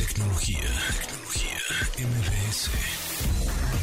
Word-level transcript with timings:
Tecnología, 0.00 0.60
tecnología, 0.98 1.58
MBS. 1.98 2.70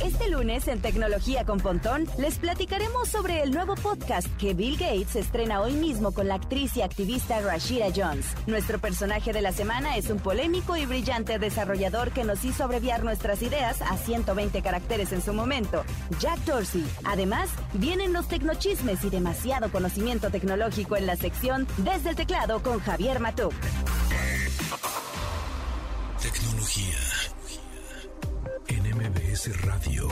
Este 0.03 0.29
lunes 0.31 0.67
en 0.67 0.81
Tecnología 0.81 1.45
con 1.45 1.59
Pontón 1.59 2.07
les 2.17 2.39
platicaremos 2.39 3.07
sobre 3.07 3.43
el 3.43 3.51
nuevo 3.51 3.75
podcast 3.75 4.27
que 4.37 4.55
Bill 4.55 4.77
Gates 4.77 5.15
estrena 5.15 5.61
hoy 5.61 5.73
mismo 5.73 6.13
con 6.13 6.27
la 6.27 6.33
actriz 6.33 6.75
y 6.75 6.81
activista 6.81 7.39
Rashida 7.41 7.89
Jones. 7.95 8.25
Nuestro 8.47 8.79
personaje 8.79 9.31
de 9.31 9.43
la 9.43 9.51
semana 9.51 9.95
es 9.95 10.09
un 10.09 10.17
polémico 10.17 10.75
y 10.75 10.87
brillante 10.87 11.37
desarrollador 11.37 12.09
que 12.11 12.23
nos 12.23 12.43
hizo 12.43 12.63
abreviar 12.63 13.03
nuestras 13.03 13.43
ideas 13.43 13.83
a 13.83 13.95
120 13.95 14.63
caracteres 14.63 15.11
en 15.11 15.21
su 15.21 15.33
momento, 15.33 15.83
Jack 16.19 16.39
Dorsey. 16.45 16.83
Además, 17.03 17.49
vienen 17.73 18.11
los 18.11 18.27
tecnochismes 18.27 19.03
y 19.03 19.11
demasiado 19.11 19.71
conocimiento 19.71 20.31
tecnológico 20.31 20.95
en 20.95 21.05
la 21.05 21.15
sección 21.15 21.67
Desde 21.77 22.09
el 22.09 22.15
teclado 22.15 22.63
con 22.63 22.79
Javier 22.79 23.19
Matuk. 23.19 23.53
Tecnología. 26.67 26.99
En 28.67 28.83
MBS 28.97 29.61
Radio. 29.61 30.07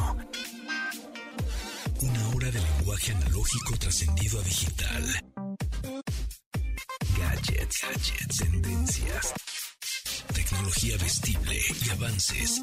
Una 2.00 2.30
hora 2.30 2.50
de 2.50 2.62
lenguaje 2.62 3.12
analógico 3.12 3.78
trascendido 3.78 4.40
a 4.40 4.44
digital. 4.44 5.24
Gadgets, 7.18 8.38
tendencias. 8.40 9.34
Tecnología 10.34 10.98
vestible 10.98 11.62
y 11.86 11.90
avances 11.90 12.62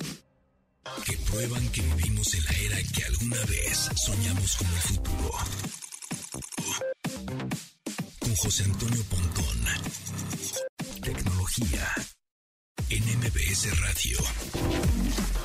que 1.05 1.17
prueban 1.31 1.69
que 1.69 1.83
vivimos 1.83 2.35
en 2.35 2.45
la 2.45 2.53
era 2.53 2.83
que 2.95 3.05
alguna 3.05 3.45
vez 3.45 3.91
soñamos 4.07 4.57
como 4.57 4.75
el 4.75 4.83
futuro. 4.83 5.33
Con 8.21 8.37
José 8.37 8.65
Antonio 8.65 9.05
Pontón. 9.05 9.67
Tecnología 11.03 11.95
en 12.93 13.03
MBS 13.21 13.81
Radio. 13.81 14.19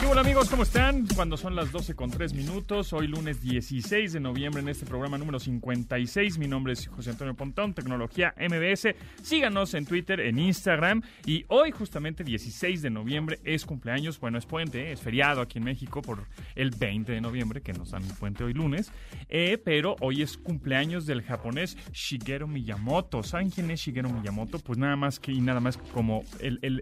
Hola 0.09 0.19
amigos, 0.19 0.49
¿cómo 0.49 0.63
están? 0.63 1.07
Cuando 1.15 1.37
son 1.37 1.55
las 1.55 1.71
12 1.71 1.95
con 1.95 2.11
3 2.11 2.33
minutos, 2.33 2.91
hoy 2.91 3.07
lunes 3.07 3.41
16 3.41 4.11
de 4.11 4.19
noviembre 4.19 4.61
en 4.61 4.67
este 4.67 4.85
programa 4.85 5.17
número 5.17 5.39
56. 5.39 6.39
Mi 6.39 6.47
nombre 6.47 6.73
es 6.73 6.87
José 6.87 7.11
Antonio 7.11 7.35
Pontón, 7.35 7.73
Tecnología 7.73 8.33
MBS. 8.37 8.95
Síganos 9.21 9.73
en 9.75 9.85
Twitter, 9.85 10.19
en 10.19 10.39
Instagram. 10.39 11.03
Y 11.25 11.45
hoy, 11.47 11.71
justamente 11.71 12.25
16 12.25 12.81
de 12.81 12.89
noviembre, 12.89 13.39
es 13.45 13.65
cumpleaños. 13.65 14.19
Bueno, 14.19 14.37
es 14.37 14.45
puente, 14.45 14.91
es 14.91 14.99
feriado 14.99 15.39
aquí 15.39 15.59
en 15.59 15.63
México 15.63 16.01
por 16.01 16.25
el 16.55 16.71
20 16.71 17.13
de 17.13 17.21
noviembre, 17.21 17.61
que 17.61 17.71
nos 17.71 17.91
dan 17.91 18.03
el 18.03 18.13
puente 18.13 18.43
hoy 18.43 18.53
lunes. 18.53 18.91
Eh, 19.29 19.57
pero 19.63 19.95
hoy 20.01 20.21
es 20.21 20.37
cumpleaños 20.37 21.05
del 21.05 21.21
japonés 21.21 21.77
Shigeru 21.93 22.47
Miyamoto. 22.47 23.23
¿Saben 23.23 23.51
quién 23.51 23.71
es 23.71 23.79
Shigeru 23.79 24.09
Miyamoto? 24.09 24.59
Pues 24.59 24.77
nada 24.77 24.97
más 24.97 25.19
que 25.19 25.31
y 25.31 25.39
nada 25.39 25.61
más 25.61 25.77
como 25.77 26.23
el 26.39 26.81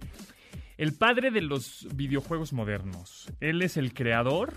el 0.78 0.94
padre 0.94 1.32
de 1.32 1.42
los 1.42 1.88
videojuegos 1.96 2.54
modernos. 2.54 3.32
Él 3.40 3.62
es 3.62 3.78
el 3.78 3.94
creador. 3.94 4.54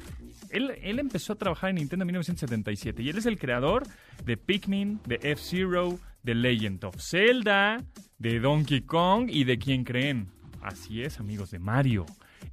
Él, 0.51 0.73
él, 0.83 0.99
empezó 0.99 1.35
a 1.35 1.37
trabajar 1.37 1.71
en 1.71 1.77
Nintendo 1.77 2.03
en 2.03 2.09
1977 2.09 3.03
y 3.03 3.09
él 3.11 3.19
es 3.19 3.27
el 3.27 3.39
creador 3.39 3.85
de 4.25 4.37
Pikmin, 4.37 5.01
de 5.07 5.17
F-Zero, 5.23 5.99
de 6.23 6.35
Legend 6.35 6.85
of 6.85 6.97
Zelda, 6.99 7.85
de 8.19 8.41
Donkey 8.41 8.83
Kong 8.83 9.29
y 9.31 9.45
de 9.45 9.59
quién 9.59 9.85
creen. 9.85 10.29
Así 10.63 11.03
es, 11.03 11.21
amigos, 11.21 11.51
de 11.51 11.59
Mario. 11.59 12.05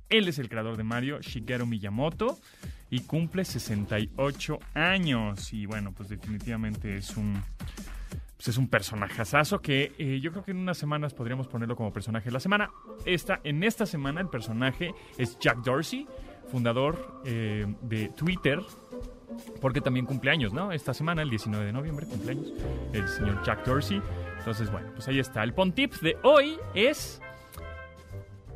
Él 0.10 0.28
es 0.28 0.38
el 0.40 0.50
creador 0.50 0.78
de 0.78 0.84
Mario, 0.84 1.20
Shigeru 1.20 1.66
Miyamoto, 1.66 2.40
y 2.90 3.02
cumple 3.02 3.44
68 3.44 4.60
años. 4.76 5.52
Y 5.54 5.66
bueno, 5.66 5.92
pues 5.94 6.10
definitivamente 6.10 6.96
es 6.96 7.18
un 7.18 7.42
pues 8.46 8.54
es 8.54 8.60
un 8.60 8.68
personajazazo 8.68 9.60
que 9.60 9.94
eh, 9.98 10.20
yo 10.22 10.30
creo 10.30 10.44
que 10.44 10.52
en 10.52 10.58
unas 10.58 10.78
semanas 10.78 11.16
podríamos 11.16 11.48
ponerlo 11.48 11.76
como 11.76 11.92
personaje 11.92 12.26
de 12.26 12.32
la 12.32 12.40
semana. 12.40 12.70
Esta, 13.04 13.42
en 13.44 13.64
esta 13.64 13.88
semana 13.88 14.22
el 14.22 14.28
personaje 14.28 14.94
es 15.18 15.40
Jack 15.40 15.64
Dorsey, 15.64 16.08
fundador 16.52 17.24
eh, 17.26 17.66
de 17.82 18.10
Twitter, 18.10 18.60
porque 19.60 19.82
también 19.82 20.06
cumpleaños, 20.06 20.54
¿no? 20.54 20.72
Esta 20.72 20.94
semana, 20.94 21.24
el 21.24 21.30
19 21.32 21.66
de 21.66 21.74
noviembre, 21.74 22.06
cumpleaños, 22.06 22.54
el 22.94 23.08
señor 23.08 23.44
Jack 23.44 23.66
Dorsey. 23.66 24.00
Entonces, 24.38 24.72
bueno, 24.72 24.90
pues 24.94 25.08
ahí 25.08 25.18
está. 25.18 25.44
El 25.44 25.56
Pontip 25.56 25.96
de 26.02 26.16
hoy 26.22 26.56
es 26.76 27.20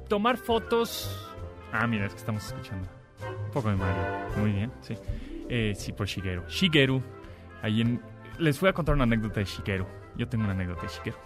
tomar 0.08 0.38
fotos. 0.38 1.34
Ah, 1.74 1.88
mira, 1.88 2.06
es 2.06 2.14
que 2.14 2.20
estamos 2.20 2.46
escuchando. 2.46 2.88
Un 3.28 3.52
poco 3.52 3.70
de 3.70 3.76
Mario. 3.76 4.04
Muy 4.38 4.52
bien, 4.52 4.72
sí. 4.82 4.94
Eh, 5.50 5.74
sí, 5.76 5.94
por 5.94 6.06
Shigeru. 6.06 6.44
Shigeru, 6.48 7.02
ahí 7.64 7.82
en 7.82 8.00
les 8.40 8.60
voy 8.60 8.70
a 8.70 8.74
contar 8.74 8.96
una 8.96 9.04
anécdota 9.04 9.40
de 9.40 9.46
Shigeru. 9.46 9.86
Yo 10.18 10.28
tengo 10.28 10.44
una 10.44 10.54
anécdota 10.54 10.82
de 10.84 10.88
Shigeru. 10.88 11.18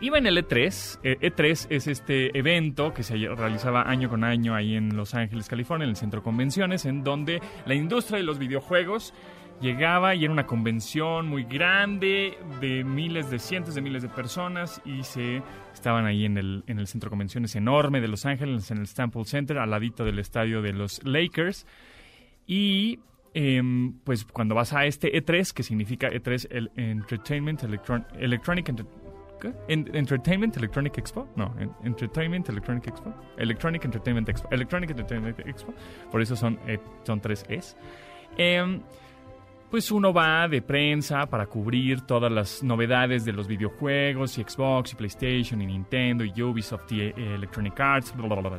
Iba 0.00 0.18
en 0.18 0.26
el 0.26 0.36
E3. 0.36 1.00
E3 1.02 1.66
es 1.70 1.86
este 1.86 2.38
evento 2.38 2.92
que 2.92 3.02
se 3.02 3.16
realizaba 3.16 3.88
año 3.88 4.10
con 4.10 4.24
año 4.24 4.54
ahí 4.54 4.74
en 4.74 4.94
Los 4.94 5.14
Ángeles, 5.14 5.48
California, 5.48 5.84
en 5.84 5.90
el 5.90 5.96
centro 5.96 6.20
de 6.20 6.24
convenciones, 6.24 6.84
en 6.84 7.02
donde 7.02 7.40
la 7.64 7.74
industria 7.74 8.18
de 8.18 8.24
los 8.24 8.38
videojuegos 8.38 9.14
llegaba 9.60 10.14
y 10.14 10.24
era 10.24 10.32
una 10.32 10.46
convención 10.46 11.28
muy 11.28 11.44
grande 11.44 12.36
de 12.60 12.84
miles 12.84 13.30
de 13.30 13.38
cientos 13.38 13.74
de 13.74 13.80
miles 13.80 14.02
de 14.02 14.10
personas 14.10 14.82
y 14.84 15.02
se 15.02 15.42
estaban 15.72 16.04
ahí 16.04 16.26
en 16.26 16.36
el, 16.36 16.62
en 16.66 16.78
el 16.78 16.86
centro 16.86 17.08
de 17.08 17.12
convenciones 17.12 17.56
enorme 17.56 18.02
de 18.02 18.08
Los 18.08 18.26
Ángeles, 18.26 18.70
en 18.70 18.78
el 18.78 18.86
Staples 18.86 19.30
Center, 19.30 19.56
al 19.56 19.70
ladito 19.70 20.04
del 20.04 20.18
estadio 20.18 20.60
de 20.60 20.74
los 20.74 21.02
Lakers. 21.04 21.66
Y 22.46 23.00
eh, 23.38 23.62
pues 24.02 24.24
cuando 24.24 24.54
vas 24.54 24.72
a 24.72 24.86
este 24.86 25.12
E3, 25.12 25.52
que 25.52 25.62
significa 25.62 26.08
E3 26.08 26.48
el 26.50 26.70
Entertainment 26.74 27.62
Electron 27.64 28.06
Electronic. 28.18 28.72
Entertainment 29.68 30.56
Electronic 30.56 30.96
Expo, 30.96 31.28
no, 31.36 31.54
Entertainment 31.84 32.48
Electronic 32.48 32.86
Expo, 32.86 33.14
Electronic 33.36 33.84
Entertainment 33.84 34.26
Expo, 34.30 34.48
Electronic 34.50 34.90
Entertainment 34.90 35.38
Expo, 35.40 35.74
por 36.10 36.22
eso 36.22 36.34
son, 36.34 36.58
eh, 36.66 36.78
son 37.04 37.20
tres 37.20 37.44
Es. 37.46 37.76
Eh, 38.38 38.80
pues 39.70 39.90
uno 39.90 40.12
va 40.12 40.46
de 40.48 40.62
prensa 40.62 41.26
para 41.26 41.46
cubrir 41.46 42.02
todas 42.02 42.30
las 42.30 42.62
novedades 42.62 43.24
de 43.24 43.32
los 43.32 43.48
videojuegos 43.48 44.38
y 44.38 44.42
Xbox 44.42 44.92
y 44.92 44.96
PlayStation 44.96 45.60
y 45.60 45.66
Nintendo 45.66 46.24
y 46.24 46.40
Ubisoft 46.40 46.90
y 46.92 47.00
eh, 47.02 47.14
Electronic 47.16 47.78
Arts, 47.80 48.14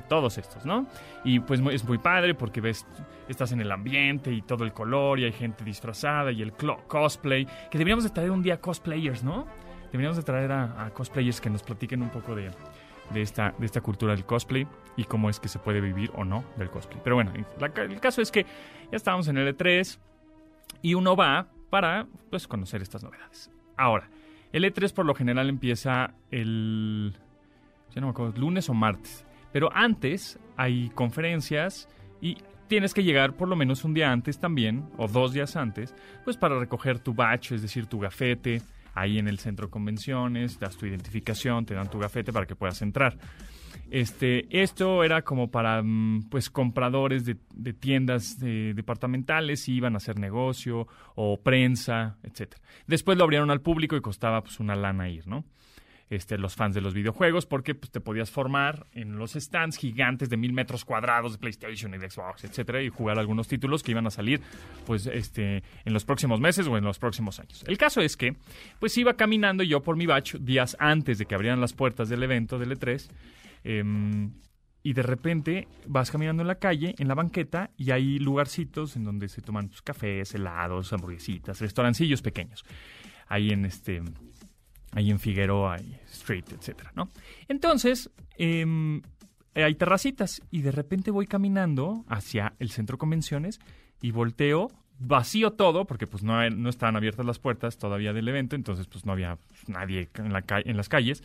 todos 0.10 0.38
estos, 0.38 0.66
¿no? 0.66 0.86
Y 1.24 1.40
pues 1.40 1.62
es 1.72 1.86
muy 1.86 1.98
padre 1.98 2.34
porque 2.34 2.60
ves, 2.60 2.86
estás 3.28 3.52
en 3.52 3.62
el 3.62 3.72
ambiente 3.72 4.32
y 4.32 4.42
todo 4.42 4.64
el 4.64 4.74
color 4.74 5.20
y 5.20 5.26
hay 5.26 5.32
gente 5.32 5.64
disfrazada 5.64 6.32
y 6.32 6.42
el 6.42 6.54
cosplay, 6.54 7.46
que 7.46 7.78
deberíamos 7.78 8.04
de 8.04 8.10
traer 8.10 8.32
un 8.32 8.42
día 8.42 8.60
cosplayers, 8.60 9.24
¿no? 9.24 9.48
Deberíamos 9.92 10.18
de 10.18 10.24
traer 10.24 10.52
a, 10.52 10.92
cosplayers 10.94 11.40
que 11.40 11.50
nos 11.50 11.64
platiquen 11.64 12.02
un 12.02 12.10
poco 12.10 12.36
de 12.36 12.52
esta 13.16 13.82
cultura 13.82 14.14
del 14.14 14.26
cosplay 14.26 14.68
y 14.98 15.06
cómo 15.06 15.30
es 15.30 15.40
que 15.40 15.48
se 15.48 15.60
puede 15.60 15.80
vivir 15.80 16.12
o 16.16 16.26
no 16.26 16.44
del 16.58 16.70
cosplay. 16.70 17.00
Pero 17.02 17.16
bueno, 17.16 17.32
el 17.34 18.00
caso 18.02 18.22
es 18.22 18.30
que 18.30 18.44
ya 18.44 18.98
estábamos 18.98 19.30
en 19.30 19.38
el 19.38 19.56
E3 19.56 20.00
y 20.82 20.94
uno 20.94 21.16
va 21.16 21.48
para 21.70 22.08
pues, 22.30 22.48
conocer 22.48 22.82
estas 22.82 23.04
novedades. 23.04 23.52
Ahora, 23.76 24.10
el 24.52 24.64
E3 24.64 24.94
por 24.94 25.06
lo 25.06 25.14
general 25.14 25.50
empieza 25.50 26.14
el 26.32 27.14
ya 27.94 28.02
no 28.02 28.08
me 28.08 28.12
acuerdo, 28.12 28.40
lunes 28.40 28.70
o 28.70 28.74
martes. 28.74 29.26
Pero 29.52 29.70
antes 29.74 30.40
hay 30.56 30.90
conferencias 30.90 31.88
y 32.22 32.38
tienes 32.68 32.94
que 32.94 33.04
llegar 33.04 33.34
por 33.34 33.48
lo 33.48 33.56
menos 33.56 33.84
un 33.86 33.94
día 33.94 34.12
antes 34.12 34.40
también, 34.40 34.88
o 34.98 35.08
dos 35.08 35.34
días 35.34 35.56
antes, 35.56 35.96
pues 36.24 36.38
para 36.38 36.60
recoger 36.60 37.00
tu 37.00 37.14
batch, 37.14 37.54
es 37.54 37.62
decir, 37.62 37.88
tu 37.88 38.00
gafete, 38.00 38.62
ahí 38.94 39.18
en 39.18 39.28
el 39.28 39.40
centro 39.40 39.68
de 39.68 39.72
convenciones, 39.72 40.60
das 40.60 40.78
tu 40.78 40.86
identificación, 40.86 41.66
te 41.66 41.74
dan 41.74 41.90
tu 41.90 41.98
gafete 41.98 42.32
para 42.34 42.46
que 42.46 42.56
puedas 42.56 42.82
entrar. 42.82 43.18
Este, 43.90 44.46
esto 44.62 45.04
era 45.04 45.22
como 45.22 45.50
para 45.50 45.82
mm, 45.82 46.30
pues 46.30 46.50
compradores 46.50 47.26
de, 47.26 47.36
tiendas 47.74 48.40
departamentales, 48.40 49.68
iban 49.68 49.94
a 49.94 49.98
hacer 49.98 50.20
negocio 50.20 50.88
o 51.16 51.42
prensa, 51.42 52.18
etcétera. 52.24 52.62
Después 52.86 53.18
lo 53.18 53.24
abrieron 53.24 53.52
al 53.52 53.62
público 53.62 53.96
y 53.96 54.02
costaba 54.02 54.42
pues 54.42 54.60
una 54.60 54.76
lana 54.76 55.10
ir, 55.10 55.28
¿no? 55.28 55.46
Este, 56.10 56.38
los 56.38 56.56
fans 56.56 56.74
de 56.74 56.80
los 56.80 56.94
videojuegos, 56.94 57.46
porque 57.46 57.76
pues, 57.76 57.92
te 57.92 58.00
podías 58.00 58.32
formar 58.32 58.88
en 58.94 59.18
los 59.18 59.34
stands 59.34 59.76
gigantes 59.76 60.30
de 60.30 60.38
mil 60.38 60.54
metros 60.54 60.86
cuadrados 60.86 61.34
de 61.34 61.38
PlayStation 61.38 61.94
y 61.94 61.98
de 61.98 62.10
Xbox, 62.10 62.46
etcétera, 62.46 62.82
y 62.82 62.88
jugar 62.88 63.20
algunos 63.20 63.50
títulos 63.50 63.84
que 63.84 63.92
iban 63.92 64.08
a 64.08 64.10
salir 64.10 64.40
pues, 64.86 65.06
este, 65.08 65.64
en 65.84 65.94
los 65.94 66.06
próximos 66.06 66.40
meses 66.40 66.66
o 66.68 66.78
en 66.78 66.86
los 66.86 66.98
próximos 66.98 67.42
años. 67.42 67.66
El 67.68 67.78
caso 67.78 68.00
es 68.00 68.16
que, 68.16 68.38
pues 68.80 68.98
iba 68.98 69.16
caminando 69.16 69.64
yo 69.64 69.84
por 69.84 69.98
mi 69.98 70.06
bacho 70.06 70.40
días 70.40 70.78
antes 70.80 71.18
de 71.18 71.26
que 71.26 71.36
abrieran 71.36 71.60
las 71.60 71.74
puertas 71.74 72.08
del 72.08 72.24
evento 72.24 72.58
del 72.58 72.72
E3 72.80 73.10
Em, 73.70 74.32
y 74.82 74.94
de 74.94 75.04
repente 75.04 75.68
vas 75.86 76.10
caminando 76.10 76.42
en 76.42 76.48
la 76.48 76.56
calle, 76.56 76.96
en 76.98 77.10
la 77.10 77.16
banqueta, 77.16 77.72
y 77.76 77.92
hay 77.92 78.18
lugarcitos 78.18 78.96
en 78.96 79.04
donde 79.04 79.28
se 79.28 79.42
toman 79.42 79.68
pues, 79.68 79.82
cafés, 79.82 80.34
helados, 80.34 80.94
hamburguesitas, 80.94 81.60
restaurancillos 81.60 82.22
pequeños. 82.22 82.64
Ahí 83.28 83.50
en 83.50 83.66
este. 83.66 84.02
Ahí 84.94 85.12
en 85.12 85.20
Figueroa, 85.20 85.76
Street, 86.10 86.46
etcétera, 86.58 86.94
¿no? 86.96 87.10
Entonces, 87.50 88.10
em, 88.38 89.02
hay 89.54 89.76
terracitas, 89.76 90.42
y 90.50 90.62
de 90.62 90.72
repente 90.72 91.12
voy 91.12 91.28
caminando 91.28 92.06
hacia 92.08 92.54
el 92.60 92.70
centro 92.70 92.96
de 92.96 93.00
convenciones 93.00 93.60
y 94.02 94.12
volteo 94.12 94.70
vacío 94.98 95.52
todo, 95.52 95.86
porque 95.86 96.08
pues 96.08 96.24
no, 96.24 96.50
no 96.50 96.70
estaban 96.70 96.96
abiertas 96.96 97.26
las 97.26 97.38
puertas 97.38 97.78
todavía 97.78 98.14
del 98.14 98.30
evento, 98.30 98.56
entonces 98.56 98.88
pues 98.88 99.06
no 99.06 99.12
había 99.12 99.38
nadie 99.68 100.10
en, 100.16 100.32
la 100.32 100.44
en 100.48 100.78
las 100.78 100.88
calles. 100.88 101.22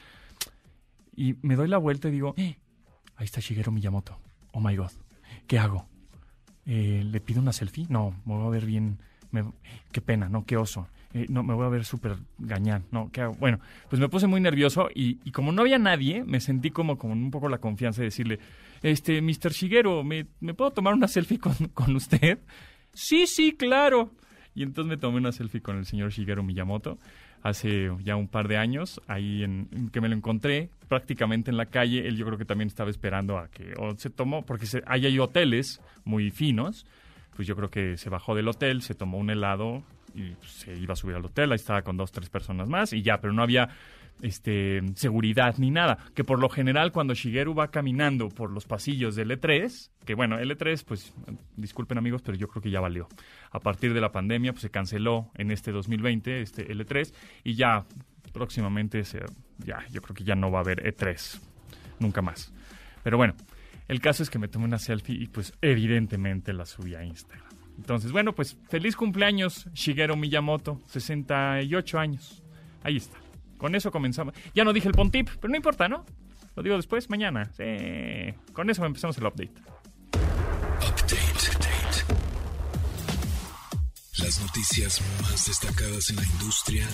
Y 1.15 1.37
me 1.43 1.57
doy 1.57 1.69
la 1.69 1.79
vuelta 1.79 2.09
y 2.09 2.13
digo, 2.13 2.35
eh, 2.37 2.57
ahí 3.17 3.25
está 3.25 3.41
Shigeru 3.41 3.73
Miyamoto. 3.73 4.19
Oh 4.53 4.61
my 4.61 4.77
god, 4.77 4.91
¿qué 5.47 5.59
hago? 5.59 5.87
Eh, 6.67 7.03
¿Le 7.05 7.21
pido 7.21 7.41
una 7.41 7.53
selfie? 7.53 7.87
No, 7.89 8.15
me 8.25 8.35
voy 8.35 8.47
a 8.47 8.51
ver 8.51 8.67
bien. 8.67 8.99
qué 9.93 10.01
pena, 10.01 10.29
¿no? 10.29 10.45
Qué 10.45 10.57
oso. 10.57 10.89
Eh, 11.15 11.27
no, 11.29 11.43
me 11.43 11.53
voy 11.53 11.67
a 11.67 11.69
ver 11.69 11.85
súper 11.85 12.17
gañán, 12.39 12.85
¿no? 12.91 13.11
¿Qué 13.13 13.21
hago? 13.21 13.35
Bueno, 13.35 13.61
pues 13.91 14.01
me 14.01 14.09
puse 14.09 14.27
muy 14.27 14.41
nervioso 14.41 14.89
y, 14.95 15.31
como 15.33 15.53
no 15.53 15.63
había 15.63 15.79
nadie, 15.79 16.25
me 16.25 16.41
sentí 16.41 16.71
como 16.71 16.97
con 16.97 17.11
un 17.11 17.31
poco 17.31 17.49
la 17.49 17.59
confianza 17.59 18.01
de 18.01 18.07
decirle, 18.07 18.39
este, 18.83 19.21
Mr. 19.21 19.53
Shigeru, 19.53 20.05
¿me, 20.05 20.27
¿me 20.41 20.55
puedo 20.55 20.71
tomar 20.71 20.95
una 20.95 21.09
selfie 21.09 21.39
con, 21.39 21.55
con 21.75 21.95
usted? 21.95 22.39
Sí, 22.95 23.27
sí, 23.27 23.53
claro. 23.53 24.11
Y 24.55 24.63
entonces 24.63 24.89
me 24.89 24.97
tomé 24.97 25.19
una 25.19 25.33
selfie 25.33 25.61
con 25.61 25.77
el 25.77 25.87
señor 25.87 26.11
Shigeru 26.11 26.43
Miyamoto 26.43 26.99
hace 27.43 27.91
ya 28.05 28.17
un 28.17 28.29
par 28.29 28.49
de 28.49 28.57
años, 28.57 29.01
ahí 29.09 29.43
en, 29.43 29.91
que 29.93 30.01
me 30.01 30.09
lo 30.09 30.15
encontré 30.15 30.71
prácticamente 30.89 31.51
en 31.51 31.57
la 31.57 31.67
calle. 31.67 32.07
Él 32.07 32.17
yo 32.17 32.25
creo 32.27 32.39
que 32.39 32.45
también 32.45 32.69
estaba 32.69 32.91
esperando 32.91 33.39
a 33.39 33.49
que 33.49 33.75
se 33.97 34.11
tomó, 34.11 34.43
porque 34.43 34.67
se, 34.67 34.83
ahí 34.87 35.07
hay 35.07 35.19
hoteles 35.19 35.81
muy 36.05 36.31
finos. 36.31 36.87
Pues 37.35 37.49
yo 37.49 37.57
creo 37.57 37.71
que 37.71 37.97
se 37.97 38.11
bajó 38.11 38.35
del 38.35 38.49
hotel, 38.49 38.83
se 38.83 38.95
tomó 38.95 39.19
un 39.19 39.31
helado 39.31 39.83
y 40.15 40.35
se 40.47 40.77
iba 40.77 40.93
a 40.93 40.97
subir 40.97 41.17
al 41.17 41.25
hotel. 41.25 41.51
Ahí 41.51 41.57
estaba 41.57 41.83
con 41.83 41.97
dos, 41.97 42.13
tres 42.13 42.29
personas 42.29 42.69
más 42.69 42.93
y 42.93 43.03
ya, 43.03 43.21
pero 43.21 43.33
no 43.33 43.43
había 43.43 43.71
este, 44.21 44.81
seguridad 44.95 45.57
ni 45.59 45.71
nada. 45.71 45.99
Que 46.15 46.25
por 46.25 46.39
lo 46.39 46.49
general 46.49 46.93
cuando 46.93 47.15
Shigeru 47.15 47.55
va 47.55 47.71
caminando 47.71 48.29
por 48.29 48.51
los 48.51 48.67
pasillos 48.67 49.17
del 49.17 49.31
E3, 49.31 49.91
que 50.05 50.15
bueno, 50.15 50.39
el 50.39 50.57
E3, 50.57 50.85
pues 50.87 51.15
disculpen 51.57 51.99
amigos, 51.99 52.23
pero 52.23 52.37
yo 52.37 52.49
creo 52.49 52.63
que 52.63 52.71
ya 52.71 52.81
valió. 52.81 53.09
A 53.51 53.61
partir 53.61 53.95
de 53.95 54.01
la 54.01 54.13
pandemia, 54.13 54.53
pues 54.53 54.63
se 54.63 54.71
canceló 54.71 55.31
en 55.35 55.51
este 55.51 55.73
2020, 55.73 56.41
este 56.43 56.69
L3, 56.69 57.13
y 57.45 57.55
ya 57.55 57.85
próximamente, 58.33 59.05
se, 59.05 59.21
ya, 59.59 59.85
yo 59.91 60.01
creo 60.03 60.15
que 60.15 60.25
ya 60.25 60.35
no 60.35 60.51
va 60.51 60.59
a 60.59 60.63
haber 60.63 60.83
E3, 60.83 61.41
nunca 62.01 62.23
más. 62.23 62.53
Pero 63.03 63.17
bueno, 63.17 63.35
el 63.89 64.01
caso 64.01 64.23
es 64.23 64.31
que 64.31 64.39
me 64.39 64.49
tomé 64.49 64.65
una 64.65 64.79
selfie 64.79 65.17
y 65.23 65.27
pues 65.27 65.53
evidentemente 65.61 66.53
la 66.53 66.65
subí 66.67 66.95
a 66.95 67.05
Instagram. 67.05 67.53
Entonces, 67.77 68.13
bueno, 68.13 68.33
pues 68.35 68.57
feliz 68.69 68.97
cumpleaños 68.97 69.69
Shigeru 69.73 70.17
Miyamoto, 70.17 70.81
68 70.87 71.99
años. 71.99 72.43
Ahí 72.83 72.97
está. 72.97 73.22
Con 73.63 73.77
eso 73.77 73.93
comenzamos. 73.93 74.35
Ya 74.57 74.65
no 74.65 74.73
dije 74.73 74.89
el 74.89 74.95
Pontip, 74.95 75.29
pero 75.41 75.49
no 75.49 75.57
importa, 75.57 75.89
¿no? 75.89 76.05
Lo 76.57 76.65
digo 76.65 76.75
después, 76.75 77.09
mañana. 77.09 77.49
Con 78.53 78.69
eso 78.69 78.85
empezamos 78.85 79.17
el 79.19 79.25
update. 79.25 79.53
Update. 80.81 81.17
Las 84.19 84.41
noticias 84.41 85.01
más 85.23 85.47
destacadas 85.47 86.11
en 86.11 86.17
la 86.17 86.25
industria 86.25 86.89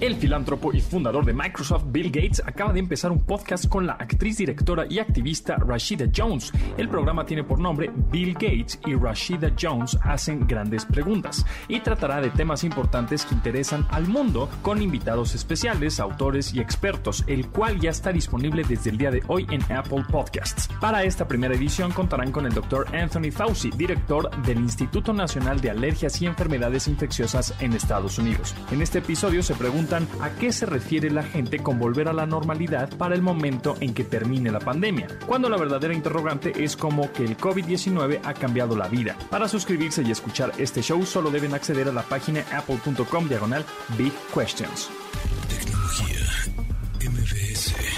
El 0.00 0.16
filántropo 0.16 0.72
y 0.72 0.80
fundador 0.80 1.26
de 1.26 1.34
Microsoft, 1.34 1.84
Bill 1.88 2.10
Gates, 2.10 2.42
acaba 2.46 2.72
de 2.72 2.80
empezar 2.80 3.12
un 3.12 3.20
podcast 3.20 3.68
con 3.68 3.86
la 3.86 3.92
actriz, 3.92 4.38
directora 4.38 4.86
y 4.88 4.98
activista 4.98 5.56
Rashida 5.56 6.06
Jones. 6.16 6.52
El 6.78 6.88
programa 6.88 7.26
tiene 7.26 7.44
por 7.44 7.58
nombre 7.58 7.90
Bill 8.10 8.32
Gates 8.32 8.80
y 8.86 8.94
Rashida 8.94 9.52
Jones 9.60 9.98
hacen 10.02 10.46
grandes 10.46 10.86
preguntas 10.86 11.44
y 11.68 11.80
tratará 11.80 12.22
de 12.22 12.30
temas 12.30 12.64
importantes 12.64 13.26
que 13.26 13.34
interesan 13.34 13.86
al 13.90 14.08
mundo 14.08 14.48
con 14.62 14.80
invitados 14.80 15.34
especiales, 15.34 16.00
autores 16.00 16.54
y 16.54 16.60
expertos, 16.60 17.22
el 17.26 17.48
cual 17.48 17.78
ya 17.78 17.90
está 17.90 18.10
disponible 18.10 18.64
desde 18.66 18.88
el 18.88 18.96
día 18.96 19.10
de 19.10 19.22
hoy 19.26 19.46
en 19.50 19.60
Apple 19.70 20.06
Podcasts. 20.10 20.70
Para 20.80 21.04
esta 21.04 21.28
primera 21.28 21.54
edición 21.54 21.92
contarán 21.92 22.32
con 22.32 22.46
el 22.46 22.54
Dr. 22.54 22.86
Anthony 22.96 23.30
Fauci, 23.30 23.70
director 23.72 24.30
del 24.46 24.60
Instituto 24.60 25.12
Nacional 25.12 25.60
de 25.60 25.68
Alergias 25.68 26.22
y 26.22 26.26
Enfermedades 26.26 26.88
Infecciosas 26.88 27.54
en 27.60 27.74
Estados 27.74 28.18
Unidos. 28.18 28.54
En 28.70 28.80
este 28.80 29.00
episodio 29.00 29.42
se 29.42 29.54
pregunta 29.54 29.89
a 29.92 30.30
qué 30.38 30.52
se 30.52 30.66
refiere 30.66 31.10
la 31.10 31.24
gente 31.24 31.58
con 31.58 31.78
volver 31.78 32.08
a 32.08 32.12
la 32.12 32.24
normalidad 32.24 32.88
para 32.96 33.14
el 33.14 33.22
momento 33.22 33.76
en 33.80 33.92
que 33.92 34.04
termine 34.04 34.50
la 34.50 34.60
pandemia, 34.60 35.08
cuando 35.26 35.48
la 35.48 35.56
verdadera 35.56 35.94
interrogante 35.94 36.62
es 36.62 36.76
como 36.76 37.12
que 37.12 37.24
el 37.24 37.36
COVID-19 37.36 38.20
ha 38.22 38.34
cambiado 38.34 38.76
la 38.76 38.86
vida. 38.86 39.16
Para 39.30 39.48
suscribirse 39.48 40.02
y 40.02 40.10
escuchar 40.12 40.52
este 40.58 40.82
show 40.82 41.04
solo 41.04 41.30
deben 41.30 41.54
acceder 41.54 41.88
a 41.88 41.92
la 41.92 42.02
página 42.02 42.44
apple.com 42.52 43.28
diagonal 43.28 43.64
Big 43.98 44.12
Questions. 44.32 44.90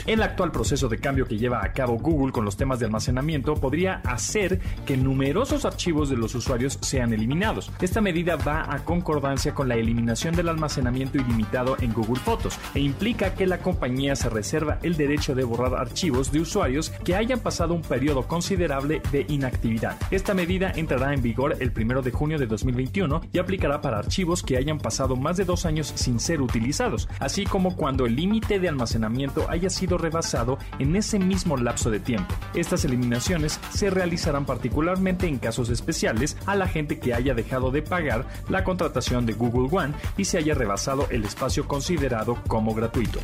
El 0.04 0.20
actual 0.22 0.50
proceso 0.50 0.88
de 0.88 0.98
cambio 0.98 1.26
que 1.26 1.38
lleva 1.38 1.64
a 1.64 1.72
cabo 1.72 1.96
Google 1.96 2.32
con 2.32 2.44
los 2.44 2.56
temas 2.56 2.80
de 2.80 2.86
almacenamiento 2.86 3.54
podría 3.54 4.00
hacer 4.04 4.58
que 4.84 4.96
numerosos 4.96 5.64
archivos 5.64 6.10
de 6.10 6.16
los 6.16 6.34
usuarios 6.34 6.76
sean 6.80 7.12
eliminados. 7.12 7.70
Esta 7.80 8.00
medida 8.00 8.34
va 8.34 8.66
a 8.68 8.84
concordancia 8.84 9.54
con 9.54 9.68
la 9.68 9.76
eliminación 9.76 10.34
del 10.34 10.48
almacenamiento 10.48 11.18
ilimitado 11.18 11.76
en 11.80 11.92
Google 11.92 12.20
Fotos 12.20 12.58
e 12.74 12.80
implica 12.80 13.34
que 13.34 13.46
la 13.46 13.58
compañía 13.58 14.16
se 14.16 14.28
reserva 14.28 14.78
el 14.82 14.96
derecho 14.96 15.36
de 15.36 15.44
borrar 15.44 15.74
archivos 15.74 16.32
de 16.32 16.40
usuarios 16.40 16.90
que 17.04 17.14
hayan 17.14 17.38
pasado 17.38 17.72
un 17.72 17.82
periodo 17.82 18.26
considerable 18.26 19.02
de 19.12 19.24
inactividad. 19.28 19.96
Esta 20.10 20.34
medida 20.34 20.72
entrará 20.74 21.14
en 21.14 21.22
vigor 21.22 21.56
el 21.60 21.72
1 21.76 22.02
de 22.02 22.10
junio 22.10 22.38
de 22.40 22.46
2021 22.46 23.20
y 23.32 23.38
aplicará 23.38 23.80
para 23.80 23.98
archivos 23.98 24.42
que 24.42 24.56
hayan 24.56 24.78
pasado 24.78 25.14
más 25.14 25.36
de 25.36 25.44
dos 25.44 25.64
años 25.64 25.92
sin 25.94 26.18
ser 26.18 26.42
utilizados, 26.42 27.08
así 27.20 27.44
como 27.44 27.76
cuando 27.76 28.04
el 28.04 28.16
límite 28.16 28.58
de 28.58 28.68
almacenamiento 28.68 29.48
haya 29.48 29.70
sido 29.70 29.91
rebasado 29.98 30.58
en 30.78 30.96
ese 30.96 31.18
mismo 31.18 31.56
lapso 31.56 31.90
de 31.90 32.00
tiempo. 32.00 32.34
Estas 32.54 32.84
eliminaciones 32.84 33.58
se 33.70 33.90
realizarán 33.90 34.44
particularmente 34.44 35.26
en 35.26 35.38
casos 35.38 35.68
especiales 35.70 36.36
a 36.46 36.54
la 36.56 36.68
gente 36.68 36.98
que 36.98 37.14
haya 37.14 37.34
dejado 37.34 37.70
de 37.70 37.82
pagar 37.82 38.26
la 38.48 38.64
contratación 38.64 39.26
de 39.26 39.34
Google 39.34 39.68
One 39.70 39.94
y 40.16 40.24
se 40.24 40.38
haya 40.38 40.54
rebasado 40.54 41.06
el 41.10 41.24
espacio 41.24 41.66
considerado 41.66 42.36
como 42.46 42.74
gratuito. 42.74 43.20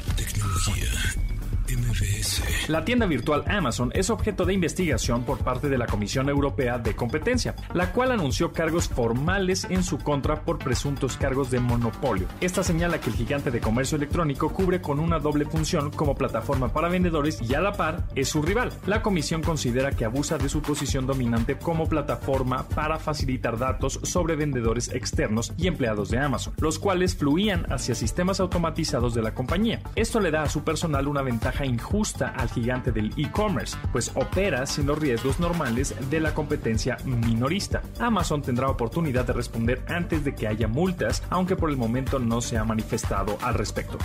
La 2.69 2.85
tienda 2.85 3.07
virtual 3.07 3.45
Amazon 3.47 3.91
es 3.95 4.11
objeto 4.11 4.45
de 4.45 4.55
investigación 4.55 5.25
por 5.25 5.39
parte 5.39 5.69
de 5.69 5.79
la 5.79 5.87
Comisión 5.87 6.29
Europea 6.29 6.79
de 6.79 6.95
Competencia, 6.95 7.55
la 7.75 7.93
cual 7.93 8.13
anunció 8.13 8.53
cargos 8.53 8.89
formales 8.89 9.67
en 9.69 9.83
su 9.83 9.99
contra 9.99 10.43
por 10.43 10.59
presuntos 10.59 11.17
cargos 11.17 11.51
de 11.51 11.61
monopolio. 11.61 12.27
Esta 12.41 12.63
señala 12.63 13.01
que 13.01 13.11
el 13.11 13.17
gigante 13.17 13.51
de 13.51 13.61
comercio 13.61 13.97
electrónico 13.97 14.53
cubre 14.53 14.81
con 14.81 14.99
una 14.99 15.19
doble 15.19 15.45
función 15.45 15.91
como 15.91 16.15
plataforma 16.15 16.73
para 16.73 16.89
vendedores 16.89 17.41
y 17.43 17.55
a 17.55 17.61
la 17.61 17.73
par 17.73 18.05
es 18.15 18.29
su 18.29 18.43
rival. 18.43 18.73
La 18.87 19.03
comisión 19.03 19.43
considera 19.43 19.93
que 19.93 20.05
abusa 20.05 20.39
de 20.39 20.49
su 20.49 20.63
posición 20.63 21.07
dominante 21.07 21.59
como 21.59 21.89
plataforma 21.89 22.69
para 22.69 22.99
facilitar 22.99 23.59
datos 23.59 24.01
sobre 24.03 24.37
vendedores 24.37 24.89
externos 24.89 25.53
y 25.57 25.67
empleados 25.67 26.11
de 26.11 26.19
Amazon, 26.19 26.55
los 26.59 26.79
cuales 26.79 27.17
fluían 27.17 27.71
hacia 27.73 27.95
sistemas 27.95 28.41
automatizados 28.41 29.15
de 29.15 29.23
la 29.23 29.35
compañía. 29.35 29.81
Esto 29.97 30.21
le 30.21 30.31
da 30.31 30.43
a 30.43 30.49
su 30.49 30.65
personal 30.65 31.09
una 31.09 31.23
ventaja 31.23 31.58
injusta 31.65 32.35
al 32.37 32.51
gigante 32.51 32.93
del 32.93 33.13
e-commerce, 33.17 33.77
pues 33.93 34.11
opera 34.15 34.67
sin 34.67 34.87
los 34.87 34.99
riesgos 34.99 35.41
normales 35.41 35.95
de 36.11 36.21
la 36.21 36.35
competencia 36.35 36.97
minorista. 37.05 37.83
Amazon 37.99 38.43
tendrá 38.43 38.69
oportunidad 38.69 39.25
de 39.25 39.33
responder 39.33 39.85
antes 39.89 40.25
de 40.25 40.35
que 40.35 40.47
haya 40.47 40.69
multas, 40.69 41.23
aunque 41.31 41.57
por 41.57 41.71
el 41.71 41.77
momento 41.77 42.19
no 42.19 42.41
se 42.41 42.59
ha 42.59 42.65
manifestado 42.65 43.39
al 43.43 43.55
respecto. 43.55 43.99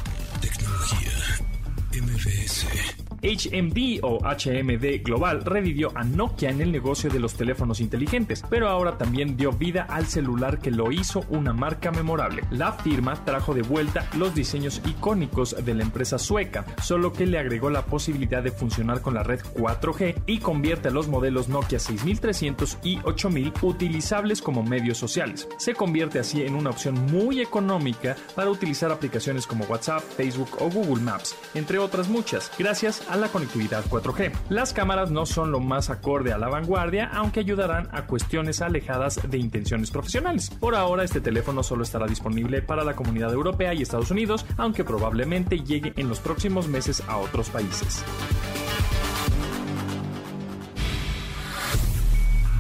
HMD 3.24 4.00
o 4.04 4.20
HMD 4.20 5.02
Global 5.02 5.46
revivió 5.46 5.92
a 5.96 6.04
Nokia 6.04 6.50
en 6.50 6.60
el 6.60 6.72
negocio 6.74 7.10
de 7.10 7.20
los 7.20 7.36
teléfonos 7.36 7.80
inteligentes, 7.80 8.44
pero 8.50 8.68
ahora 8.68 8.98
también 8.98 9.38
dio 9.38 9.54
vida 9.54 9.88
al 9.90 10.08
celular 10.08 10.60
que 10.60 10.72
lo 10.72 10.92
hizo 10.92 11.24
una 11.30 11.54
marca 11.54 11.92
memorable. 11.92 12.44
La 12.52 12.74
firma 12.74 13.16
trajo 13.24 13.54
de 13.54 13.62
vuelta 13.62 14.10
los 14.18 14.36
diseños 14.36 14.82
icónicos 14.86 15.56
de 15.64 15.74
la 15.74 15.84
empresa 15.84 16.20
sueca, 16.20 16.66
solo 16.82 17.14
que 17.14 17.26
le 17.26 17.40
agregó 17.40 17.70
la 17.70 17.86
posibilidad 17.86 18.44
de 18.44 18.52
funcionar 18.52 19.02
con 19.02 19.14
la 19.14 19.24
red 19.24 19.40
4G 19.56 20.24
y 20.26 20.40
convierte 20.40 20.90
a 20.90 20.92
los 20.92 21.08
modelos 21.08 21.48
Nokia 21.48 21.80
6300 21.80 22.80
y 22.84 23.00
8000 23.04 23.54
utilizables 23.62 24.42
como 24.42 24.64
medios 24.64 24.98
sociales. 24.98 25.48
Se 25.58 25.74
convierte 25.74 26.20
así 26.20 26.42
en 26.42 26.56
una 26.56 26.72
opción 26.72 26.96
muy 27.12 27.40
económica 27.40 28.18
para 28.36 28.50
utilizar 28.50 28.92
aplicaciones 28.92 29.48
como 29.48 29.64
WhatsApp, 29.66 30.02
Facebook 30.02 30.50
o 30.60 30.70
Google 30.70 31.04
Maps, 31.04 31.36
entre 31.54 31.80
otras 31.80 32.10
muchas, 32.10 32.52
gracias 32.58 33.04
a 33.10 33.13
la 33.16 33.30
conectividad 33.30 33.84
4G. 33.86 34.32
Las 34.50 34.74
cámaras 34.74 35.12
no 35.12 35.26
son 35.26 35.52
lo 35.52 35.60
más 35.60 35.90
acorde 35.90 36.34
a 36.34 36.38
la 36.38 36.50
vanguardia, 36.50 37.10
aunque 37.14 37.40
ayudarán 37.40 37.90
a 37.92 38.06
cuestiones 38.06 38.62
alejadas 38.62 39.20
de 39.30 39.38
intenciones 39.38 39.92
profesionales. 39.92 40.50
Por 40.50 40.76
ahora, 40.76 41.04
este 41.04 41.22
teléfono 41.22 41.64
solo 41.64 41.84
estará 41.84 42.08
disponible 42.08 42.62
para 42.62 42.84
la 42.84 42.96
comunidad 42.96 43.34
europea 43.34 43.74
y 43.74 43.82
Estados 43.82 44.12
Unidos, 44.12 44.46
aunque 44.58 44.84
probablemente 44.84 45.60
llegue 45.60 45.94
en 45.96 46.10
los 46.10 46.20
próximos 46.20 46.68
meses 46.68 47.04
a 47.08 47.18
otros 47.18 47.50
países. 47.50 48.04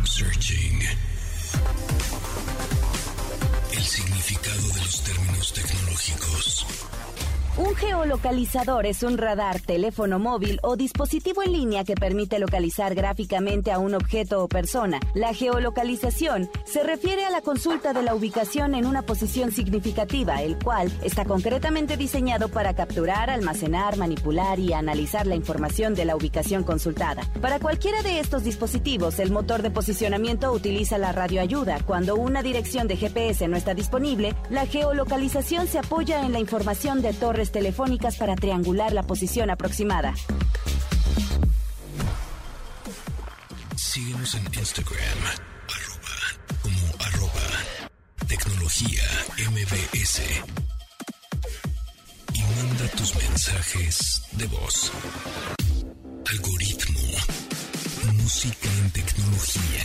Searching. 0.03 0.79
El 3.72 3.83
significado 3.83 4.67
de 4.74 4.81
los 4.81 5.03
términos 5.03 5.53
tecnológicos. 5.53 6.93
Un 7.55 7.75
geolocalizador 7.75 8.88
es 8.88 9.03
un 9.03 9.15
radar, 9.15 9.60
teléfono 9.60 10.17
móvil 10.17 10.60
o 10.63 10.75
dispositivo 10.75 11.43
en 11.43 11.51
línea 11.51 11.83
que 11.83 11.93
permite 11.93 12.39
localizar 12.39 12.95
gráficamente 12.95 13.72
a 13.72 13.77
un 13.77 13.93
objeto 13.93 14.43
o 14.43 14.48
persona. 14.48 15.00
La 15.13 15.36
geolocalización 15.36 16.50
se 16.65 16.81
refiere 16.81 17.25
a 17.25 17.29
la 17.29 17.41
consulta 17.41 17.93
de 17.93 18.01
la 18.01 18.15
ubicación 18.15 18.74
en 18.74 18.88
una 18.88 19.03
posición 19.03 19.51
significativa, 19.51 20.41
el 20.41 20.57
cual 20.57 20.91
está 21.03 21.25
concretamente 21.25 21.95
diseñado 21.95 22.50
para 22.50 22.74
capturar, 22.74 23.29
almacenar, 23.29 23.98
manipular 23.98 24.57
y 24.57 24.74
analizar 24.74 25.27
la 25.27 25.36
información 25.36 25.93
de 25.93 26.05
la 26.05 26.15
ubicación 26.15 26.63
consultada. 26.63 27.22
Para 27.39 27.60
cualquiera 27.60 28.01
de 28.01 28.19
estos 28.19 28.43
dispositivos, 28.43 29.19
el 29.19 29.31
motor 29.31 29.62
de 29.62 29.69
posicionamiento 29.69 30.51
utiliza 30.51 30.98
la 30.98 31.12
radioayuda. 31.12 31.83
Cuando 31.86 32.15
una 32.15 32.41
dirección 32.41 32.88
de 32.88 32.98
GPS 32.98 33.48
no 33.48 33.57
está 33.57 33.75
disponible, 33.75 34.33
la 34.50 34.65
geolocalización 34.65 35.67
se 35.67 35.77
apoya 35.77 36.25
en 36.25 36.31
la 36.31 36.39
información 36.39 37.03
de 37.03 37.13
torres 37.13 37.43
telefónicas 37.52 38.18
para 38.18 38.36
triangular 38.36 38.94
la 38.94 39.04
posición 39.04 39.50
aproximada. 39.50 40.14
Síguenos 43.76 44.36
en 44.36 44.46
Instagram, 44.54 45.20
arroba, 45.70 46.18
como 46.62 46.88
arroba, 47.00 47.48
tecnología 48.28 49.04
MBS. 49.52 50.22
Y 52.34 52.42
manda 52.42 52.88
tus 52.98 53.16
mensajes 53.16 54.24
de 54.32 54.48
voz. 54.48 54.92
Algoritmo. 56.32 57.02
Música 58.14 58.70
en 58.82 58.92
tecnología. 58.92 59.84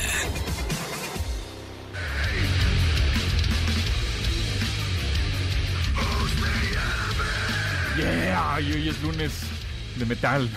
Yeah, 7.99 8.61
y 8.61 8.73
hoy 8.73 8.88
es 8.90 9.02
lunes 9.02 9.43
de 9.97 10.07
metal. 10.07 10.49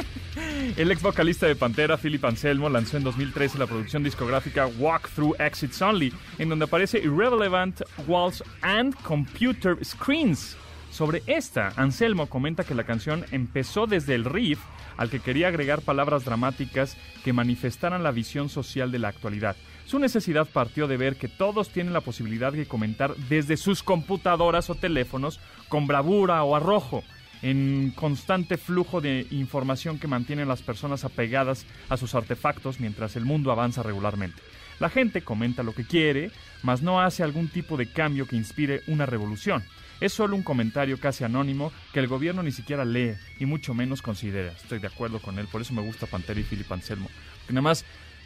El 0.76 0.90
ex 0.90 1.02
vocalista 1.02 1.46
de 1.46 1.54
Pantera, 1.54 1.96
Philip 1.96 2.24
Anselmo, 2.24 2.68
lanzó 2.68 2.96
en 2.96 3.04
2013 3.04 3.58
la 3.58 3.68
producción 3.68 4.02
discográfica 4.02 4.66
Walk 4.66 5.08
Through 5.14 5.36
Exits 5.38 5.80
Only, 5.80 6.12
en 6.38 6.48
donde 6.48 6.64
aparece 6.64 6.98
Irrelevant 6.98 7.82
Walls 8.08 8.42
and 8.62 8.92
Computer 9.02 9.76
Screens. 9.84 10.56
Sobre 10.90 11.22
esta, 11.28 11.72
Anselmo 11.76 12.28
comenta 12.28 12.64
que 12.64 12.74
la 12.74 12.82
canción 12.82 13.24
empezó 13.30 13.86
desde 13.86 14.16
el 14.16 14.24
riff 14.24 14.58
al 14.96 15.10
que 15.10 15.20
quería 15.20 15.48
agregar 15.48 15.80
palabras 15.80 16.24
dramáticas 16.24 16.96
que 17.22 17.32
manifestaran 17.32 18.02
la 18.02 18.10
visión 18.10 18.48
social 18.48 18.90
de 18.90 18.98
la 18.98 19.08
actualidad. 19.08 19.54
Su 19.86 19.98
necesidad 19.98 20.46
partió 20.46 20.88
de 20.88 20.96
ver 20.96 21.16
que 21.16 21.28
todos 21.28 21.68
tienen 21.68 21.92
la 21.92 22.00
posibilidad 22.00 22.52
de 22.52 22.66
comentar 22.66 23.14
desde 23.28 23.56
sus 23.56 23.82
computadoras 23.82 24.70
o 24.70 24.74
teléfonos 24.74 25.40
con 25.68 25.86
bravura 25.86 26.42
o 26.42 26.56
arrojo, 26.56 27.04
en 27.42 27.92
constante 27.94 28.56
flujo 28.56 29.02
de 29.02 29.26
información 29.30 29.98
que 29.98 30.08
mantiene 30.08 30.42
a 30.42 30.46
las 30.46 30.62
personas 30.62 31.04
apegadas 31.04 31.66
a 31.90 31.98
sus 31.98 32.14
artefactos 32.14 32.80
mientras 32.80 33.16
el 33.16 33.26
mundo 33.26 33.52
avanza 33.52 33.82
regularmente. 33.82 34.40
La 34.80 34.88
gente 34.88 35.22
comenta 35.22 35.62
lo 35.62 35.74
que 35.74 35.84
quiere, 35.84 36.30
mas 36.62 36.80
no 36.80 37.00
hace 37.00 37.22
algún 37.22 37.48
tipo 37.48 37.76
de 37.76 37.86
cambio 37.86 38.26
que 38.26 38.36
inspire 38.36 38.82
una 38.86 39.04
revolución. 39.04 39.62
Es 40.00 40.12
solo 40.12 40.34
un 40.34 40.42
comentario 40.42 40.98
casi 40.98 41.22
anónimo 41.22 41.72
que 41.92 42.00
el 42.00 42.08
gobierno 42.08 42.42
ni 42.42 42.50
siquiera 42.50 42.84
lee 42.84 43.14
y 43.38 43.46
mucho 43.46 43.74
menos 43.74 44.02
considera. 44.02 44.52
Estoy 44.52 44.78
de 44.78 44.88
acuerdo 44.88 45.20
con 45.20 45.38
él, 45.38 45.46
por 45.46 45.60
eso 45.60 45.74
me 45.74 45.82
gusta 45.82 46.06
Pantera 46.06 46.40
y 46.40 46.44
Philip 46.44 46.70
Anselmo. 46.72 47.08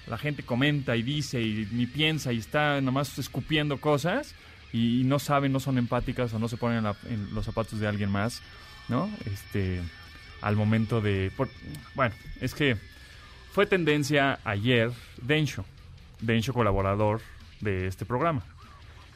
La 0.09 0.19
gente 0.19 0.43
comenta 0.43 0.97
y 0.97 1.03
dice 1.03 1.41
y 1.43 1.69
ni 1.73 1.87
piensa 1.87 2.33
y 2.33 2.38
está 2.38 2.81
nada 2.81 2.91
más 2.93 3.19
escupiendo 3.19 3.81
cosas 3.81 4.35
y 4.73 5.03
no 5.05 5.19
saben, 5.19 5.53
no 5.53 5.61
son 5.61 5.79
empáticas 5.79 6.33
o 6.35 6.38
no 6.38 6.49
se 6.49 6.57
ponen 6.57 6.79
en, 6.79 6.85
la- 6.85 6.97
los 7.33 7.45
zapatos 7.45 7.79
de 7.81 7.87
alguien 7.87 8.11
más, 8.11 8.43
¿no? 8.88 9.11
Este, 9.27 9.81
al 10.43 10.57
momento 10.57 11.00
de... 11.00 11.31
por- 11.37 11.50
bueno, 11.95 12.15
es 12.41 12.55
que 12.55 12.77
fue 13.53 13.67
tendencia 13.67 14.38
ayer 14.45 14.91
Densho, 15.23 15.65
Densho 16.21 16.53
colaborador 16.53 17.21
de 17.61 17.87
este 17.87 18.05
programa. 18.05 18.43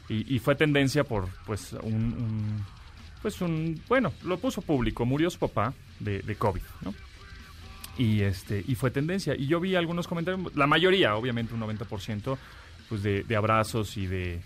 Y, 0.09 0.35
y 0.35 0.39
fue 0.39 0.55
tendencia 0.55 1.03
por, 1.05 1.29
pues, 1.45 1.73
un, 1.81 1.93
un- 1.93 2.65
pues 3.21 3.39
un, 3.41 3.79
bueno, 3.87 4.11
lo 4.23 4.37
puso 4.37 4.61
público, 4.61 5.05
murió 5.05 5.29
su 5.29 5.39
papá 5.39 5.73
de, 5.99 6.19
de 6.23 6.35
COVID, 6.35 6.61
¿no? 6.81 6.93
Y, 7.97 8.21
este, 8.21 8.63
y 8.67 8.75
fue 8.75 8.91
tendencia. 8.91 9.35
Y 9.35 9.47
yo 9.47 9.59
vi 9.59 9.75
algunos 9.75 10.07
comentarios, 10.07 10.55
la 10.55 10.67
mayoría, 10.67 11.15
obviamente 11.15 11.53
un 11.53 11.61
90%, 11.61 12.37
pues 12.89 13.03
de, 13.03 13.35
abrazos 13.35 13.97
y 13.97 14.07
de, 14.07 14.41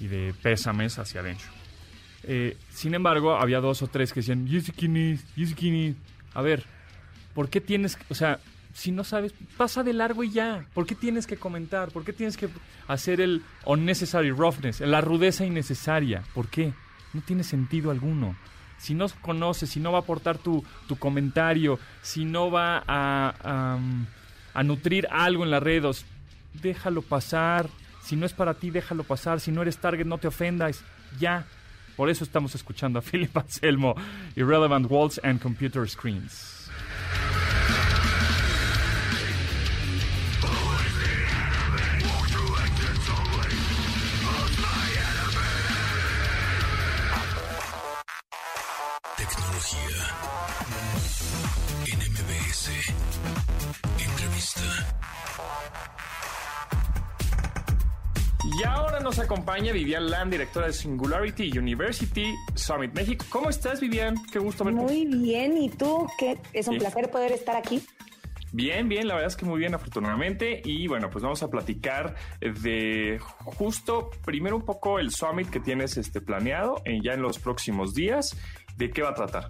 y 0.00 0.06
de 0.06 0.34
pésames 0.42 0.98
hacia 0.98 1.22
Densho. 1.22 1.50
Eh, 2.22 2.56
sin 2.70 2.94
embargo, 2.94 3.36
había 3.36 3.60
dos 3.60 3.82
o 3.82 3.86
tres 3.86 4.12
que 4.12 4.20
decían, 4.20 4.46
¿y 4.48 4.56
ese 4.56 4.72
quién 4.72 4.96
es? 4.96 5.24
¿Y 5.36 5.44
ese 5.44 5.54
quién 5.54 5.74
es?". 5.74 5.96
A 6.34 6.42
ver, 6.42 6.64
¿por 7.34 7.48
qué 7.48 7.60
tienes, 7.60 7.98
o 8.08 8.14
sea, 8.14 8.40
si 8.74 8.92
no 8.92 9.04
sabes, 9.04 9.34
pasa 9.56 9.82
de 9.82 9.92
largo 9.92 10.24
y 10.24 10.30
ya. 10.30 10.66
¿Por 10.74 10.86
qué 10.86 10.94
tienes 10.94 11.26
que 11.26 11.36
comentar? 11.36 11.90
¿Por 11.90 12.04
qué 12.04 12.12
tienes 12.12 12.36
que 12.36 12.48
hacer 12.88 13.20
el 13.20 13.42
unnecessary 13.66 14.30
roughness, 14.30 14.80
la 14.80 15.00
rudeza 15.00 15.44
innecesaria? 15.44 16.22
¿Por 16.34 16.48
qué? 16.48 16.72
No 17.12 17.20
tiene 17.20 17.42
sentido 17.42 17.90
alguno. 17.90 18.36
Si 18.80 18.94
no 18.94 19.06
conoces, 19.20 19.68
si 19.68 19.78
no 19.78 19.92
va 19.92 19.98
a 19.98 20.00
aportar 20.00 20.38
tu, 20.38 20.64
tu 20.88 20.96
comentario, 20.96 21.78
si 22.00 22.24
no 22.24 22.50
va 22.50 22.78
a, 22.78 23.34
a, 23.44 23.78
a 24.54 24.62
nutrir 24.62 25.06
algo 25.10 25.44
en 25.44 25.50
las 25.50 25.62
redes, 25.62 26.06
déjalo 26.54 27.02
pasar. 27.02 27.68
Si 28.02 28.16
no 28.16 28.24
es 28.24 28.32
para 28.32 28.54
ti, 28.54 28.70
déjalo 28.70 29.04
pasar. 29.04 29.38
Si 29.38 29.52
no 29.52 29.60
eres 29.60 29.76
target, 29.76 30.06
no 30.06 30.16
te 30.16 30.28
ofendas. 30.28 30.82
Ya. 31.18 31.46
Por 31.94 32.08
eso 32.08 32.24
estamos 32.24 32.54
escuchando 32.54 32.98
a 32.98 33.02
Philip 33.10 33.36
Anselmo, 33.36 33.94
Irrelevant 34.34 34.90
Walls 34.90 35.20
and 35.22 35.40
Computer 35.40 35.86
Screens. 35.86 36.59
Nos 59.10 59.18
acompaña 59.18 59.72
Vivian 59.72 60.08
Lam, 60.08 60.30
directora 60.30 60.68
de 60.68 60.72
Singularity 60.72 61.58
University 61.58 62.32
Summit 62.54 62.94
México. 62.94 63.26
¿Cómo 63.28 63.50
estás, 63.50 63.80
Vivian? 63.80 64.14
Qué 64.30 64.38
gusto 64.38 64.62
verte. 64.62 64.80
Muy 64.80 65.04
bien, 65.04 65.58
¿y 65.58 65.68
tú? 65.68 66.06
¿Qué? 66.16 66.38
Es 66.52 66.68
un 66.68 66.78
placer 66.78 67.10
poder 67.10 67.32
estar 67.32 67.56
aquí. 67.56 67.82
Bien, 68.52 68.88
bien, 68.88 69.08
la 69.08 69.14
verdad 69.14 69.26
es 69.26 69.34
que 69.34 69.44
muy 69.44 69.58
bien, 69.58 69.74
afortunadamente. 69.74 70.62
Y 70.64 70.86
bueno, 70.86 71.10
pues 71.10 71.24
vamos 71.24 71.42
a 71.42 71.50
platicar 71.50 72.14
de 72.40 73.18
justo 73.58 74.10
primero 74.24 74.54
un 74.54 74.62
poco 74.62 75.00
el 75.00 75.10
summit 75.10 75.50
que 75.50 75.58
tienes 75.58 75.96
este 75.96 76.20
planeado 76.20 76.80
en, 76.84 77.02
ya 77.02 77.14
en 77.14 77.22
los 77.22 77.40
próximos 77.40 77.94
días. 77.94 78.36
¿De 78.76 78.90
qué 78.92 79.02
va 79.02 79.08
a 79.08 79.14
tratar? 79.14 79.48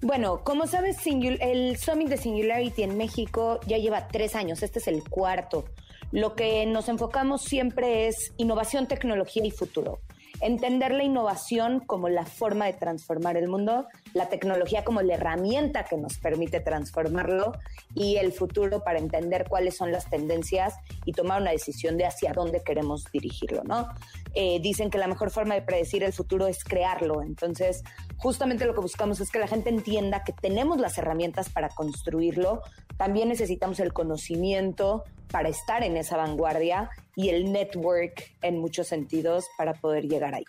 Bueno, 0.00 0.42
como 0.42 0.66
sabes, 0.66 0.96
el 1.06 1.76
Summit 1.76 2.08
de 2.08 2.16
Singularity 2.16 2.82
en 2.82 2.96
México 2.96 3.60
ya 3.66 3.76
lleva 3.76 4.08
tres 4.08 4.34
años, 4.34 4.62
este 4.62 4.78
es 4.78 4.88
el 4.88 5.02
cuarto. 5.02 5.66
Lo 6.14 6.36
que 6.36 6.64
nos 6.64 6.88
enfocamos 6.88 7.42
siempre 7.42 8.06
es 8.06 8.34
innovación, 8.36 8.86
tecnología 8.86 9.44
y 9.44 9.50
futuro. 9.50 9.98
Entender 10.40 10.92
la 10.92 11.02
innovación 11.02 11.80
como 11.80 12.08
la 12.08 12.24
forma 12.24 12.66
de 12.66 12.74
transformar 12.74 13.36
el 13.36 13.48
mundo, 13.48 13.88
la 14.12 14.28
tecnología 14.28 14.84
como 14.84 15.02
la 15.02 15.14
herramienta 15.14 15.86
que 15.86 15.96
nos 15.96 16.18
permite 16.18 16.60
transformarlo 16.60 17.50
y 17.96 18.14
el 18.18 18.32
futuro 18.32 18.84
para 18.84 19.00
entender 19.00 19.46
cuáles 19.48 19.76
son 19.76 19.90
las 19.90 20.08
tendencias 20.08 20.76
y 21.04 21.10
tomar 21.10 21.42
una 21.42 21.50
decisión 21.50 21.96
de 21.96 22.06
hacia 22.06 22.32
dónde 22.32 22.62
queremos 22.62 23.06
dirigirlo, 23.12 23.64
¿no? 23.64 23.88
Eh, 24.34 24.60
dicen 24.60 24.90
que 24.90 24.98
la 24.98 25.08
mejor 25.08 25.32
forma 25.32 25.56
de 25.56 25.62
predecir 25.62 26.04
el 26.04 26.12
futuro 26.12 26.46
es 26.46 26.62
crearlo, 26.62 27.22
entonces 27.22 27.82
justamente 28.18 28.66
lo 28.66 28.74
que 28.74 28.80
buscamos 28.82 29.18
es 29.18 29.32
que 29.32 29.40
la 29.40 29.48
gente 29.48 29.70
entienda 29.70 30.22
que 30.22 30.32
tenemos 30.32 30.78
las 30.78 30.96
herramientas 30.96 31.48
para 31.48 31.70
construirlo, 31.70 32.62
también 32.96 33.28
necesitamos 33.28 33.80
el 33.80 33.92
conocimiento 33.92 35.02
para 35.34 35.48
estar 35.48 35.82
en 35.82 35.96
esa 35.96 36.16
vanguardia 36.16 36.88
y 37.16 37.30
el 37.30 37.50
network 37.50 38.36
en 38.40 38.60
muchos 38.60 38.86
sentidos 38.86 39.44
para 39.58 39.74
poder 39.74 40.04
llegar 40.04 40.32
ahí. 40.32 40.44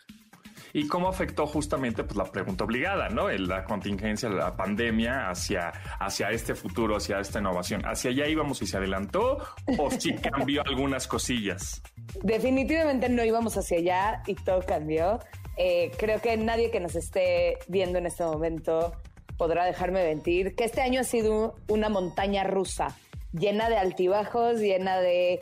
¿Y 0.74 0.88
cómo 0.88 1.10
afectó 1.10 1.48
justamente 1.48 2.04
pues, 2.04 2.16
la 2.16 2.26
pregunta 2.26 2.66
obligada, 2.66 3.10
¿no? 3.10 3.30
La 3.30 3.64
contingencia, 3.64 4.30
la 4.30 4.56
pandemia 4.56 5.32
hacia, 5.32 5.70
hacia 6.00 6.30
este 6.30 6.54
futuro, 6.54 6.98
hacia 6.98 7.20
esta 7.20 7.40
innovación. 7.40 7.82
¿Hacia 7.84 8.12
allá 8.12 8.28
íbamos 8.28 8.62
y 8.62 8.68
se 8.68 8.78
adelantó 8.78 9.40
o 9.76 9.90
sí 10.00 10.14
cambió 10.14 10.62
algunas 10.64 11.08
cosillas? 11.08 11.82
Definitivamente 12.22 13.10
no 13.10 13.26
íbamos 13.26 13.58
hacia 13.58 13.80
allá 13.80 14.22
y 14.28 14.36
todo 14.36 14.62
cambió. 14.68 15.20
Eh, 15.58 15.94
creo 15.98 16.22
que 16.22 16.38
nadie 16.38 16.70
que 16.70 16.80
nos 16.80 16.96
esté 16.96 17.58
viendo 17.68 17.98
en 17.98 18.06
este 18.06 18.24
momento 18.24 18.94
podrá 19.36 19.66
dejarme 19.66 20.04
mentir 20.04 20.54
que 20.54 20.64
este 20.64 20.82
año 20.82 21.00
ha 21.02 21.06
sido 21.06 21.56
una 21.70 21.90
montaña 21.90 22.44
rusa, 22.44 22.96
llena 23.32 23.70
de 23.70 23.78
altibajos, 23.78 24.60
llena 24.60 25.00
de 25.00 25.42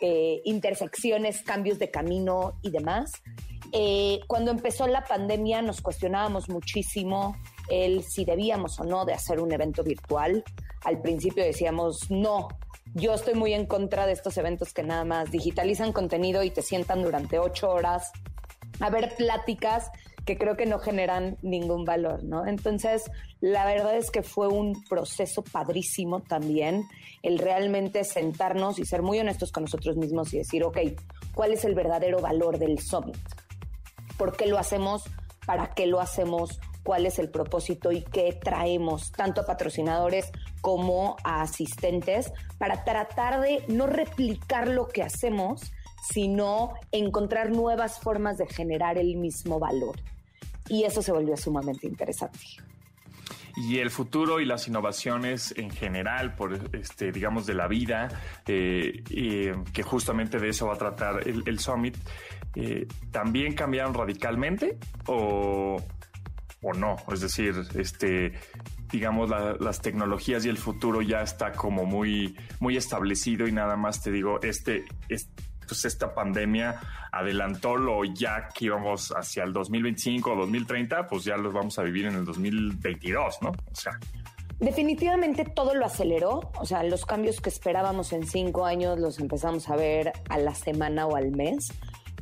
eh, 0.00 0.42
intersecciones, 0.44 1.42
cambios 1.42 1.78
de 1.78 1.90
camino 1.90 2.58
y 2.62 2.70
demás. 2.70 3.12
eh, 3.72 4.20
cuando 4.26 4.50
empezó 4.50 4.86
la 4.86 5.04
pandemia 5.04 5.60
nos 5.62 5.80
cuestionábamos 5.80 6.48
muchísimo 6.48 7.36
el 7.68 8.04
si 8.04 8.24
debíamos 8.24 8.78
o 8.78 8.84
no 8.84 9.04
de 9.04 9.14
hacer 9.14 9.40
un 9.40 9.52
evento 9.52 9.82
virtual. 9.82 10.44
Al 10.84 11.00
principio 11.00 11.42
decíamos, 11.42 12.10
no, 12.10 12.48
yo 12.94 13.14
estoy 13.14 13.34
muy 13.34 13.52
en 13.52 13.66
contra 13.66 14.06
de 14.06 14.12
estos 14.12 14.38
eventos 14.38 14.72
que 14.72 14.82
nada 14.82 15.04
más 15.04 15.30
digitalizan 15.30 15.92
contenido 15.92 16.42
y 16.42 16.50
te 16.50 16.62
sientan 16.62 17.02
durante 17.02 17.38
ocho 17.38 17.70
horas 17.70 18.12
a 18.80 18.90
ver 18.90 19.14
pláticas 19.16 19.90
que 20.26 20.36
creo 20.36 20.56
que 20.56 20.66
no 20.66 20.80
generan 20.80 21.38
ningún 21.40 21.84
valor, 21.84 22.24
¿no? 22.24 22.46
Entonces, 22.46 23.04
la 23.40 23.64
verdad 23.64 23.96
es 23.96 24.10
que 24.10 24.22
fue 24.22 24.48
un 24.48 24.82
proceso 24.88 25.42
padrísimo 25.42 26.20
también 26.20 26.82
el 27.22 27.38
realmente 27.38 28.02
sentarnos 28.02 28.80
y 28.80 28.84
ser 28.84 29.02
muy 29.02 29.20
honestos 29.20 29.52
con 29.52 29.62
nosotros 29.62 29.96
mismos 29.96 30.34
y 30.34 30.38
decir, 30.38 30.64
ok, 30.64 30.78
¿cuál 31.32 31.52
es 31.52 31.64
el 31.64 31.76
verdadero 31.76 32.20
valor 32.20 32.58
del 32.58 32.80
summit? 32.80 33.16
¿Por 34.18 34.36
qué 34.36 34.46
lo 34.46 34.58
hacemos? 34.58 35.04
¿Para 35.46 35.74
qué 35.74 35.86
lo 35.86 36.00
hacemos? 36.00 36.58
¿Cuál 36.82 37.06
es 37.06 37.20
el 37.20 37.30
propósito 37.30 37.92
y 37.92 38.02
qué 38.02 38.32
traemos 38.32 39.12
tanto 39.12 39.42
a 39.42 39.46
patrocinadores 39.46 40.32
como 40.60 41.16
a 41.22 41.42
asistentes 41.42 42.32
para 42.58 42.82
tratar 42.82 43.40
de 43.40 43.64
no 43.68 43.86
replicar 43.86 44.66
lo 44.66 44.88
que 44.88 45.04
hacemos, 45.04 45.72
sino 46.12 46.74
encontrar 46.90 47.50
nuevas 47.50 48.00
formas 48.00 48.38
de 48.38 48.46
generar 48.46 48.98
el 48.98 49.16
mismo 49.16 49.60
valor? 49.60 49.96
Y 50.68 50.84
eso 50.84 51.02
se 51.02 51.12
volvió 51.12 51.36
sumamente 51.36 51.86
interesante. 51.86 52.38
Y 53.56 53.78
el 53.78 53.90
futuro 53.90 54.38
y 54.38 54.44
las 54.44 54.68
innovaciones 54.68 55.54
en 55.56 55.70
general, 55.70 56.34
por 56.34 56.58
este, 56.74 57.10
digamos, 57.10 57.46
de 57.46 57.54
la 57.54 57.66
vida, 57.68 58.08
eh, 58.46 59.02
que 59.72 59.82
justamente 59.82 60.38
de 60.38 60.50
eso 60.50 60.66
va 60.66 60.74
a 60.74 60.78
tratar 60.78 61.26
el, 61.26 61.58
Summit, 61.58 61.96
eh, 62.54 62.86
¿también 63.10 63.54
cambiaron 63.54 63.94
radicalmente 63.94 64.76
o, 65.06 65.82
o 66.60 66.72
no? 66.74 66.96
Es 67.10 67.22
decir, 67.22 67.54
este, 67.76 68.34
digamos, 68.90 69.30
las 69.58 69.80
tecnologías 69.80 70.44
y 70.44 70.50
el 70.50 70.58
futuro 70.58 71.00
ya 71.00 71.22
está 71.22 71.52
como 71.52 71.86
muy, 71.86 72.36
muy 72.60 72.76
establecido 72.76 73.46
y 73.46 73.52
nada 73.52 73.76
más 73.76 74.02
te 74.02 74.10
digo, 74.10 74.38
este, 74.42 74.84
este 75.08 75.46
pues 75.66 75.84
esta 75.84 76.14
pandemia 76.14 76.80
adelantó 77.12 77.76
lo 77.76 78.04
ya 78.04 78.48
que 78.48 78.66
íbamos 78.66 79.12
hacia 79.16 79.44
el 79.44 79.52
2025 79.52 80.32
o 80.32 80.36
2030, 80.36 81.06
pues 81.06 81.24
ya 81.24 81.36
los 81.36 81.52
vamos 81.52 81.78
a 81.78 81.82
vivir 81.82 82.06
en 82.06 82.14
el 82.14 82.24
2022, 82.24 83.38
¿no? 83.42 83.50
O 83.50 83.74
sea. 83.74 83.98
Definitivamente 84.58 85.44
todo 85.44 85.74
lo 85.74 85.84
aceleró, 85.84 86.50
o 86.58 86.64
sea, 86.64 86.82
los 86.82 87.04
cambios 87.04 87.40
que 87.40 87.50
esperábamos 87.50 88.12
en 88.12 88.26
cinco 88.26 88.64
años 88.64 88.98
los 88.98 89.18
empezamos 89.18 89.68
a 89.68 89.76
ver 89.76 90.12
a 90.30 90.38
la 90.38 90.54
semana 90.54 91.06
o 91.06 91.14
al 91.14 91.30
mes, 91.30 91.68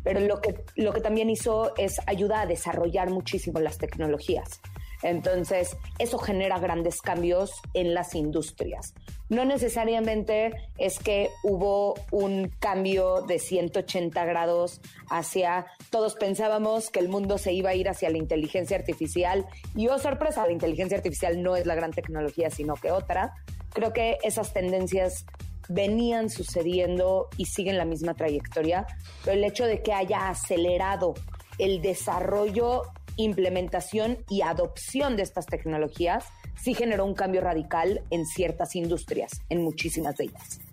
pero 0.02 0.18
lo 0.20 0.40
que, 0.40 0.64
lo 0.74 0.92
que 0.92 1.00
también 1.00 1.30
hizo 1.30 1.74
es 1.76 2.00
ayudar 2.06 2.40
a 2.40 2.46
desarrollar 2.46 3.10
muchísimo 3.10 3.60
las 3.60 3.78
tecnologías. 3.78 4.60
Entonces, 5.04 5.76
eso 5.98 6.16
genera 6.16 6.58
grandes 6.58 7.02
cambios 7.02 7.52
en 7.74 7.92
las 7.92 8.14
industrias. 8.14 8.94
No 9.28 9.44
necesariamente 9.44 10.52
es 10.78 10.98
que 10.98 11.28
hubo 11.42 11.94
un 12.10 12.48
cambio 12.58 13.20
de 13.20 13.38
180 13.38 14.24
grados 14.24 14.80
hacia, 15.10 15.66
todos 15.90 16.14
pensábamos 16.14 16.88
que 16.88 17.00
el 17.00 17.10
mundo 17.10 17.36
se 17.36 17.52
iba 17.52 17.70
a 17.70 17.74
ir 17.74 17.90
hacia 17.90 18.08
la 18.08 18.16
inteligencia 18.16 18.78
artificial 18.78 19.44
y, 19.76 19.88
oh 19.88 19.98
sorpresa, 19.98 20.46
la 20.46 20.52
inteligencia 20.52 20.96
artificial 20.96 21.42
no 21.42 21.54
es 21.54 21.66
la 21.66 21.74
gran 21.74 21.92
tecnología, 21.92 22.48
sino 22.48 22.72
que 22.74 22.90
otra. 22.90 23.34
Creo 23.74 23.92
que 23.92 24.16
esas 24.22 24.54
tendencias 24.54 25.26
venían 25.68 26.30
sucediendo 26.30 27.28
y 27.36 27.44
siguen 27.44 27.76
la 27.76 27.84
misma 27.84 28.14
trayectoria, 28.14 28.86
pero 29.22 29.36
el 29.36 29.44
hecho 29.44 29.66
de 29.66 29.82
que 29.82 29.92
haya 29.92 30.30
acelerado 30.30 31.12
el 31.58 31.82
desarrollo 31.82 32.82
implementación 33.16 34.18
y 34.28 34.42
adopción 34.42 35.16
de 35.16 35.22
estas 35.22 35.46
tecnologías 35.46 36.24
sí 36.62 36.74
generó 36.74 37.04
un 37.04 37.14
cambio 37.14 37.40
radical 37.40 38.02
en 38.10 38.24
ciertas 38.26 38.74
industrias, 38.76 39.42
en 39.48 39.62
muchísimas 39.62 40.16
de 40.16 40.24
ellas. 40.24 40.63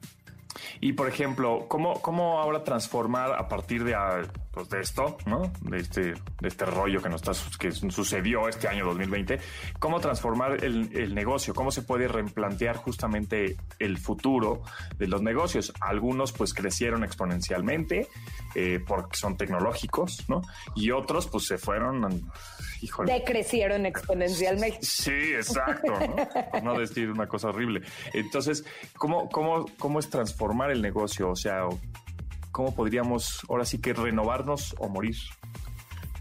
Y 0.80 0.94
por 0.94 1.08
ejemplo, 1.08 1.66
¿cómo, 1.68 2.02
cómo 2.02 2.40
ahora 2.40 2.64
transformar 2.64 3.34
a 3.34 3.48
partir 3.48 3.84
de, 3.84 3.96
ah, 3.96 4.22
pues, 4.52 4.70
de 4.70 4.80
esto, 4.82 5.18
¿no? 5.26 5.52
De 5.62 5.78
este, 5.78 6.14
de 6.14 6.48
este 6.48 6.66
rollo 6.66 7.02
que 7.02 7.10
nos 7.10 7.22
está, 7.22 7.34
que 7.58 7.72
sucedió 7.72 8.48
este 8.48 8.68
año 8.68 8.86
2020, 8.86 9.40
cómo 9.80 10.00
transformar 10.00 10.64
el, 10.64 10.90
el 10.96 11.14
negocio, 11.14 11.54
cómo 11.54 11.72
se 11.72 11.82
puede 11.82 12.08
replantear 12.08 12.78
justamente 12.78 13.58
el 13.80 13.98
futuro 13.98 14.62
de 14.98 15.08
los 15.08 15.22
negocios. 15.22 15.74
Algunos 15.80 16.32
pues 16.32 16.54
crecieron 16.54 17.04
exponencialmente 17.04 18.08
eh, 18.56 18.80
porque 18.86 19.18
son 19.18 19.38
tecnológicos, 19.38 20.26
¿no? 20.28 20.42
Y 20.76 20.92
otros 20.92 21.28
pues 21.28 21.46
se 21.46 21.58
fueron 21.58 22.30
Decrecieron 23.06 23.86
exponencialmente. 23.86 24.80
Sí, 24.82 25.34
exacto, 25.34 25.94
¿no? 25.94 26.62
no 26.62 26.80
decir 26.80 27.10
una 27.10 27.28
cosa 27.28 27.50
horrible. 27.50 27.82
Entonces, 28.14 28.66
¿cómo, 28.98 29.30
cómo, 29.30 29.66
¿cómo 29.78 30.00
es 30.00 30.10
transformar 30.10 30.72
el 30.72 30.82
negocio? 30.82 31.30
O 31.30 31.36
sea, 31.36 31.68
¿cómo 32.52 32.74
podríamos 32.76 33.42
ahora 33.50 33.66
sí 33.66 33.80
que 33.80 33.94
renovarnos 33.94 34.76
o 34.80 34.90
morir? 34.90 35.16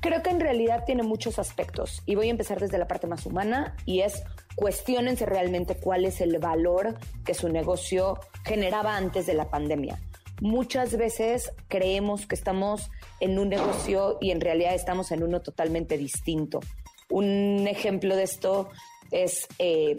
Creo 0.00 0.22
que 0.22 0.30
en 0.30 0.40
realidad 0.40 0.84
tiene 0.86 1.02
muchos 1.02 1.38
aspectos 1.38 2.02
y 2.06 2.14
voy 2.14 2.28
a 2.28 2.30
empezar 2.30 2.58
desde 2.58 2.78
la 2.78 2.88
parte 2.88 3.06
más 3.06 3.26
humana 3.26 3.76
y 3.84 4.00
es 4.00 4.22
cuestionense 4.54 5.26
realmente 5.26 5.76
cuál 5.76 6.06
es 6.06 6.22
el 6.22 6.38
valor 6.38 6.98
que 7.24 7.34
su 7.34 7.50
negocio 7.50 8.18
generaba 8.44 8.96
antes 8.96 9.26
de 9.26 9.34
la 9.34 9.50
pandemia. 9.50 9.98
Muchas 10.40 10.96
veces 10.96 11.52
creemos 11.68 12.26
que 12.26 12.34
estamos 12.34 12.90
en 13.20 13.38
un 13.38 13.50
negocio 13.50 14.16
y 14.20 14.30
en 14.30 14.40
realidad 14.40 14.74
estamos 14.74 15.12
en 15.12 15.22
uno 15.22 15.40
totalmente 15.40 15.98
distinto. 15.98 16.60
Un 17.10 17.66
ejemplo 17.68 18.16
de 18.16 18.22
esto 18.22 18.70
es 19.10 19.46
eh, 19.58 19.96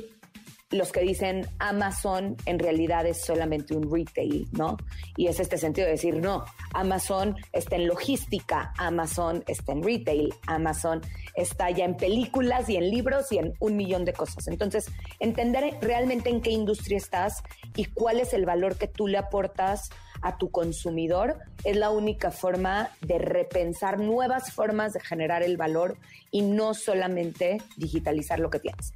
los 0.72 0.92
que 0.92 1.02
dicen 1.02 1.48
Amazon 1.60 2.38
en 2.46 2.58
realidad 2.58 3.06
es 3.06 3.22
solamente 3.22 3.76
un 3.76 3.92
retail, 3.92 4.48
¿no? 4.54 4.78
Y 5.18 5.28
es 5.28 5.40
este 5.40 5.58
sentido 5.58 5.86
de 5.86 5.94
decir, 5.94 6.16
no, 6.16 6.46
Amazon 6.74 7.36
está 7.52 7.76
en 7.76 7.88
logística, 7.88 8.74
Amazon 8.78 9.44
está 9.48 9.74
en 9.74 9.84
retail, 9.84 10.34
Amazon 10.48 11.02
está 11.36 11.70
ya 11.70 11.86
en 11.86 11.98
películas 11.98 12.70
y 12.70 12.78
en 12.78 12.90
libros 12.90 13.32
y 13.32 13.38
en 13.38 13.54
un 13.60 13.76
millón 13.76 14.06
de 14.06 14.14
cosas. 14.14 14.48
Entonces, 14.48 14.90
entender 15.20 15.78
realmente 15.82 16.30
en 16.30 16.42
qué 16.42 16.52
industria 16.52 16.98
estás 16.98 17.44
y 17.76 17.86
cuál 17.86 18.20
es 18.20 18.34
el 18.34 18.46
valor 18.46 18.78
que 18.78 18.88
tú 18.88 19.08
le 19.08 19.18
aportas 19.18 19.90
a 20.22 20.38
tu 20.38 20.52
consumidor 20.52 21.38
es 21.64 21.76
la 21.76 21.90
única 21.90 22.32
forma 22.32 22.90
de 23.02 23.18
repensar 23.18 24.00
nuevas 24.00 24.52
formas 24.52 24.94
de 24.94 25.00
generar 25.00 25.44
el 25.44 25.58
valor 25.58 25.98
y 26.32 26.42
no 26.42 26.74
solamente 26.74 27.62
digitalizar 27.78 28.40
lo 28.40 28.50
que 28.50 28.60
tienes. 28.60 28.94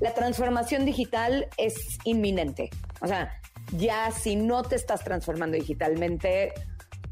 La 0.00 0.14
transformación 0.14 0.84
digital 0.84 1.48
es 1.56 1.98
inminente. 2.04 2.70
O 3.00 3.06
sea, 3.06 3.32
ya 3.76 4.10
si 4.10 4.36
no 4.36 4.62
te 4.62 4.76
estás 4.76 5.04
transformando 5.04 5.56
digitalmente, 5.56 6.52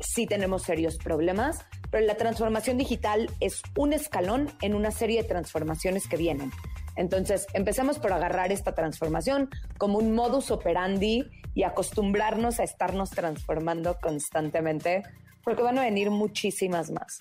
sí 0.01 0.27
tenemos 0.27 0.63
serios 0.63 0.97
problemas, 0.97 1.59
pero 1.91 2.07
la 2.07 2.17
transformación 2.17 2.79
digital 2.79 3.31
es 3.41 3.63
un 3.77 3.93
escalón 3.93 4.51
en 4.63 4.75
una 4.75 4.91
serie 4.91 5.23
de 5.23 5.29
transformaciones 5.29 6.09
que 6.09 6.17
vienen. 6.17 6.51
Entonces, 6.97 7.47
empecemos 7.53 7.99
por 7.99 8.13
agarrar 8.13 8.53
esta 8.53 8.75
transformación 8.75 9.51
como 9.79 9.99
un 9.99 10.15
modus 10.15 10.51
operandi 10.51 11.31
y 11.57 11.63
acostumbrarnos 11.63 12.61
a 12.61 12.65
estarnos 12.65 13.11
transformando 13.11 13.97
constantemente, 13.99 15.03
porque 15.43 15.63
van 15.63 15.79
a 15.79 15.85
venir 15.85 16.11
muchísimas 16.11 16.91
más. 16.91 17.17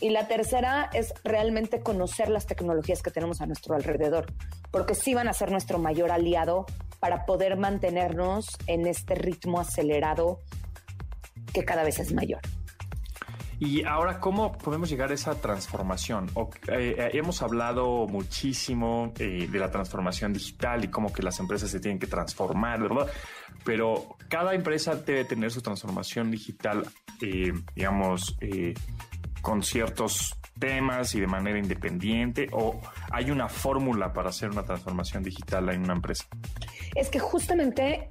Y 0.00 0.08
la 0.08 0.26
tercera 0.26 0.88
es 0.94 1.12
realmente 1.22 1.80
conocer 1.80 2.30
las 2.30 2.46
tecnologías 2.46 3.02
que 3.02 3.10
tenemos 3.10 3.42
a 3.42 3.46
nuestro 3.46 3.74
alrededor, 3.74 4.32
porque 4.70 4.94
sí 4.94 5.12
van 5.12 5.28
a 5.28 5.34
ser 5.34 5.52
nuestro 5.52 5.78
mayor 5.78 6.12
aliado 6.12 6.64
para 6.98 7.26
poder 7.26 7.58
mantenernos 7.58 8.46
en 8.66 8.86
este 8.86 9.16
ritmo 9.16 9.60
acelerado 9.60 10.40
que 11.52 11.66
cada 11.66 11.84
vez 11.84 11.98
es 11.98 12.10
mayor. 12.10 12.40
Y 13.58 13.84
ahora, 13.84 14.18
¿cómo 14.18 14.52
podemos 14.52 14.90
llegar 14.90 15.10
a 15.10 15.14
esa 15.14 15.34
transformación? 15.40 16.28
Eh, 16.68 16.96
eh, 16.98 17.10
hemos 17.14 17.40
hablado 17.40 18.06
muchísimo 18.06 19.12
eh, 19.18 19.48
de 19.50 19.58
la 19.58 19.70
transformación 19.70 20.32
digital 20.32 20.84
y 20.84 20.88
cómo 20.88 21.12
que 21.12 21.22
las 21.22 21.38
empresas 21.38 21.70
se 21.70 21.80
tienen 21.80 21.98
que 21.98 22.06
transformar, 22.06 22.82
¿verdad? 22.82 23.06
Pero 23.64 24.16
cada 24.28 24.54
empresa 24.54 24.94
debe 24.94 25.24
tener 25.24 25.50
su 25.50 25.62
transformación 25.62 26.30
digital, 26.30 26.86
digamos, 27.74 28.36
con 29.42 29.62
ciertos 29.62 30.34
temas 30.58 31.14
y 31.14 31.20
de 31.20 31.26
manera 31.26 31.58
independiente 31.58 32.48
o 32.52 32.80
hay 33.10 33.30
una 33.30 33.48
fórmula 33.48 34.12
para 34.12 34.30
hacer 34.30 34.50
una 34.50 34.64
transformación 34.64 35.22
digital 35.22 35.68
en 35.70 35.82
una 35.82 35.94
empresa? 35.94 36.24
Es 36.94 37.08
que 37.10 37.18
justamente, 37.18 38.08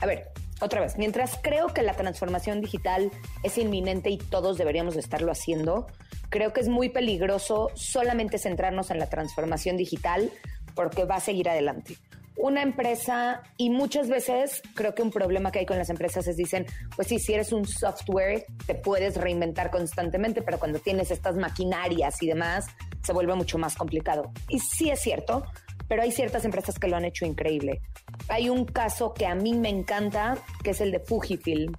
a 0.00 0.06
ver, 0.06 0.30
otra 0.60 0.80
vez, 0.80 0.96
mientras 0.98 1.38
creo 1.42 1.68
que 1.68 1.82
la 1.82 1.94
transformación 1.94 2.60
digital 2.60 3.10
es 3.42 3.58
inminente 3.58 4.10
y 4.10 4.18
todos 4.18 4.58
deberíamos 4.58 4.96
estarlo 4.96 5.30
haciendo, 5.30 5.86
creo 6.30 6.52
que 6.52 6.60
es 6.60 6.68
muy 6.68 6.88
peligroso 6.88 7.70
solamente 7.74 8.38
centrarnos 8.38 8.90
en 8.90 8.98
la 8.98 9.08
transformación 9.08 9.76
digital 9.76 10.30
porque 10.74 11.04
va 11.04 11.16
a 11.16 11.20
seguir 11.20 11.48
adelante. 11.48 11.96
Una 12.38 12.62
empresa, 12.62 13.42
y 13.56 13.70
muchas 13.70 14.08
veces 14.08 14.62
creo 14.74 14.94
que 14.94 15.02
un 15.02 15.10
problema 15.10 15.50
que 15.50 15.60
hay 15.60 15.66
con 15.66 15.76
las 15.76 15.90
empresas 15.90 16.26
es 16.28 16.36
dicen, 16.36 16.66
pues 16.94 17.08
si 17.08 17.32
eres 17.32 17.52
un 17.52 17.66
software, 17.66 18.46
te 18.66 18.74
puedes 18.74 19.16
reinventar 19.16 19.70
constantemente, 19.70 20.42
pero 20.42 20.58
cuando 20.58 20.78
tienes 20.78 21.10
estas 21.10 21.36
maquinarias 21.36 22.22
y 22.22 22.28
demás, 22.28 22.66
se 23.02 23.12
vuelve 23.12 23.34
mucho 23.34 23.58
más 23.58 23.74
complicado. 23.74 24.30
Y 24.48 24.60
sí 24.60 24.90
es 24.90 25.00
cierto, 25.00 25.44
pero 25.88 26.02
hay 26.02 26.12
ciertas 26.12 26.44
empresas 26.44 26.78
que 26.78 26.86
lo 26.88 26.96
han 26.96 27.04
hecho 27.04 27.24
increíble. 27.24 27.80
Hay 28.28 28.48
un 28.48 28.64
caso 28.64 29.14
que 29.14 29.26
a 29.26 29.34
mí 29.34 29.54
me 29.54 29.70
encanta, 29.70 30.38
que 30.62 30.70
es 30.70 30.80
el 30.80 30.92
de 30.92 31.00
Fujifilm. 31.00 31.74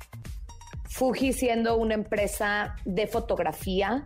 Fuji 0.89 1.33
siendo 1.33 1.77
una 1.77 1.93
empresa 1.93 2.75
de 2.83 3.05
fotografía, 3.05 4.05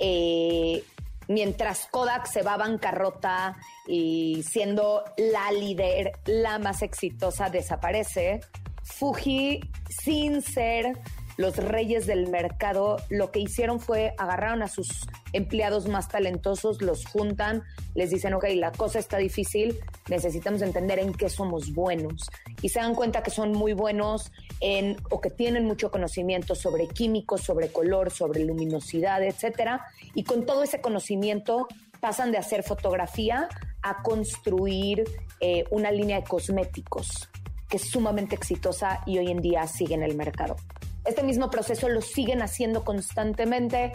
eh, 0.00 0.82
mientras 1.28 1.86
Kodak 1.90 2.26
se 2.26 2.42
va 2.42 2.54
a 2.54 2.58
bancarrota 2.58 3.56
y 3.86 4.42
siendo 4.42 5.04
la 5.16 5.52
líder, 5.52 6.12
la 6.26 6.58
más 6.58 6.82
exitosa, 6.82 7.50
desaparece, 7.50 8.40
Fuji, 8.82 9.60
sin 9.88 10.42
ser 10.42 10.98
los 11.36 11.56
reyes 11.56 12.06
del 12.06 12.28
mercado, 12.28 12.96
lo 13.10 13.30
que 13.30 13.40
hicieron 13.40 13.80
fue 13.80 14.14
agarraron 14.18 14.62
a 14.62 14.68
sus 14.68 14.88
empleados 15.32 15.88
más 15.88 16.08
talentosos, 16.08 16.80
los 16.80 17.04
juntan, 17.06 17.64
les 17.94 18.10
dicen, 18.10 18.34
ok, 18.34 18.44
la 18.54 18.70
cosa 18.70 18.98
está 18.98 19.16
difícil, 19.18 19.78
necesitamos 20.08 20.62
entender 20.62 21.00
en 21.00 21.12
qué 21.12 21.28
somos 21.28 21.72
buenos. 21.72 22.28
Y 22.62 22.68
se 22.68 22.78
dan 22.80 22.94
cuenta 22.94 23.22
que 23.22 23.30
son 23.30 23.52
muy 23.52 23.72
buenos 23.72 24.30
en, 24.60 24.96
o 25.10 25.20
que 25.20 25.30
tienen 25.30 25.64
mucho 25.64 25.90
conocimiento 25.90 26.54
sobre 26.54 26.88
químicos, 26.88 27.42
sobre 27.42 27.68
color, 27.68 28.10
sobre 28.10 28.44
luminosidad, 28.44 29.22
etcétera. 29.22 29.86
Y 30.14 30.24
con 30.24 30.46
todo 30.46 30.62
ese 30.62 30.80
conocimiento 30.80 31.68
pasan 32.00 32.32
de 32.32 32.38
hacer 32.38 32.62
fotografía 32.62 33.48
a 33.82 34.02
construir 34.02 35.04
eh, 35.40 35.64
una 35.70 35.90
línea 35.90 36.20
de 36.20 36.26
cosméticos 36.26 37.28
que 37.68 37.78
es 37.78 37.90
sumamente 37.90 38.34
exitosa 38.36 39.00
y 39.06 39.18
hoy 39.18 39.30
en 39.30 39.40
día 39.40 39.66
sigue 39.66 39.94
en 39.94 40.02
el 40.02 40.14
mercado. 40.14 40.56
Este 41.04 41.22
mismo 41.22 41.50
proceso 41.50 41.88
lo 41.88 42.00
siguen 42.00 42.40
haciendo 42.40 42.84
constantemente. 42.84 43.92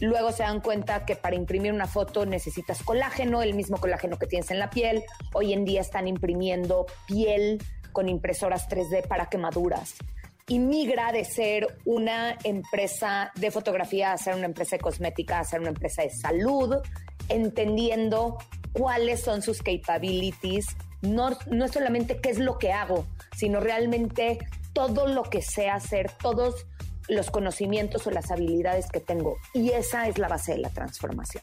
Luego 0.00 0.32
se 0.32 0.42
dan 0.42 0.60
cuenta 0.60 1.04
que 1.04 1.16
para 1.16 1.34
imprimir 1.34 1.72
una 1.72 1.86
foto 1.86 2.24
necesitas 2.24 2.82
colágeno, 2.82 3.42
el 3.42 3.54
mismo 3.54 3.78
colágeno 3.78 4.18
que 4.18 4.26
tienes 4.26 4.50
en 4.50 4.58
la 4.58 4.70
piel. 4.70 5.02
Hoy 5.34 5.52
en 5.52 5.64
día 5.64 5.80
están 5.80 6.08
imprimiendo 6.08 6.86
piel 7.06 7.62
con 7.92 8.08
impresoras 8.08 8.68
3D 8.68 9.06
para 9.06 9.26
quemaduras. 9.26 9.94
Y 10.48 10.58
migra 10.58 11.12
de 11.12 11.24
ser 11.24 11.78
una 11.84 12.36
empresa 12.42 13.30
de 13.36 13.50
fotografía 13.50 14.12
a 14.12 14.18
ser 14.18 14.34
una 14.34 14.46
empresa 14.46 14.76
de 14.76 14.80
cosmética, 14.80 15.38
a 15.38 15.44
ser 15.44 15.60
una 15.60 15.68
empresa 15.68 16.02
de 16.02 16.10
salud, 16.10 16.76
entendiendo 17.28 18.38
cuáles 18.72 19.20
son 19.20 19.42
sus 19.42 19.62
capabilities, 19.62 20.66
no, 21.02 21.30
no 21.50 21.68
solamente 21.68 22.20
qué 22.20 22.30
es 22.30 22.38
lo 22.38 22.58
que 22.58 22.72
hago, 22.72 23.06
sino 23.36 23.60
realmente 23.60 24.38
todo 24.72 25.06
lo 25.06 25.22
que 25.22 25.42
sé 25.42 25.68
hacer, 25.68 26.10
todos 26.20 26.66
los 27.08 27.30
conocimientos 27.30 28.06
o 28.06 28.10
las 28.10 28.30
habilidades 28.30 28.88
que 28.90 29.00
tengo. 29.00 29.36
Y 29.52 29.70
esa 29.70 30.08
es 30.08 30.18
la 30.18 30.28
base 30.28 30.52
de 30.52 30.58
la 30.58 30.70
transformación. 30.70 31.42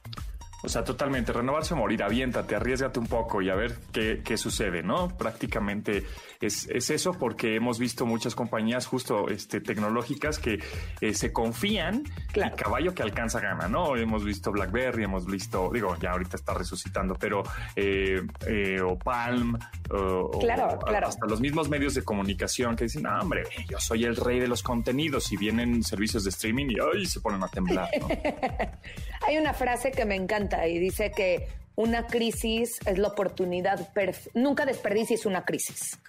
O 0.64 0.70
sea, 0.70 0.84
totalmente, 0.84 1.32
renovarse 1.32 1.76
o 1.76 1.78
morir, 1.78 2.02
aviéntate, 2.02 2.56
arriesgate 2.56 3.00
un 3.00 3.06
poco 3.06 3.44
y 3.44 3.50
a 3.50 3.56
ver 3.56 3.78
qué, 3.94 4.22
qué 4.26 4.38
sucede, 4.38 4.82
¿no? 4.82 5.08
Prácticamente 5.16 6.04
es, 6.42 6.68
es, 6.70 6.90
eso 6.90 7.14
porque 7.14 7.56
hemos 7.56 7.78
visto 7.78 8.08
muchas 8.08 8.34
compañías 8.34 8.88
justo 8.88 9.30
este, 9.30 9.62
tecnológicas 9.62 10.40
que 10.40 10.60
eh, 11.00 11.14
se 11.14 11.32
confían 11.32 12.04
claro. 12.32 12.56
y 12.56 12.58
caballo 12.60 12.96
que 12.96 13.04
alcanza 13.04 13.40
gana, 13.40 13.68
¿no? 13.68 13.96
Hemos 13.96 14.26
visto 14.26 14.52
BlackBerry, 14.52 15.04
hemos 15.04 15.28
visto, 15.28 15.70
digo, 15.72 15.96
ya 16.02 16.12
ahorita 16.12 16.38
está 16.38 16.56
resucitando, 16.56 17.14
pero 17.14 17.44
eh, 17.76 18.26
eh, 18.48 18.82
o 18.82 18.98
Palm, 18.98 19.60
o, 19.92 20.40
claro, 20.40 20.70
o 20.74 20.80
claro. 20.80 21.08
hasta 21.08 21.28
los 21.28 21.40
mismos 21.40 21.70
medios 21.70 21.94
de 21.94 22.04
comunicación 22.04 22.76
que 22.76 22.86
dicen, 22.86 23.06
ah, 23.06 23.20
hombre, 23.22 23.44
yo 23.70 23.80
soy 23.80 24.06
el 24.06 24.16
rey 24.16 24.40
de 24.40 24.48
los 24.48 24.64
contenidos 24.64 25.32
y 25.32 25.38
vienen 25.38 25.84
servicios 25.84 26.24
de 26.24 26.32
streaming 26.32 26.68
y 26.70 26.76
ay, 26.80 27.06
se 27.06 27.20
ponen 27.20 27.44
a 27.44 27.48
temblar, 27.48 27.90
¿no? 28.00 28.08
Hay 29.28 29.38
una 29.38 29.54
frase 29.54 29.92
que 29.92 30.06
me 30.06 30.16
encanta 30.16 30.47
y 30.68 30.80
dice 30.80 31.12
que 31.12 31.48
una 31.76 32.08
crisis 32.08 32.80
es 32.86 32.98
la 32.98 33.10
oportunidad, 33.10 33.90
nunca 34.34 34.66
desperdicies 34.66 35.26
una 35.26 35.46
crisis, 35.46 36.00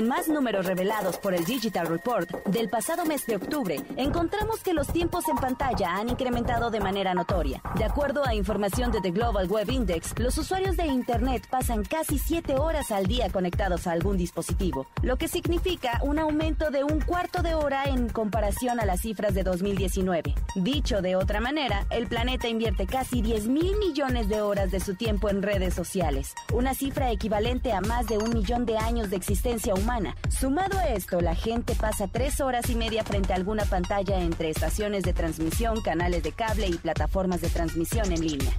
En 0.00 0.08
más 0.08 0.28
números 0.28 0.64
revelados 0.64 1.18
por 1.18 1.34
el 1.34 1.44
Digital 1.44 1.86
Report 1.86 2.30
del 2.46 2.70
pasado 2.70 3.04
mes 3.04 3.26
de 3.26 3.36
octubre, 3.36 3.76
encontramos 3.96 4.60
que 4.60 4.72
los 4.72 4.86
tiempos 4.86 5.28
en 5.28 5.36
pantalla 5.36 5.94
han 5.96 6.08
incrementado 6.08 6.70
de 6.70 6.80
manera 6.80 7.12
notoria. 7.12 7.60
De 7.76 7.84
acuerdo 7.84 8.24
a 8.24 8.34
información 8.34 8.90
de 8.92 9.02
The 9.02 9.10
Global 9.10 9.46
Web 9.46 9.70
Index, 9.70 10.18
los 10.18 10.38
usuarios 10.38 10.78
de 10.78 10.86
Internet 10.86 11.46
pasan 11.50 11.84
casi 11.84 12.18
7 12.18 12.56
horas 12.56 12.90
al 12.92 13.08
día 13.08 13.28
conectados 13.28 13.86
a 13.86 13.92
algún 13.92 14.16
dispositivo, 14.16 14.86
lo 15.02 15.18
que 15.18 15.28
significa 15.28 16.00
un 16.02 16.18
aumento 16.18 16.70
de 16.70 16.82
un 16.82 17.02
cuarto 17.02 17.42
de 17.42 17.52
hora 17.52 17.84
en 17.84 18.08
comparación 18.08 18.80
a 18.80 18.86
las 18.86 19.02
cifras 19.02 19.34
de 19.34 19.42
2019. 19.42 20.34
Dicho 20.54 21.02
de 21.02 21.14
otra 21.14 21.42
manera, 21.42 21.84
el 21.90 22.06
planeta 22.06 22.48
invierte 22.48 22.86
casi 22.86 23.20
10 23.20 23.48
mil 23.48 23.76
millones 23.76 24.30
de 24.30 24.40
horas 24.40 24.70
de 24.70 24.80
su 24.80 24.94
tiempo 24.94 25.28
en 25.28 25.42
redes 25.42 25.74
sociales, 25.74 26.32
una 26.54 26.72
cifra 26.72 27.10
equivalente 27.10 27.74
a 27.74 27.82
más 27.82 28.06
de 28.06 28.16
un 28.16 28.32
millón 28.32 28.64
de 28.64 28.78
años 28.78 29.10
de 29.10 29.16
existencia 29.16 29.74
humana. 29.74 29.89
Sumado 30.28 30.78
a 30.78 30.88
esto, 30.88 31.20
la 31.20 31.34
gente 31.34 31.74
pasa 31.74 32.06
tres 32.06 32.40
horas 32.40 32.70
y 32.70 32.76
media 32.76 33.02
frente 33.02 33.32
a 33.32 33.36
alguna 33.36 33.64
pantalla 33.64 34.20
entre 34.20 34.50
estaciones 34.50 35.02
de 35.02 35.12
transmisión, 35.12 35.80
canales 35.82 36.22
de 36.22 36.30
cable 36.30 36.68
y 36.68 36.74
plataformas 36.74 37.40
de 37.40 37.48
transmisión 37.48 38.12
en 38.12 38.20
línea. 38.20 38.52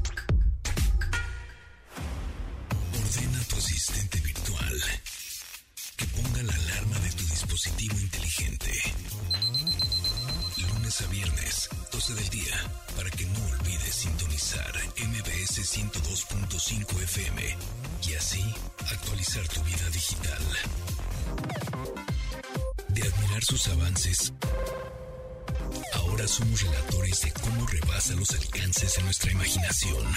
Ordena 2.94 3.40
tu 3.48 3.56
asistente 3.56 4.20
virtual 4.20 4.82
que 5.96 6.06
ponga 6.08 6.44
la 6.44 6.54
alarma 6.54 7.00
de 7.00 7.12
tu 7.12 7.24
dispositivo 7.24 7.98
inteligente. 7.98 8.72
Lunes 10.58 11.02
a 11.02 11.08
viernes, 11.08 11.70
12 11.94 12.14
del 12.14 12.30
día, 12.30 12.56
para 12.98 13.10
que 13.10 13.26
no 13.26 13.40
olvides 13.58 13.96
sintonizar 13.96 14.74
MBS 14.98 15.60
102.5 15.64 17.04
FM 17.04 17.58
y 18.06 18.14
así 18.16 18.54
actualizar 18.92 19.48
tu 19.48 19.62
vida 19.64 19.90
digital. 19.92 21.01
De 22.90 23.02
admirar 23.02 23.44
sus 23.44 23.68
avances, 23.68 24.34
ahora 25.94 26.28
somos 26.28 26.62
relatores 26.62 27.22
de 27.22 27.32
cómo 27.32 27.66
rebasa 27.68 28.14
los 28.16 28.32
alcances 28.32 28.96
de 28.96 29.04
nuestra 29.04 29.32
imaginación. 29.32 30.16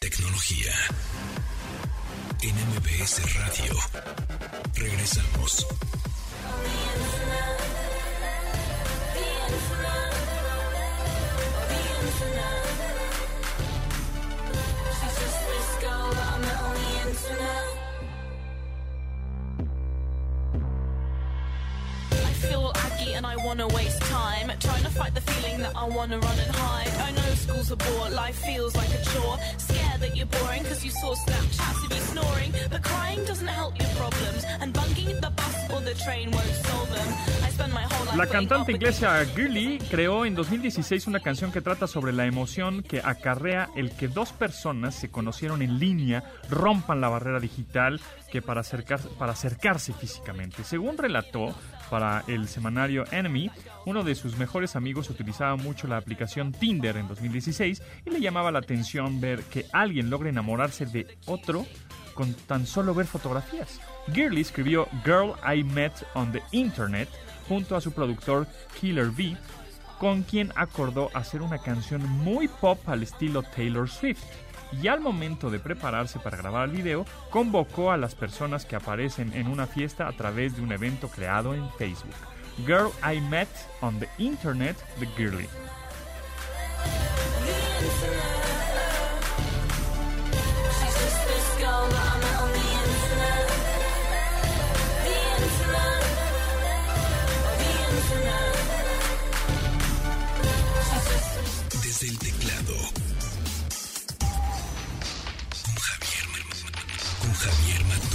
Tecnología. 0.00 0.72
En 2.42 2.56
Radio. 3.34 3.76
Regresamos. 4.74 5.66
I 23.40 23.46
wanna 23.46 23.68
waste 23.68 24.00
time 24.02 24.48
trying 24.60 24.82
to 24.82 24.90
fight 24.90 25.14
the 25.14 25.20
feeling 25.22 25.60
that 25.62 25.72
I 25.74 25.84
wanna 25.88 26.18
run 26.18 26.38
and 26.38 26.54
hide. 26.54 26.92
I 27.08 27.10
know 27.12 27.34
school's 27.34 27.70
a 27.70 27.76
bore, 27.76 28.10
life 28.10 28.36
feels 28.36 28.76
like 28.76 28.90
a 28.90 29.02
chore. 29.10 29.38
Scared 29.56 30.00
that 30.02 30.14
you're 30.16 30.26
boring 30.26 30.62
cause 30.64 30.84
you 30.84 30.90
saw 30.90 31.14
Snapchats 31.14 31.84
of 31.86 31.90
you 31.96 32.02
snoring. 32.12 32.52
But 32.70 32.82
crying 32.82 33.24
doesn't 33.24 33.48
help 33.48 33.78
your 33.78 33.88
problems, 33.96 34.44
and 34.60 34.72
bunking 34.74 35.20
the 35.20 35.30
bus 35.30 35.70
or 35.72 35.80
the 35.80 35.94
train 36.04 36.30
won't 36.30 36.54
solve 36.66 36.90
them. 36.92 37.08
I 37.46 37.50
spend 37.50 37.72
my 37.72 37.82
whole 37.84 38.04
life 38.06 38.16
La 38.18 38.26
cantante 38.26 38.72
inglesa 38.72 39.24
Girly 39.34 39.78
creó 39.90 40.26
en 40.26 40.34
2016 40.34 41.06
una 41.06 41.20
canción 41.20 41.50
que 41.50 41.60
trata 41.62 41.86
sobre 41.86 42.12
la 42.12 42.26
emoción 42.26 42.82
que 42.82 43.00
acarrea 43.02 43.70
el 43.76 43.92
que 43.92 44.08
dos 44.08 44.32
personas 44.32 44.94
se 44.94 45.10
conocieron 45.10 45.62
en 45.62 45.78
línea 45.78 46.24
rompan 46.50 47.00
la 47.00 47.08
barrera 47.08 47.40
digital 47.40 48.00
que 48.30 48.42
para, 48.42 48.60
acercar- 48.60 49.00
para 49.18 49.32
acercarse 49.32 49.92
físicamente. 49.94 50.62
Según 50.64 50.98
relató 50.98 51.54
para 51.90 52.24
el 52.28 52.48
semanario 52.48 53.04
Enemy, 53.10 53.50
uno 53.84 54.04
de 54.04 54.14
sus 54.14 54.38
mejores 54.38 54.76
amigos 54.76 55.10
utilizaba 55.10 55.56
mucho 55.56 55.88
la 55.88 55.96
aplicación 55.96 56.52
Tinder 56.52 56.96
en 56.96 57.08
2016 57.08 57.82
y 58.06 58.10
le 58.10 58.20
llamaba 58.20 58.52
la 58.52 58.60
atención 58.60 59.20
ver 59.20 59.42
que 59.44 59.66
alguien 59.72 60.08
logre 60.08 60.30
enamorarse 60.30 60.86
de 60.86 61.18
otro 61.26 61.66
con 62.14 62.34
tan 62.34 62.66
solo 62.66 62.94
ver 62.94 63.06
fotografías. 63.06 63.80
Girly 64.12 64.42
escribió 64.42 64.88
Girl 65.04 65.34
I 65.44 65.64
Met 65.64 65.92
on 66.14 66.32
the 66.32 66.42
Internet 66.52 67.08
junto 67.48 67.76
a 67.76 67.80
su 67.80 67.92
productor 67.92 68.46
Killer 68.80 69.08
V, 69.08 69.36
con 69.98 70.22
quien 70.22 70.52
acordó 70.54 71.10
hacer 71.14 71.42
una 71.42 71.58
canción 71.58 72.08
muy 72.08 72.48
pop 72.48 72.78
al 72.88 73.02
estilo 73.02 73.42
Taylor 73.42 73.88
Swift. 73.88 74.22
Y 74.72 74.88
al 74.88 75.00
momento 75.00 75.50
de 75.50 75.58
prepararse 75.58 76.18
para 76.18 76.36
grabar 76.36 76.68
el 76.68 76.76
video, 76.76 77.04
convocó 77.30 77.90
a 77.90 77.96
las 77.96 78.14
personas 78.14 78.64
que 78.64 78.76
aparecen 78.76 79.32
en 79.34 79.48
una 79.48 79.66
fiesta 79.66 80.06
a 80.06 80.12
través 80.12 80.56
de 80.56 80.62
un 80.62 80.72
evento 80.72 81.08
creado 81.08 81.54
en 81.54 81.70
Facebook. 81.72 82.14
Girl 82.66 82.90
I 83.02 83.20
Met 83.20 83.48
on 83.80 83.98
the 83.98 84.08
Internet 84.18 84.76
de 84.98 85.06
Girly. 85.16 85.48
She's 90.78 90.98
just 90.98 91.28
this 91.28 91.50
Javier 107.40 107.84
Matuk. 107.84 108.10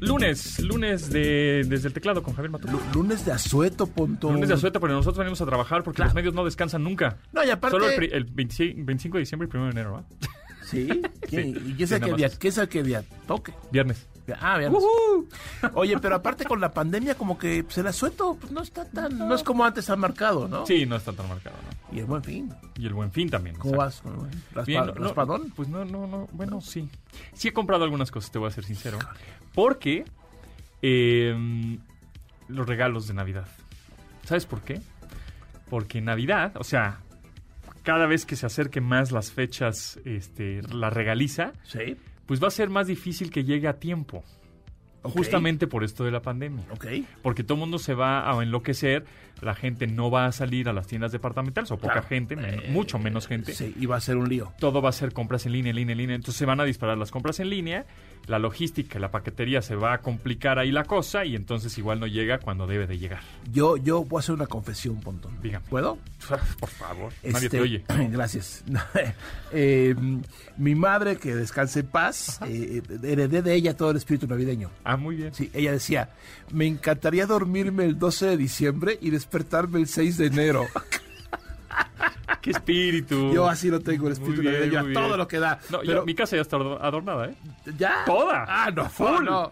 Lunes, 0.00 0.60
lunes 0.60 1.10
de, 1.10 1.64
desde 1.66 1.88
el 1.88 1.94
teclado 1.94 2.22
con 2.22 2.34
Javier 2.34 2.50
Matuk. 2.50 2.70
Lunes 2.94 3.24
de 3.24 3.32
asueto, 3.32 3.86
punto. 3.86 4.30
Lunes 4.32 4.48
de 4.48 4.54
asueto, 4.54 4.78
pero 4.80 4.92
nosotros 4.94 5.18
venimos 5.18 5.40
a 5.40 5.46
trabajar 5.46 5.82
porque 5.82 6.02
los 6.02 6.14
medios 6.14 6.34
no 6.34 6.44
descansan 6.44 6.84
nunca. 6.84 7.16
No, 7.32 7.42
y 7.44 7.50
aparte- 7.50 7.76
Solo 7.78 7.88
el, 7.90 8.12
el 8.12 8.24
26 8.24 8.84
25 8.84 9.16
de 9.16 9.20
diciembre 9.20 9.48
y 9.52 9.56
1 9.56 9.64
de 9.66 9.70
enero, 9.72 9.92
¿va? 9.94 10.04
Sí. 10.64 10.86
¿Quién- 11.28 11.54
Sí. 11.54 11.62
¿Y 11.66 11.74
qué 11.74 11.84
es 11.84 11.88
Sí, 11.88 11.94
el 11.96 12.00
nada 12.02 12.12
que 12.12 12.16
día, 12.18 12.28
qué 12.38 12.48
es 12.48 12.58
el 12.58 12.68
que 12.68 12.82
día 12.82 13.02
toque? 13.26 13.52
Viernes. 13.72 14.06
Ah, 14.40 14.58
bien. 14.58 14.72
Oye, 15.74 15.98
pero 15.98 16.16
aparte 16.16 16.44
con 16.44 16.60
la 16.60 16.72
pandemia, 16.72 17.14
como 17.16 17.38
que 17.38 17.62
pues, 17.64 17.78
el 17.78 17.86
asueto 17.86 18.36
pues, 18.40 18.52
no 18.52 18.62
está 18.62 18.84
tan. 18.84 19.16
No 19.18 19.34
es 19.34 19.42
como 19.42 19.64
antes 19.64 19.88
han 19.90 20.00
marcado, 20.00 20.48
¿no? 20.48 20.66
Sí, 20.66 20.84
no 20.86 20.96
está 20.96 21.12
tan 21.12 21.28
marcado, 21.28 21.56
¿no? 21.62 21.96
Y 21.96 22.00
el 22.00 22.06
buen 22.06 22.22
fin. 22.24 22.52
Y 22.76 22.86
el 22.86 22.94
buen 22.94 23.12
fin 23.12 23.30
también. 23.30 23.56
¿Cómo 23.56 23.76
vas? 23.76 24.00
con 24.00 24.14
el 24.28 24.32
raspa- 24.54 24.64
Bien, 24.66 24.86
no, 24.86 24.92
no, 24.94 25.04
¿Raspadón? 25.04 25.52
Pues 25.54 25.68
no, 25.68 25.84
no, 25.84 26.06
no. 26.06 26.28
Bueno, 26.32 26.60
sí. 26.60 26.88
Sí 27.34 27.48
he 27.48 27.52
comprado 27.52 27.84
algunas 27.84 28.10
cosas, 28.10 28.30
te 28.32 28.38
voy 28.38 28.48
a 28.48 28.50
ser 28.50 28.64
sincero. 28.64 28.98
Porque 29.54 30.04
eh, 30.82 31.78
los 32.48 32.66
regalos 32.66 33.06
de 33.08 33.14
Navidad. 33.14 33.46
¿Sabes 34.24 34.46
por 34.46 34.60
qué? 34.62 34.80
Porque 35.70 36.00
Navidad, 36.00 36.52
o 36.56 36.64
sea, 36.64 36.98
cada 37.82 38.06
vez 38.06 38.26
que 38.26 38.36
se 38.36 38.46
acerque 38.46 38.80
más 38.80 39.12
las 39.12 39.30
fechas, 39.30 39.98
este, 40.04 40.62
la 40.62 40.90
regaliza, 40.90 41.52
Sí. 41.64 41.96
Pues 42.26 42.42
va 42.42 42.48
a 42.48 42.50
ser 42.50 42.68
más 42.70 42.86
difícil 42.86 43.30
que 43.30 43.44
llegue 43.44 43.68
a 43.68 43.78
tiempo. 43.78 44.22
Justamente 45.02 45.68
por 45.68 45.84
esto 45.84 46.02
de 46.04 46.10
la 46.10 46.20
pandemia. 46.20 46.64
Porque 47.22 47.44
todo 47.44 47.54
el 47.54 47.60
mundo 47.60 47.78
se 47.78 47.94
va 47.94 48.28
a 48.28 48.42
enloquecer, 48.42 49.04
la 49.40 49.54
gente 49.54 49.86
no 49.86 50.10
va 50.10 50.26
a 50.26 50.32
salir 50.32 50.68
a 50.68 50.72
las 50.72 50.88
tiendas 50.88 51.12
departamentales, 51.12 51.70
o 51.70 51.76
poca 51.78 51.92
Claro. 51.92 52.08
gente, 52.08 52.34
men- 52.34 52.72
mucho 52.72 52.98
menos 52.98 53.28
gente. 53.28 53.52
Sí, 53.54 53.72
y 53.78 53.86
va 53.86 53.96
a 53.96 54.00
ser 54.00 54.16
un 54.16 54.28
lío. 54.28 54.52
Todo 54.58 54.82
va 54.82 54.88
a 54.88 54.92
ser 54.92 55.12
compras 55.12 55.46
en 55.46 55.52
línea, 55.52 55.70
en 55.70 55.76
línea, 55.76 55.92
en 55.92 55.98
línea. 55.98 56.16
Entonces 56.16 56.36
se 56.38 56.44
van 56.46 56.58
a 56.58 56.64
disparar 56.64 56.98
las 56.98 57.12
compras 57.12 57.38
en 57.38 57.50
línea, 57.50 57.86
la 58.26 58.38
logística, 58.38 58.98
la 58.98 59.10
paquetería 59.10 59.62
se 59.62 59.76
va 59.76 59.92
a 59.94 59.98
complicar 59.98 60.58
ahí 60.58 60.72
la 60.72 60.84
cosa 60.84 61.24
y 61.24 61.36
entonces 61.36 61.76
igual 61.78 62.00
no 62.00 62.06
llega 62.06 62.38
cuando 62.38 62.66
debe 62.66 62.86
de 62.86 62.98
llegar. 62.98 63.20
Yo, 63.52 63.76
yo 63.76 64.04
voy 64.04 64.18
a 64.18 64.20
hacer 64.20 64.34
una 64.34 64.46
confesión, 64.46 65.00
Pontón. 65.00 65.40
Dígame. 65.42 65.64
¿Puedo? 65.68 65.98
Por 66.60 66.68
favor, 66.68 67.12
nadie 67.22 67.46
Este, 67.46 67.48
te 67.50 67.60
oye. 67.60 67.84
Gracias. 68.10 68.64
Eh, 69.52 69.94
mi 70.58 70.74
madre, 70.74 71.16
que 71.16 71.34
descanse 71.34 71.80
en 71.80 71.86
paz, 71.86 72.40
eh, 72.46 72.82
heredé 73.04 73.42
de 73.42 73.54
ella 73.54 73.76
todo 73.76 73.92
el 73.92 73.96
espíritu 73.96 74.26
navideño. 74.26 74.70
Ah, 74.84 74.96
muy 74.96 75.14
bien. 75.16 75.32
Sí, 75.32 75.50
ella 75.54 75.72
decía, 75.72 76.10
me 76.52 76.66
encantaría 76.66 77.26
dormirme 77.26 77.84
el 77.84 77.98
12 77.98 78.26
de 78.26 78.36
diciembre 78.36 78.98
y 79.00 79.10
despertarme 79.10 79.78
el 79.78 79.86
6 79.86 80.18
de 80.18 80.26
enero. 80.26 80.66
¡Qué 82.42 82.50
espíritu! 82.50 83.32
Yo 83.32 83.48
así 83.48 83.70
lo 83.70 83.80
tengo, 83.80 84.06
el 84.06 84.12
espíritu 84.12 84.40
bien, 84.42 84.54
navideño, 84.70 84.80
a 84.80 84.92
todo 85.02 85.16
lo 85.16 85.26
que 85.28 85.38
da. 85.38 85.58
No, 85.70 85.80
Pero- 85.84 86.04
mi 86.04 86.14
casa 86.14 86.36
ya 86.36 86.42
está 86.42 86.56
ador- 86.56 86.78
adornada, 86.80 87.26
¿eh? 87.26 87.34
¿Ya? 87.76 88.04
Toda. 88.04 88.44
Ah, 88.48 88.70
no, 88.70 88.88
Full. 88.88 89.24
no. 89.24 89.50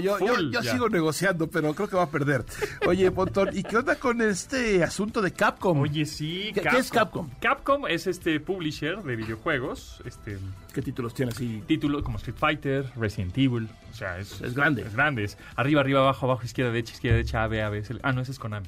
Yo, 0.00 0.16
full 0.18 0.54
sigo 0.62 0.88
negociando, 0.88 1.48
pero 1.48 1.74
creo 1.74 1.88
que 1.88 1.96
va 1.96 2.04
a 2.04 2.10
perder. 2.10 2.44
Oye, 2.86 3.10
Pontón, 3.10 3.48
¿y 3.52 3.64
qué 3.64 3.76
onda 3.78 3.96
con 3.96 4.22
este 4.22 4.82
asunto 4.84 5.20
de 5.20 5.32
Capcom? 5.32 5.80
Oye, 5.80 6.04
sí. 6.06 6.50
¿Qué- 6.54 6.60
qué 6.62 6.78
es 6.78 6.90
Capcom? 6.90 7.28
Capcom 7.40 7.86
es 7.88 8.06
este 8.06 8.38
publisher 8.38 9.02
de 9.02 9.16
videojuegos, 9.16 10.00
este 10.04 10.38
¿Qué 10.72 10.82
títulos 10.82 11.14
tiene 11.14 11.32
así? 11.32 11.62
títulos 11.66 12.02
como 12.04 12.18
Street 12.18 12.36
Fighter, 12.38 12.92
Resident 12.96 13.36
Evil, 13.38 13.68
o 13.96 13.98
sea, 13.98 14.18
es, 14.18 14.42
Es 14.42 14.54
grande. 14.54 14.82
Es 14.82 14.94
grande, 14.94 15.24
es 15.24 15.38
arriba, 15.56 15.80
arriba, 15.80 16.00
abajo, 16.00 16.26
abajo, 16.26 16.44
izquierda, 16.44 16.70
derecha, 16.70 16.92
izquierda, 16.92 17.16
derecha, 17.16 17.42
A, 17.44 17.48
B, 17.48 17.62
A, 17.62 17.70
B. 17.70 17.82
el- 17.88 18.00
ah, 18.02 18.12
no, 18.12 18.20
ese 18.20 18.32
es 18.32 18.38
Konami. 18.38 18.66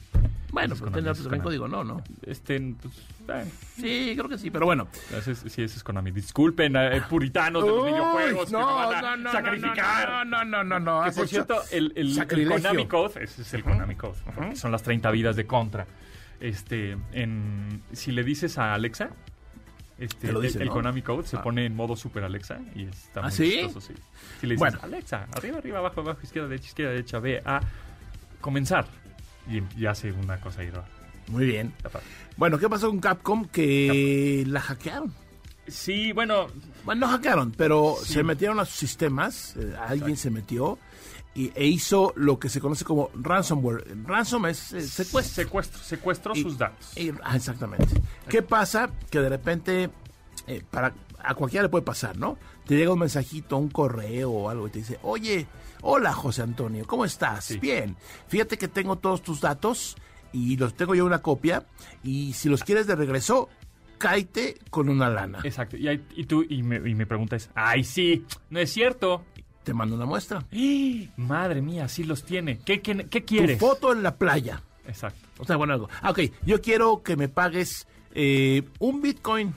Bueno, 0.50 0.72
Ese 0.72 0.82
pues 0.82 0.96
ese 0.96 1.10
es 1.10 1.22
también 1.24 1.42
código, 1.42 1.68
no, 1.68 1.84
no. 1.84 2.02
Este, 2.22 2.58
pues, 2.80 2.94
eh, 3.28 3.44
Sí, 3.76 4.12
creo 4.16 4.28
que 4.30 4.38
sí, 4.38 4.50
pero 4.50 4.64
bueno. 4.64 4.88
ese 5.14 5.32
es- 5.32 5.40
sí, 5.40 5.62
ese 5.62 5.76
es 5.76 5.84
Konami. 5.84 6.10
Disculpen, 6.10 6.74
eh, 6.76 7.02
puritanos 7.10 7.62
de 7.62 7.68
los 7.68 7.82
Uy, 7.84 7.90
videojuegos 7.92 8.46
que 8.46 8.52
no, 8.52 8.64
van 8.74 8.94
a 8.94 9.02
no, 9.02 9.16
no, 9.24 9.32
sacrificar. 9.32 10.26
No, 10.26 10.44
no, 10.46 10.64
no, 10.64 10.80
no. 10.80 11.04
Que 11.04 11.12
por 11.12 11.28
cierto, 11.28 11.60
el, 11.70 11.92
el- 11.94 12.08
el 12.08 12.14
sacrilegio. 12.14 12.56
Konami 12.56 12.86
Code, 12.86 13.22
ese 13.24 13.42
es 13.42 13.52
el 13.54 13.62
Konami 13.62 13.94
Code, 13.96 14.16
porque 14.34 14.56
son 14.56 14.72
las 14.72 14.82
30 14.82 15.10
vidas 15.10 15.36
de 15.36 15.46
contra. 15.46 15.86
Este, 16.40 16.96
en, 17.12 17.82
si 17.92 18.12
le 18.12 18.24
dices 18.24 18.56
a 18.56 18.72
Alexa, 18.72 19.10
este, 19.98 20.28
Te 20.28 20.32
lo 20.32 20.40
el- 20.40 20.46
dice, 20.46 20.58
el, 20.60 20.66
¿no? 20.68 20.72
Konami 20.74 21.02
Code 21.02 21.26
se 21.26 21.36
Ah. 21.36 21.42
pone 21.42 21.66
en 21.66 21.74
modo 21.74 21.96
Super 21.96 22.24
Alexa 22.24 22.58
y 22.74 22.84
está 22.84 23.20
¿Ah, 23.20 23.22
muy 23.24 23.32
sí? 23.32 23.50
chistoso, 23.52 23.80
sí. 23.80 23.94
Si 24.40 24.46
le 24.46 24.54
dices, 24.54 24.58
Bueno. 24.58 24.78
Alexa, 24.82 25.26
arriba, 25.32 25.58
arriba, 25.58 25.78
abajo, 25.78 26.00
abajo, 26.00 26.20
izquierda, 26.22 26.48
derecha, 26.48 26.66
izquierda, 26.68 26.92
derecha, 26.92 27.18
B, 27.18 27.42
A, 27.44 27.60
comenzar. 28.40 28.86
Y, 29.50 29.62
y 29.80 29.86
hace 29.86 30.12
una 30.12 30.38
cosa 30.40 30.60
ahí 30.60 30.70
rara. 30.70 30.86
Muy 31.28 31.44
bien. 31.46 31.72
Bueno, 32.36 32.58
¿qué 32.58 32.68
pasó 32.68 32.88
con 32.88 33.00
Capcom? 33.00 33.44
Que 33.46 34.44
la 34.46 34.60
hackearon. 34.60 35.12
Sí, 35.66 36.12
bueno, 36.12 36.46
Bueno, 36.84 37.02
no 37.06 37.12
hackearon, 37.12 37.52
pero 37.52 37.96
Sí. 38.02 38.14
se 38.14 38.22
metieron 38.22 38.58
a 38.60 38.64
sus 38.64 38.76
sistemas. 38.76 39.54
eh, 39.56 39.74
alguien 39.86 40.16
se 40.16 40.30
metió 40.30 40.78
y, 41.34 41.52
e 41.54 41.66
hizo 41.66 42.12
lo 42.16 42.38
que 42.38 42.48
se 42.48 42.60
conoce 42.60 42.84
como 42.84 43.10
ransomware. 43.14 43.84
Ransom 44.04 44.46
es 44.46 44.72
eh, 44.72 44.80
secuestro. 44.82 45.34
secuestro, 45.44 45.82
secuestró 45.82 46.32
Y- 46.34 46.42
sus 46.42 46.58
datos. 46.58 46.96
y- 46.96 47.12
ah, 47.22 47.36
exactamente. 47.36 47.86
¿Qué 48.28 48.42
pasa? 48.42 48.90
Que 49.10 49.20
de 49.20 49.28
repente, 49.28 49.90
eh, 50.46 50.62
para 50.70 50.94
a 51.20 51.34
cualquiera 51.34 51.64
le 51.64 51.68
puede 51.68 51.84
pasar, 51.84 52.16
¿no? 52.16 52.38
Te 52.66 52.76
llega 52.76 52.92
un 52.92 52.98
mensajito, 53.00 53.56
un 53.56 53.68
correo 53.70 54.30
o 54.30 54.48
algo 54.50 54.68
y 54.68 54.70
te 54.70 54.78
dice, 54.78 54.98
oye, 55.02 55.46
hola 55.82 56.12
José 56.12 56.42
Antonio, 56.42 56.84
¿cómo 56.86 57.04
estás? 57.04 57.44
Sí. 57.46 57.58
Bien. 57.58 57.96
Fíjate 58.28 58.56
que 58.56 58.68
tengo 58.68 58.96
todos 58.96 59.22
tus 59.22 59.40
datos 59.40 59.96
y 60.32 60.56
los 60.56 60.74
tengo 60.74 60.94
yo 60.94 61.04
una 61.04 61.20
copia 61.20 61.66
y 62.04 62.34
si 62.34 62.48
los 62.48 62.62
quieres 62.62 62.86
de 62.86 62.94
regreso, 62.94 63.48
cáete 63.98 64.58
con 64.70 64.88
una 64.88 65.08
lana. 65.10 65.40
Exacto. 65.42 65.76
Y, 65.76 65.88
y 66.14 66.24
tú, 66.26 66.44
y, 66.48 66.62
me, 66.62 66.76
y 66.76 66.94
mi 66.94 67.04
pregunta 67.04 67.34
es, 67.36 67.50
ay, 67.54 67.82
sí, 67.84 68.24
no 68.50 68.60
es 68.60 68.72
cierto. 68.72 69.24
Te 69.68 69.74
mando 69.74 69.96
una 69.96 70.06
muestra. 70.06 70.38
¡Ah! 70.50 71.10
Madre 71.18 71.60
mía, 71.60 71.88
sí 71.88 72.02
los 72.04 72.24
tiene. 72.24 72.58
¿Qué, 72.60 72.80
qué, 72.80 73.06
qué 73.06 73.20
Tu 73.20 73.26
quieres? 73.26 73.58
foto 73.60 73.92
en 73.92 74.02
la 74.02 74.16
playa. 74.16 74.62
Exacto. 74.86 75.28
O 75.38 75.44
sea, 75.44 75.56
bueno, 75.56 75.74
algo. 75.74 75.90
Ah, 76.00 76.10
ok, 76.10 76.20
yo 76.46 76.62
quiero 76.62 77.02
que 77.02 77.16
me 77.16 77.28
pagues 77.28 77.86
eh, 78.14 78.62
un 78.78 79.02
Bitcoin. 79.02 79.52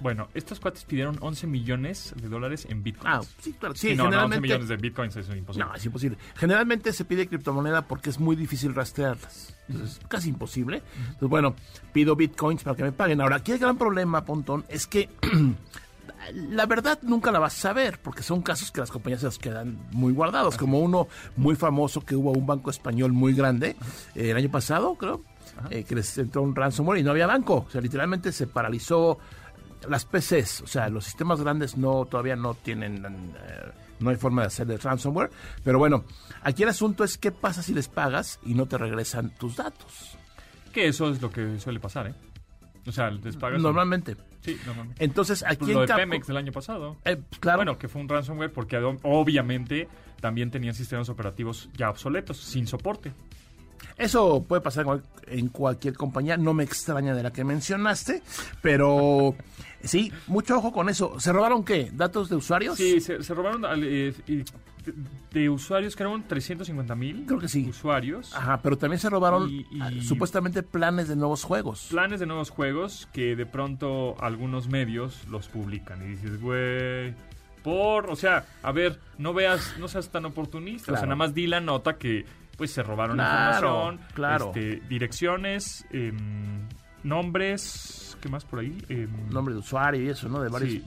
Bueno, 0.00 0.28
estos 0.34 0.58
cuates 0.58 0.84
pidieron 0.84 1.16
11 1.20 1.46
millones 1.46 2.12
de 2.20 2.28
dólares 2.28 2.66
en 2.68 2.82
bitcoins. 2.82 3.06
Ah, 3.08 3.22
sí, 3.40 3.52
claro. 3.52 3.74
Sí, 3.76 3.90
Sí, 3.90 3.94
no, 3.94 4.02
no, 4.02 4.08
11 4.08 4.10
generalmente... 4.10 4.40
millones 4.42 4.68
de 4.68 4.76
bitcoins 4.76 5.16
es 5.16 5.28
imposible. 5.28 5.64
No, 5.68 5.74
es 5.76 5.86
imposible. 5.86 6.18
Generalmente 6.34 6.92
se 6.92 7.04
pide 7.04 7.28
criptomoneda 7.28 7.86
porque 7.86 8.10
es 8.10 8.18
muy 8.18 8.34
difícil 8.34 8.74
rastrearlas. 8.74 9.56
Entonces, 9.68 9.98
es 10.00 10.06
casi 10.08 10.28
imposible. 10.30 10.82
Entonces, 10.98 11.28
bueno, 11.28 11.54
pido 11.92 12.16
bitcoins 12.16 12.64
para 12.64 12.76
que 12.76 12.82
me 12.82 12.92
paguen. 12.92 13.20
Ahora, 13.20 13.36
aquí 13.36 13.52
el 13.52 13.58
gran 13.60 13.78
problema, 13.78 14.24
Pontón, 14.24 14.64
es 14.68 14.86
que 14.88 15.08
La 16.34 16.66
verdad 16.66 16.98
nunca 17.02 17.30
la 17.30 17.38
vas 17.38 17.56
a 17.58 17.60
saber, 17.60 17.98
porque 18.02 18.22
son 18.22 18.42
casos 18.42 18.70
que 18.70 18.80
las 18.80 18.90
compañías 18.90 19.20
se 19.20 19.26
los 19.26 19.38
quedan 19.38 19.78
muy 19.92 20.12
guardados, 20.12 20.56
como 20.56 20.80
uno 20.80 21.08
muy 21.36 21.56
famoso 21.56 22.00
que 22.00 22.16
hubo 22.16 22.32
un 22.32 22.46
banco 22.46 22.70
español 22.70 23.12
muy 23.12 23.34
grande 23.34 23.76
eh, 24.14 24.30
el 24.30 24.36
año 24.36 24.50
pasado, 24.50 24.94
creo, 24.94 25.22
eh, 25.70 25.84
que 25.84 25.94
les 25.94 26.18
entró 26.18 26.42
un 26.42 26.54
ransomware 26.54 26.98
y 26.98 27.02
no 27.02 27.10
había 27.10 27.26
banco, 27.26 27.66
o 27.68 27.70
sea, 27.70 27.80
literalmente 27.80 28.32
se 28.32 28.46
paralizó 28.46 29.18
las 29.88 30.04
PCs, 30.04 30.62
o 30.62 30.66
sea, 30.66 30.88
los 30.88 31.04
sistemas 31.04 31.40
grandes 31.40 31.76
no 31.76 32.06
todavía 32.06 32.36
no 32.36 32.54
tienen, 32.54 33.04
eh, 33.04 33.72
no 34.00 34.10
hay 34.10 34.16
forma 34.16 34.42
de 34.42 34.48
hacer 34.48 34.70
el 34.70 34.80
ransomware, 34.80 35.30
pero 35.62 35.78
bueno, 35.78 36.04
aquí 36.42 36.62
el 36.62 36.70
asunto 36.70 37.04
es 37.04 37.18
qué 37.18 37.30
pasa 37.30 37.62
si 37.62 37.72
les 37.72 37.88
pagas 37.88 38.40
y 38.44 38.54
no 38.54 38.66
te 38.66 38.78
regresan 38.78 39.30
tus 39.30 39.56
datos. 39.56 40.16
Que 40.72 40.88
eso 40.88 41.08
es 41.10 41.22
lo 41.22 41.30
que 41.30 41.58
suele 41.58 41.80
pasar, 41.80 42.08
¿eh? 42.08 42.14
O 42.86 42.92
sea, 42.92 43.10
les 43.10 43.36
pagas... 43.36 43.60
Normalmente. 43.60 44.16
Sí, 44.42 44.56
normalmente. 44.64 45.04
Entonces, 45.04 45.42
aquí 45.44 45.56
Pues 45.56 45.70
lo 45.72 45.80
en 45.82 45.86
de 45.88 45.92
Capcom- 45.92 45.96
Pemex 45.98 46.26
del 46.28 46.36
año 46.36 46.52
pasado. 46.52 46.96
Eh, 47.04 47.20
claro. 47.40 47.58
Bueno, 47.58 47.78
que 47.78 47.88
fue 47.88 48.00
un 48.00 48.08
ransomware 48.08 48.52
porque 48.52 48.76
obviamente 49.02 49.88
también 50.20 50.50
tenían 50.50 50.74
sistemas 50.74 51.08
operativos 51.08 51.68
ya 51.76 51.90
obsoletos, 51.90 52.36
sin 52.38 52.66
soporte. 52.66 53.12
Eso 53.98 54.44
puede 54.46 54.60
pasar 54.62 54.82
en 54.82 54.86
cual- 54.86 55.02
en 55.26 55.48
cualquier 55.48 55.94
compañía, 55.94 56.36
no 56.36 56.52
me 56.54 56.64
extraña 56.64 57.14
de 57.14 57.22
la 57.22 57.32
que 57.32 57.44
mencionaste, 57.44 58.22
pero 58.62 59.34
sí, 59.82 60.12
mucho 60.26 60.58
ojo 60.58 60.70
con 60.72 60.88
eso. 60.88 61.18
¿Se 61.18 61.32
robaron 61.32 61.64
qué? 61.64 61.90
¿Datos 61.92 62.28
de 62.28 62.36
usuarios? 62.36 62.76
Sí, 62.76 63.00
se, 63.00 63.22
se 63.22 63.34
robaron 63.34 63.64
eh, 63.82 64.12
y- 64.26 64.44
de, 65.30 65.50
usuarios, 65.50 65.96
que 65.96 66.02
eran 66.02 66.26
350 66.26 66.94
mil 66.94 67.24
Creo 67.26 67.38
que 67.38 67.48
sí. 67.48 67.66
usuarios. 67.68 68.34
Ajá, 68.34 68.60
pero 68.62 68.76
también 68.78 68.98
se 69.00 69.10
robaron 69.10 69.48
Y- 69.50 69.66
y- 69.70 69.80
ah, 69.80 69.90
supuestamente 70.02 70.62
planes 70.62 71.08
de 71.08 71.16
nuevos 71.16 71.44
juegos. 71.44 71.88
Planes 71.90 72.20
de 72.20 72.26
nuevos 72.26 72.50
juegos 72.50 73.08
que 73.12 73.36
de 73.36 73.46
pronto 73.46 74.16
algunos 74.22 74.68
medios 74.68 75.26
los 75.28 75.48
publican. 75.48 76.02
Y 76.02 76.08
dices, 76.10 76.40
güey, 76.40 77.14
por, 77.62 78.08
o 78.10 78.16
sea, 78.16 78.44
a 78.62 78.72
ver, 78.72 79.00
no 79.18 79.34
veas, 79.34 79.74
no 79.78 79.88
seas 79.88 80.08
tan 80.10 80.24
oportunista. 80.24 80.92
O 80.92 80.96
sea, 80.96 81.04
nada 81.06 81.16
más 81.16 81.34
di 81.34 81.46
la 81.46 81.60
nota 81.60 81.96
que 81.98 82.24
pues 82.56 82.70
se 82.70 82.82
robaron 82.82 83.16
Claro, 83.16 83.66
información, 83.92 84.00
claro. 84.14 84.46
este, 84.54 84.80
direcciones, 84.88 85.84
em, 85.90 86.66
nombres, 87.04 88.16
¿qué 88.20 88.28
más 88.28 88.44
por 88.44 88.60
ahí? 88.60 88.76
Em, 88.88 89.08
Nombre 89.30 89.54
de 89.54 89.60
usuario 89.60 90.02
y 90.02 90.08
eso, 90.08 90.28
¿no? 90.28 90.40
De 90.40 90.48
varios. 90.48 90.72
Sí. 90.72 90.84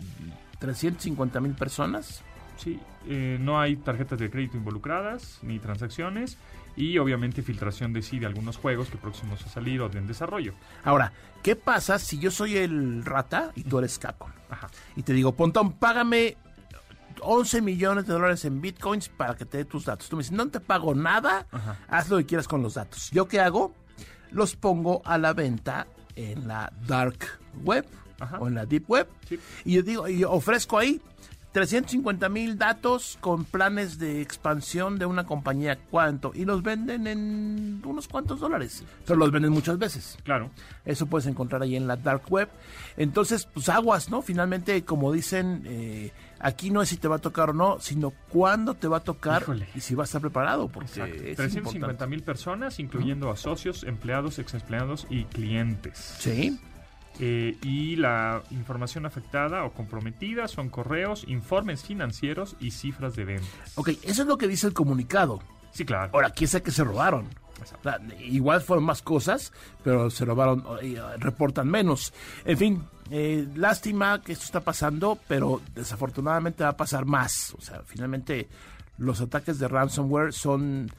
350 0.60 1.40
mil 1.40 1.54
personas. 1.54 2.24
Sí, 2.60 2.80
eh, 3.08 3.38
no 3.40 3.60
hay 3.60 3.78
tarjetas 3.78 4.20
de 4.20 4.30
crédito 4.30 4.58
involucradas 4.58 5.40
ni 5.42 5.60
transacciones 5.60 6.38
y 6.76 6.98
obviamente 6.98 7.42
filtración 7.42 7.94
de 7.94 8.02
sí 8.02 8.20
de 8.20 8.26
algunos 8.26 8.58
juegos 8.58 8.90
que 8.90 8.98
próximos 8.98 9.42
a 9.46 9.50
salir 9.50 9.82
o 9.82 9.90
de 9.90 9.98
en 10.00 10.08
desarrollo. 10.08 10.54
Ahora, 10.84 11.14
¿qué 11.42 11.56
pasa 11.56 11.98
si 12.00 12.20
yo 12.20 12.32
soy 12.32 12.58
el 12.58 13.04
rata 13.06 13.52
y 13.56 13.64
tú 13.64 13.80
eres 13.80 13.98
Capcom? 13.98 14.30
Ajá. 14.50 14.70
Y 14.96 15.04
te 15.04 15.14
digo, 15.14 15.34
Pontón, 15.34 15.74
págame 15.74 16.36
11 17.22 17.62
millones 17.62 18.06
de 18.08 18.14
dólares 18.14 18.44
en 18.46 18.62
bitcoins 18.62 19.10
para 19.10 19.36
que 19.36 19.46
te 19.46 19.58
dé 19.60 19.66
tus 19.66 19.86
datos. 19.86 20.10
Tú 20.10 20.18
me 20.18 20.22
dices, 20.24 20.36
no 20.36 20.48
te 20.50 20.60
pago 20.60 20.94
nada, 20.96 21.48
Ajá. 21.52 21.78
haz 21.88 22.10
lo 22.10 22.18
que 22.18 22.26
quieras 22.26 22.48
con 22.48 22.62
los 22.62 22.74
datos. 22.76 23.10
¿Yo 23.12 23.28
qué 23.28 23.40
hago? 23.40 23.74
Los 24.32 24.56
pongo 24.56 25.02
a 25.06 25.18
la 25.18 25.34
venta 25.34 25.88
en 26.16 26.48
la 26.48 26.72
dark 26.88 27.26
web 27.64 27.86
Ajá. 28.20 28.38
o 28.40 28.48
en 28.48 28.56
la 28.56 28.66
deep 28.66 28.90
web. 28.90 29.08
Sí. 29.28 29.40
Y 29.66 29.76
yo 29.76 29.84
digo, 29.84 30.08
y 30.08 30.24
ofrezco 30.24 30.78
ahí 30.78 31.02
350 31.52 32.30
mil 32.30 32.58
datos 32.58 33.18
con 33.22 33.44
planes 33.44 33.98
de 33.98 34.22
expansión 34.22 35.00
de 35.00 35.06
una 35.06 35.26
compañía. 35.26 35.78
¿Cuánto? 35.90 36.32
Y 36.36 36.46
los 36.46 36.62
venden 36.62 37.08
en 37.08 37.82
unos 37.84 38.08
cuantos 38.08 38.40
dólares. 38.40 38.84
Pero 39.06 39.18
los 39.18 39.32
venden 39.32 39.52
muchas 39.52 39.80
veces. 39.80 40.18
Claro. 40.24 40.52
Eso 40.86 41.08
puedes 41.08 41.26
encontrar 41.28 41.62
ahí 41.64 41.76
en 41.76 41.88
la 41.88 41.96
dark 41.96 42.24
web. 42.30 42.50
Entonces, 42.98 43.48
pues 43.52 43.68
aguas, 43.70 44.10
¿no? 44.10 44.22
Finalmente, 44.22 44.84
como 44.86 45.12
dicen, 45.12 45.64
eh, 45.66 46.12
aquí 46.40 46.70
no 46.70 46.82
es 46.84 46.90
si 46.90 46.98
te 46.98 47.08
va 47.08 47.16
a 47.16 47.20
tocar 47.20 47.50
o 47.50 47.54
no, 47.54 47.80
sino 47.80 48.12
cuándo 48.30 48.76
te 48.76 48.88
va 48.88 48.98
a 48.98 49.04
tocar 49.04 49.42
Híjole. 49.44 49.68
y 49.74 49.80
si 49.82 49.96
vas 49.96 50.06
a 50.06 50.10
estar 50.10 50.22
preparado, 50.22 50.68
porque 50.68 50.88
Exacto. 50.90 51.16
es 51.16 51.36
350 51.36 51.78
importante. 51.78 52.08
mil 52.08 52.24
personas, 52.24 52.80
incluyendo 52.80 53.32
a 53.32 53.36
socios, 53.38 53.84
empleados, 53.84 54.38
exempleados 54.40 55.08
y 55.10 55.24
clientes. 55.26 56.16
Sí, 56.20 56.60
Eh, 57.20 57.58
y 57.64 57.96
la 57.98 58.44
información 58.52 59.06
afectada 59.06 59.66
o 59.66 59.74
comprometida 59.74 60.48
son 60.48 60.70
correos, 60.70 61.26
informes 61.28 61.84
financieros 61.84 62.56
y 62.60 62.72
cifras 62.72 63.16
de 63.16 63.26
ventas. 63.26 63.74
ok, 63.76 63.90
eso 64.04 64.22
es 64.22 64.28
lo 64.28 64.38
que 64.38 64.48
dice 64.48 64.68
el 64.68 64.74
comunicado. 64.74 65.42
Sí, 65.72 65.86
claro. 65.86 66.12
Ahora, 66.14 66.30
¿quién 66.30 66.48
sabe 66.48 66.64
que 66.64 66.72
se 66.72 66.84
robaron? 66.84 67.28
Exacto. 67.60 67.92
Igual 68.20 68.62
fueron 68.62 68.86
más 68.86 69.02
cosas, 69.02 69.52
pero 69.84 70.10
se 70.10 70.26
robaron, 70.26 70.64
eh, 70.82 71.00
reportan 71.18 71.68
menos. 71.68 72.14
En 72.46 72.58
fin, 72.58 72.84
eh, 73.12 73.48
lástima 73.56 74.22
que 74.22 74.34
esto 74.34 74.46
está 74.46 74.62
pasando, 74.62 75.18
pero 75.28 75.62
desafortunadamente 75.74 76.64
va 76.64 76.70
a 76.70 76.78
pasar 76.78 77.06
más. 77.06 77.54
O 77.58 77.62
sea, 77.62 77.82
finalmente 77.86 78.48
los 78.98 79.22
ataques 79.22 79.60
de 79.60 79.68
ransomware 79.68 80.34
son 80.34 80.92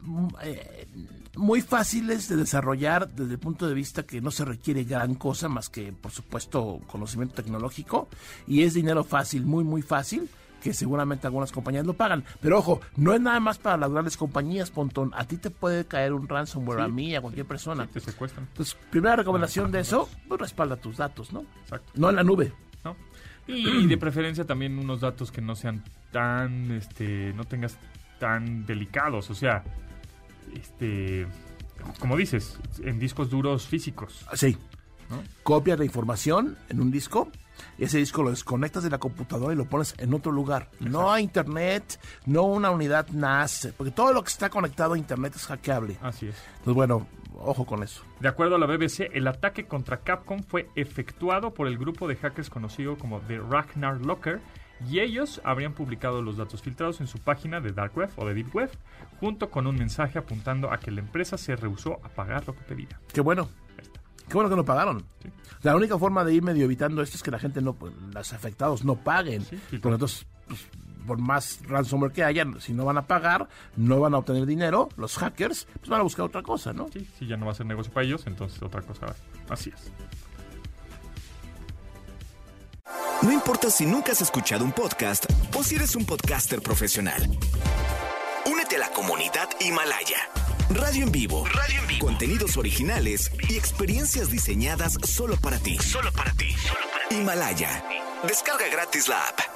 mm, 0.00 0.28
eh, 0.42 0.88
muy 1.36 1.62
fáciles 1.62 2.28
de 2.28 2.36
desarrollar 2.36 3.08
desde 3.08 3.32
el 3.34 3.38
punto 3.38 3.68
de 3.68 3.74
vista 3.74 4.04
que 4.04 4.20
no 4.20 4.30
se 4.30 4.44
requiere 4.44 4.84
gran 4.84 5.14
cosa 5.14 5.48
más 5.48 5.68
que, 5.68 5.92
por 5.92 6.10
supuesto, 6.10 6.80
conocimiento 6.86 7.34
tecnológico 7.34 8.08
y 8.46 8.62
es 8.62 8.74
dinero 8.74 9.04
fácil, 9.04 9.44
muy, 9.44 9.64
muy 9.64 9.82
fácil 9.82 10.28
que 10.62 10.72
seguramente 10.72 11.26
algunas 11.26 11.52
compañías 11.52 11.86
lo 11.86 11.92
pagan. 11.92 12.24
Pero 12.40 12.58
ojo, 12.58 12.80
no 12.96 13.12
es 13.12 13.20
nada 13.20 13.38
más 13.38 13.58
para 13.58 13.76
las 13.76 13.92
grandes 13.92 14.16
compañías, 14.16 14.70
Pontón. 14.70 15.12
A 15.14 15.24
ti 15.24 15.36
te 15.36 15.50
puede 15.50 15.84
caer 15.84 16.12
un 16.12 16.28
ransomware, 16.28 16.80
Sí, 16.80 16.84
a 16.84 16.88
mí, 16.88 17.14
a 17.14 17.20
cualquier 17.20 17.46
persona. 17.46 17.84
Sí, 17.84 17.90
te 17.92 18.00
secuestran. 18.00 18.46
Entonces, 18.48 18.76
primera 18.90 19.14
recomendación 19.16 19.70
de 19.70 19.80
eso, 19.80 20.08
pues 20.26 20.40
respalda 20.40 20.76
tus 20.76 20.96
datos, 20.96 21.32
¿no? 21.32 21.44
Exacto. 21.62 21.92
No 21.94 22.10
en 22.10 22.16
la 22.16 22.24
nube. 22.24 22.52
¿no? 22.84 22.96
Y 23.46 23.86
de 23.86 23.96
preferencia 23.96 24.44
también 24.44 24.78
unos 24.78 25.02
datos 25.02 25.30
que 25.30 25.40
no 25.40 25.54
sean 25.54 25.84
tan, 26.10 26.72
este, 26.72 27.32
no 27.34 27.44
tengas 27.44 27.78
tan 28.18 28.66
delicados, 28.66 29.30
o 29.30 29.34
sea, 29.34 29.62
este, 30.54 31.26
como 31.98 32.16
dices, 32.16 32.58
en 32.82 32.98
discos 32.98 33.30
duros 33.30 33.66
físicos. 33.66 34.26
Sí. 34.34 34.56
¿No? 35.08 35.22
Copias 35.42 35.78
la 35.78 35.84
información 35.84 36.58
en 36.68 36.80
un 36.80 36.90
disco. 36.90 37.30
y 37.78 37.84
Ese 37.84 37.98
disco 37.98 38.22
lo 38.22 38.30
desconectas 38.30 38.82
de 38.82 38.90
la 38.90 38.98
computadora 38.98 39.54
y 39.54 39.56
lo 39.56 39.66
pones 39.66 39.94
en 39.98 40.12
otro 40.14 40.32
lugar. 40.32 40.68
No 40.80 41.12
a 41.12 41.20
internet, 41.20 42.00
no 42.24 42.42
una 42.42 42.70
unidad 42.70 43.08
NAS, 43.10 43.68
porque 43.76 43.92
todo 43.92 44.12
lo 44.12 44.22
que 44.24 44.30
está 44.30 44.50
conectado 44.50 44.94
a 44.94 44.98
internet 44.98 45.34
es 45.36 45.46
hackeable. 45.46 45.96
Así 46.02 46.26
es. 46.26 46.36
Entonces, 46.58 46.74
bueno, 46.74 47.06
ojo 47.38 47.64
con 47.66 47.82
eso. 47.82 48.02
De 48.20 48.28
acuerdo 48.28 48.56
a 48.56 48.58
la 48.58 48.66
BBC, 48.66 49.10
el 49.12 49.28
ataque 49.28 49.66
contra 49.66 49.98
Capcom 49.98 50.42
fue 50.42 50.68
efectuado 50.74 51.54
por 51.54 51.68
el 51.68 51.78
grupo 51.78 52.08
de 52.08 52.16
hackers 52.16 52.50
conocido 52.50 52.98
como 52.98 53.20
The 53.20 53.38
Ragnar 53.38 54.00
Locker 54.00 54.40
y 54.88 55.00
ellos 55.00 55.40
habrían 55.44 55.72
publicado 55.72 56.22
los 56.22 56.36
datos 56.36 56.62
filtrados 56.62 57.00
en 57.00 57.06
su 57.06 57.18
página 57.18 57.60
de 57.60 57.72
Dark 57.72 57.96
Web 57.96 58.10
o 58.16 58.26
de 58.26 58.34
Deep 58.34 58.54
Web, 58.54 58.70
junto 59.20 59.50
con 59.50 59.66
un 59.66 59.76
mensaje 59.76 60.18
apuntando 60.18 60.70
a 60.72 60.78
que 60.78 60.90
la 60.90 61.00
empresa 61.00 61.38
se 61.38 61.56
rehusó 61.56 62.00
a 62.04 62.08
pagar 62.08 62.46
lo 62.46 62.54
que 62.54 62.62
pedía. 62.62 63.00
Qué 63.12 63.20
bueno. 63.20 63.48
Qué 64.28 64.34
bueno 64.34 64.50
que 64.50 64.56
no 64.56 64.64
pagaron. 64.64 65.04
Sí. 65.22 65.30
La 65.62 65.76
única 65.76 65.98
forma 65.98 66.24
de 66.24 66.34
ir 66.34 66.42
medio 66.42 66.64
evitando 66.64 67.00
esto 67.00 67.16
es 67.16 67.22
que 67.22 67.30
la 67.30 67.38
gente 67.38 67.62
no, 67.62 67.74
pues, 67.74 67.92
los 68.12 68.32
afectados 68.32 68.84
no 68.84 68.96
paguen. 68.96 69.42
Sí, 69.42 69.56
sí, 69.70 69.78
Porque 69.78 69.94
entonces, 69.94 70.26
pues, 70.48 70.66
por 71.06 71.18
más 71.18 71.60
ransomware 71.66 72.12
que 72.12 72.24
haya, 72.24 72.44
si 72.58 72.72
no 72.74 72.84
van 72.84 72.98
a 72.98 73.06
pagar, 73.06 73.48
no 73.76 74.00
van 74.00 74.14
a 74.14 74.18
obtener 74.18 74.44
dinero, 74.44 74.88
los 74.96 75.16
hackers, 75.16 75.68
pues 75.78 75.88
van 75.88 76.00
a 76.00 76.02
buscar 76.02 76.26
otra 76.26 76.42
cosa, 76.42 76.72
¿no? 76.72 76.88
Sí, 76.92 77.08
si 77.18 77.26
ya 77.26 77.36
no 77.36 77.46
va 77.46 77.52
a 77.52 77.54
ser 77.54 77.66
negocio 77.66 77.92
para 77.92 78.04
ellos, 78.04 78.26
entonces 78.26 78.60
otra 78.62 78.82
cosa. 78.82 79.06
Así 79.48 79.70
es. 79.70 79.92
No 83.22 83.32
importa 83.32 83.70
si 83.70 83.86
nunca 83.86 84.12
has 84.12 84.20
escuchado 84.20 84.64
un 84.64 84.72
podcast 84.72 85.26
o 85.54 85.64
si 85.64 85.76
eres 85.76 85.96
un 85.96 86.04
podcaster 86.04 86.60
profesional. 86.60 87.22
Únete 88.46 88.76
a 88.76 88.80
la 88.80 88.90
comunidad 88.90 89.48
Himalaya. 89.60 90.18
Radio 90.70 91.04
en 91.04 91.12
vivo. 91.12 91.44
Radio 91.46 91.80
en 91.80 91.86
vivo. 91.86 92.06
Contenidos 92.06 92.56
originales 92.56 93.30
y 93.48 93.56
experiencias 93.56 94.30
diseñadas 94.30 94.98
solo 95.04 95.36
para 95.36 95.58
ti. 95.58 95.78
Solo 95.78 96.12
para 96.12 96.32
ti. 96.32 96.54
Himalaya. 97.10 97.84
Descarga 98.26 98.68
gratis 98.68 99.08
la 99.08 99.20
app. 99.28 99.55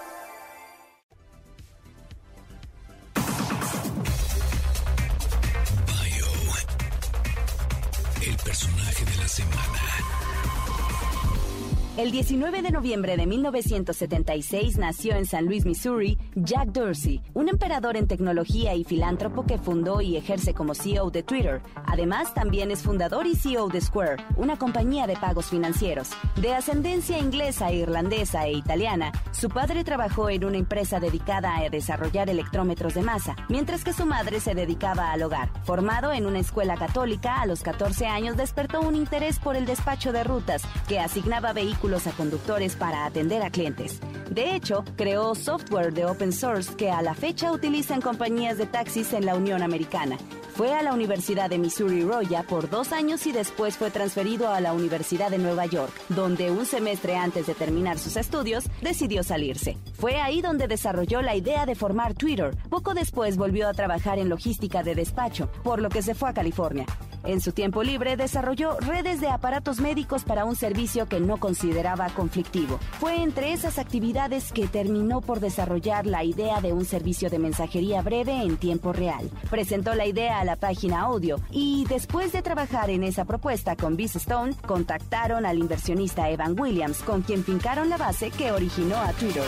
El 12.01 12.13
19 12.13 12.63
de 12.63 12.71
noviembre 12.71 13.19
de 13.19 13.27
1976 13.27 14.79
nació 14.79 15.17
en 15.17 15.27
San 15.27 15.45
Luis, 15.45 15.67
Missouri, 15.67 16.17
Jack 16.35 16.69
Dorsey, 16.69 17.21
un 17.35 17.51
emperador 17.51 17.99
en 17.99 18.07
tecnología 18.07 18.75
y 18.75 18.85
filántropo 18.85 19.45
que 19.45 19.59
fundó 19.59 20.01
y 20.01 20.17
ejerce 20.17 20.55
como 20.55 20.75
CEO 20.75 21.11
de 21.11 21.23
Twitter. 21.23 21.61
Además, 21.85 22.33
también 22.33 22.71
es 22.71 22.83
fundador 22.83 23.27
y 23.27 23.37
CEO 23.37 23.69
de 23.69 23.83
Square, 23.83 24.25
una 24.39 24.57
compañía 24.57 25.07
de 25.07 25.15
pagos 25.17 25.51
financieros. 25.51 26.09
De 26.41 26.55
ascendencia 26.55 27.19
inglesa, 27.19 27.71
irlandesa 27.71 28.47
e 28.47 28.53
italiana, 28.53 29.12
su 29.33 29.51
padre 29.51 29.85
trabajó 29.85 30.31
en 30.31 30.47
una 30.47 30.57
empresa 30.57 31.01
dedicada 31.01 31.59
a 31.59 31.68
desarrollar 31.68 32.31
electrómetros 32.31 32.95
de 32.95 33.03
masa, 33.03 33.37
mientras 33.51 33.85
que 33.85 33.93
su 33.93 34.07
madre 34.07 34.41
se 34.41 34.55
dedicaba 34.55 35.12
al 35.12 35.22
hogar. 35.22 35.51
Formado 35.64 36.14
en 36.14 36.24
una 36.24 36.39
escuela 36.39 36.79
católica, 36.79 37.43
a 37.43 37.47
los 37.47 37.62
14 37.62 38.07
años 38.07 38.39
despertó 38.39 38.81
un 38.81 38.97
interés 38.97 39.39
por 39.39 39.55
el 39.55 39.66
despacho 39.66 40.12
de 40.12 40.24
rutas, 40.24 40.62
que 40.89 40.99
asignaba 40.99 41.53
vehículos 41.53 41.89
a 41.91 42.12
conductores 42.12 42.76
para 42.76 43.05
atender 43.05 43.43
a 43.43 43.51
clientes. 43.51 44.01
De 44.30 44.55
hecho, 44.55 44.84
creó 44.97 45.34
software 45.34 45.93
de 45.93 46.05
open 46.07 46.32
source 46.32 46.74
que 46.76 46.91
a 46.91 47.03
la 47.03 47.14
fecha 47.14 47.51
utilizan 47.51 48.01
compañías 48.01 48.59
de 48.59 48.66
taxis 48.66 49.12
en 49.12 49.26
la 49.26 49.34
Unión 49.34 49.62
Americana. 49.62 50.16
Fue 50.61 50.75
a 50.75 50.83
la 50.83 50.93
Universidad 50.93 51.49
de 51.49 51.57
Missouri 51.57 52.05
Roya 52.05 52.43
por 52.43 52.69
dos 52.69 52.93
años 52.93 53.27
y 53.27 53.33
después 53.33 53.79
fue 53.79 53.91
transferido 53.91 54.51
a 54.51 54.61
la 54.61 54.75
Universidad 54.75 55.31
de 55.31 55.39
Nueva 55.39 55.65
York, 55.65 55.91
donde 56.11 56.51
un 56.51 56.67
semestre 56.67 57.17
antes 57.17 57.47
de 57.47 57.55
terminar 57.55 57.99
sus 57.99 58.19
estudios 58.19 58.65
decidió 58.83 59.23
salirse. 59.23 59.79
Fue 59.95 60.21
ahí 60.21 60.43
donde 60.43 60.69
desarrolló 60.69 61.23
la 61.23 61.35
idea 61.35 61.65
de 61.65 61.75
formar 61.75 62.13
Twitter. 62.13 62.55
Poco 62.69 62.93
después 62.93 63.39
volvió 63.39 63.69
a 63.69 63.73
trabajar 63.73 64.19
en 64.19 64.29
logística 64.29 64.83
de 64.83 64.95
despacho, 64.95 65.49
por 65.63 65.81
lo 65.81 65.89
que 65.89 66.03
se 66.03 66.15
fue 66.15 66.29
a 66.29 66.35
California. 66.35 66.85
En 67.25 67.41
su 67.41 67.53
tiempo 67.53 67.83
libre 67.83 68.17
desarrolló 68.17 68.79
redes 68.81 69.21
de 69.21 69.29
aparatos 69.29 69.79
médicos 69.79 70.25
para 70.25 70.47
un 70.47 70.57
servicio 70.57 71.07
que 71.07 71.21
no 71.21 71.37
consideraba 71.37 72.09
conflictivo. 72.09 72.79
Fue 72.99 73.23
entre 73.23 73.53
esas 73.53 73.79
actividades 73.79 74.53
que 74.53 74.67
terminó 74.67 75.21
por 75.21 75.39
desarrollar 75.39 76.07
la 76.07 76.25
idea 76.25 76.63
de 76.63 76.73
un 76.73 76.87
servicio 76.87 77.29
de 77.29 77.39
mensajería 77.39 78.01
breve 78.01 78.43
en 78.43 78.57
tiempo 78.57 78.95
real. 78.95 79.31
Presentó 79.51 79.95
la 79.95 80.07
idea 80.07 80.41
a 80.41 80.45
la 80.45 80.49
página 80.57 81.01
audio 81.03 81.40
y 81.51 81.84
después 81.88 82.32
de 82.32 82.42
trabajar 82.42 82.90
en 82.90 83.03
esa 83.03 83.24
propuesta 83.24 83.76
con 83.76 83.96
Biz 83.96 84.16
Stone, 84.16 84.55
contactaron 84.66 85.46
al 85.46 85.59
inversionista 85.59 86.30
Evan 86.30 86.59
Williams, 86.59 86.98
con 87.03 87.22
quien 87.22 87.44
fincaron 87.44 87.88
la 87.88 87.96
base 87.96 88.30
que 88.30 88.53
originó 88.53 88.96
a 88.96 89.12
Twitter. 89.12 89.44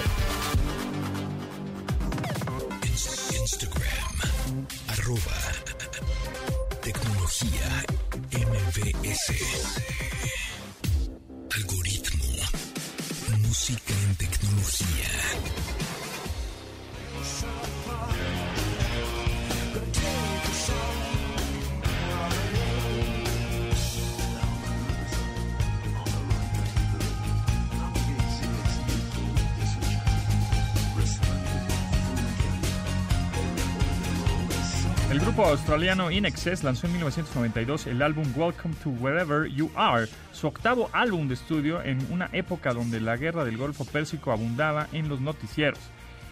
Australiano 35.52 36.10
In 36.10 36.24
lanzó 36.62 36.86
en 36.86 36.92
1992 36.92 37.86
el 37.86 38.00
álbum 38.00 38.24
Welcome 38.34 38.74
to 38.82 38.88
Wherever 38.88 39.46
You 39.46 39.70
Are, 39.74 40.08
su 40.32 40.46
octavo 40.46 40.88
álbum 40.94 41.28
de 41.28 41.34
estudio 41.34 41.82
en 41.82 41.98
una 42.10 42.30
época 42.32 42.72
donde 42.72 43.00
la 43.00 43.18
guerra 43.18 43.44
del 43.44 43.58
Golfo 43.58 43.84
Pérsico 43.84 44.32
abundaba 44.32 44.88
en 44.92 45.10
los 45.10 45.20
noticieros. 45.20 45.78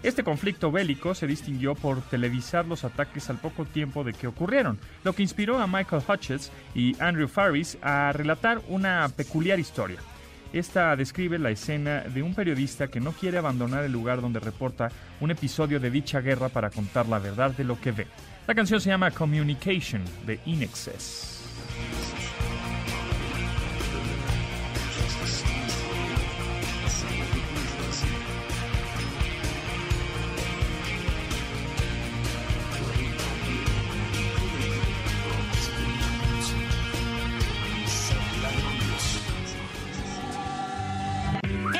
Este 0.02 0.24
conflicto 0.24 0.72
bélico 0.72 1.14
se 1.14 1.26
distinguió 1.26 1.74
por 1.74 2.00
televisar 2.00 2.64
los 2.64 2.84
ataques 2.84 3.28
al 3.28 3.36
poco 3.36 3.66
tiempo 3.66 4.04
de 4.04 4.14
que 4.14 4.26
ocurrieron, 4.26 4.78
lo 5.04 5.12
que 5.12 5.22
inspiró 5.22 5.58
a 5.58 5.66
Michael 5.66 6.02
Hutchins 6.08 6.50
y 6.74 6.96
Andrew 6.98 7.28
Farris 7.28 7.76
a 7.82 8.12
relatar 8.12 8.62
una 8.68 9.06
peculiar 9.14 9.60
historia. 9.60 9.98
Esta 10.54 10.96
describe 10.96 11.38
la 11.38 11.50
escena 11.50 12.00
de 12.00 12.22
un 12.22 12.34
periodista 12.34 12.88
que 12.88 13.00
no 13.00 13.12
quiere 13.12 13.36
abandonar 13.36 13.84
el 13.84 13.92
lugar 13.92 14.22
donde 14.22 14.40
reporta 14.40 14.90
un 15.20 15.30
episodio 15.30 15.78
de 15.78 15.90
dicha 15.90 16.20
guerra 16.20 16.48
para 16.48 16.70
contar 16.70 17.06
la 17.06 17.18
verdad 17.18 17.50
de 17.50 17.64
lo 17.64 17.78
que 17.78 17.92
ve. 17.92 18.06
La 18.50 18.56
canción 18.56 18.80
se 18.80 18.90
llama 18.90 19.12
Communication 19.12 20.02
de 20.26 20.40
In 20.46 20.64
Excess. 20.64 21.38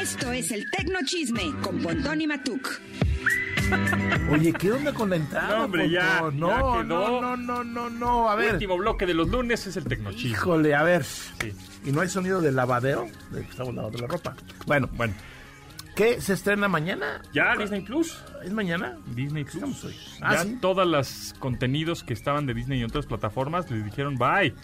Esto 0.01 0.31
es 0.31 0.53
el 0.53 0.71
Tecno 0.71 1.01
Chisme 1.05 1.53
con 1.63 1.83
Pontón 1.83 2.21
y 2.21 2.29
Matuk. 2.29 2.81
Oye, 4.31 4.53
¿qué 4.53 4.73
onda 4.73 4.93
con 4.93 5.11
la 5.11 5.17
entrada? 5.17 5.57
No, 5.59 5.65
hombre, 5.65 5.91
ya, 5.91 6.21
no, 6.33 6.49
quedó. 6.49 6.83
no, 6.85 6.85
no, 6.85 7.37
no, 7.37 7.65
no, 7.65 7.91
no, 7.91 8.31
a 8.31 8.35
ver. 8.37 8.55
Último 8.55 8.77
bloque 8.77 9.07
de 9.07 9.15
los 9.15 9.29
lunes 9.29 9.67
es 9.67 9.77
el 9.77 9.85
Tecnochisme. 9.85 10.31
Híjole, 10.31 10.75
a 10.75 10.83
ver. 10.83 11.05
Sí. 11.05 11.53
¿Y 11.85 11.93
no 11.93 12.01
hay 12.01 12.09
sonido 12.09 12.41
de 12.41 12.53
lavadero? 12.53 13.07
De 13.31 13.43
que 13.43 13.51
estamos 13.51 13.75
lavando 13.75 13.99
la 13.99 14.07
ropa. 14.07 14.37
Bueno, 14.67 14.89
Bueno, 14.93 15.15
¿qué 15.97 16.21
se 16.21 16.35
estrena 16.35 16.69
mañana? 16.69 17.23
ya 17.33 17.57
Disney 17.57 17.81
Plus. 17.81 18.19
¿Es 18.45 18.53
mañana? 18.53 18.97
Disney 19.07 19.45
Plus. 19.45 19.85
Hoy. 19.85 19.97
Ah, 20.21 20.35
ya 20.35 20.43
¿sí? 20.45 20.59
todos 20.61 20.87
los 20.87 21.35
contenidos 21.41 22.05
que 22.05 22.13
estaban 22.13 22.47
de 22.47 22.55
Disney 22.55 22.81
y 22.81 22.85
otras 22.85 23.07
plataformas 23.07 23.71
les 23.71 23.85
dijeron 23.85 24.17
bye. 24.17 24.55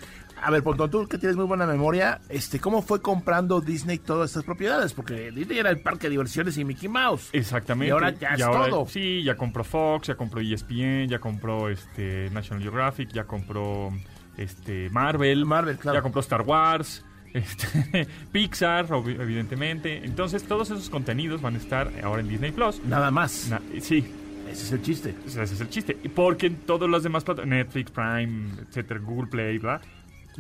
A 0.43 0.51
ver, 0.51 0.63
Pontón, 0.63 0.91
tú 0.91 1.09
que 1.09 1.19
tienes 1.19 1.37
muy 1.37 1.47
buena 1.47 1.67
memoria, 1.67 2.21
este, 2.29 2.61
¿cómo 2.61 2.83
fue 2.83 3.01
comprando 3.01 3.61
Disney 3.61 3.99
todas 3.99 4.31
estas 4.31 4.45
propiedades? 4.45 4.93
Porque 4.93 5.31
Disney 5.33 5.59
era 5.59 5.71
el 5.71 5.81
parque 5.81 6.07
de 6.07 6.11
diversiones 6.11 6.57
y 6.59 6.65
Mickey 6.65 6.89
Mouse. 6.89 7.31
Exactamente. 7.33 7.89
Y 7.89 7.91
ahora 7.91 8.11
ya 8.11 8.29
es 8.35 8.41
todo. 8.41 8.87
Sí, 8.87 9.23
ya 9.25 9.35
compró 9.35 9.65
Fox, 9.65 10.09
ya 10.09 10.15
compró 10.15 10.41
ESPN, 10.41 11.09
ya 11.09 11.19
compró 11.19 11.69
este 11.71 12.29
National 12.31 12.63
Geographic, 12.63 13.11
ya 13.13 13.25
compró 13.25 13.91
este 14.37 14.91
Marvel, 14.91 15.47
Marvel, 15.47 15.79
claro. 15.79 15.99
ya 15.99 16.03
compró 16.03 16.21
Star 16.21 16.43
Wars, 16.43 17.03
este, 17.33 18.07
Pixar, 18.31 18.87
evidentemente. 18.93 20.05
Entonces 20.05 20.45
todos 20.45 20.71
esos 20.71 20.91
contenidos 20.91 21.41
van 21.41 21.55
a 21.55 21.59
estar 21.59 21.91
ahora 22.05 22.21
en 22.21 22.29
Disney 22.29 22.53
Plus. 22.53 22.81
Nada 22.85 23.11
más. 23.11 23.49
Na- 23.49 23.63
sí, 23.81 24.05
Ese 24.51 24.63
es 24.65 24.73
el 24.73 24.83
chiste. 24.83 25.15
ese 25.27 25.43
es 25.43 25.61
el 25.61 25.71
chiste. 25.71 25.97
Porque 26.15 26.47
en 26.47 26.57
todas 26.57 26.89
las 26.89 27.03
demás 27.03 27.25
plataformas, 27.25 27.59
Netflix, 27.59 27.91
Prime, 27.91 28.51
etcétera, 28.69 29.01
Google 29.01 29.29
Play, 29.29 29.59
bla, 29.59 29.81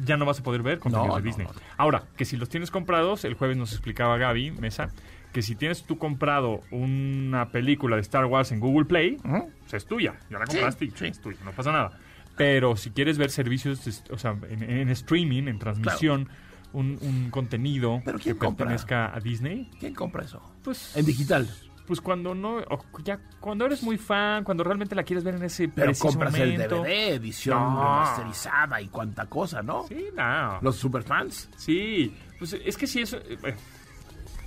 ya 0.05 0.17
no 0.17 0.25
vas 0.25 0.41
a 0.41 0.43
poder 0.43 0.63
ver 0.63 0.79
contenidos 0.79 1.15
No, 1.15 1.17
de 1.17 1.23
Disney. 1.23 1.47
no. 1.47 1.53
Ahora, 1.77 2.05
que 2.17 2.25
si 2.25 2.37
los 2.37 2.49
tienes 2.49 2.71
comprados, 2.71 3.25
el 3.25 3.35
jueves 3.35 3.57
nos 3.57 3.73
explicaba 3.73 4.17
Gaby 4.19 4.51
Mesa, 4.53 4.91
que 5.33 5.43
si 5.43 5.55
tienes 5.55 5.85
tú 5.85 5.99
comprado 5.99 6.61
una 6.71 7.51
película 7.51 7.97
de 7.97 8.03
Star 8.03 8.25
Wars 8.27 8.53
en 8.53 8.61
Google 8.61 8.87
Play, 8.87 9.17
pues 9.61 9.75
es 9.75 9.87
tuya, 9.87 10.15
ya 10.31 10.39
la 10.39 10.47
Sí, 10.47 10.53
compraste 10.57 10.85
y 10.87 10.91
sí. 10.91 11.07
es 11.07 11.21
tuya, 11.21 11.39
no 11.45 11.53
pasa 11.53 11.73
nada. 11.73 11.99
Pero 12.37 12.77
si 12.77 12.91
quieres 12.91 13.17
ver 13.19 13.31
servicios, 13.31 14.03
o 14.11 14.19
sea, 14.19 14.37
en, 14.49 14.63
en 14.63 14.89
streaming, 14.91 15.45
en 15.49 15.59
transmisión, 15.59 16.29
un, 16.73 16.99
un 17.01 17.31
contenido 17.31 18.03
¿Pero 18.05 18.19
que 18.19 18.35
compra? 18.37 18.67
pertenezca 18.67 19.15
a 19.15 19.21
Disney, 19.21 19.71
¿Quién 19.81 19.95
compra 19.95 20.25
eso? 20.25 20.43
pues... 20.63 20.95
En 20.97 21.07
digital. 21.07 21.49
Pues 21.87 22.01
cuando 22.01 22.34
no, 22.34 22.57
o 22.59 22.84
ya 23.05 23.20
cuando 23.39 23.64
eres 23.66 23.82
muy 23.82 23.97
fan, 23.97 24.43
cuando 24.43 24.64
realmente 24.64 24.95
la 24.97 25.05
quieres 25.05 25.22
ver 25.22 25.37
en 25.37 25.45
ese 25.45 25.68
Pero 25.68 25.87
preciso 25.87 26.09
compras 26.09 26.32
momento. 26.32 26.62
el 26.64 26.82
DVD, 26.82 27.09
edición 27.14 27.59
No. 27.59 27.80
remasterizada 27.80 28.80
y 28.80 28.89
cuánta 28.89 29.26
cosa, 29.26 29.62
¿no? 29.62 29.87
Sí, 29.87 30.07
no. 30.16 30.59
Los 30.62 30.76
superfans. 30.76 31.49
Sí, 31.57 32.12
pues 32.39 32.55
es 32.55 32.76
que 32.76 32.87
sí 32.89 33.03
eso. 33.03 33.18
eh, 33.18 33.39
eh, 33.45 33.55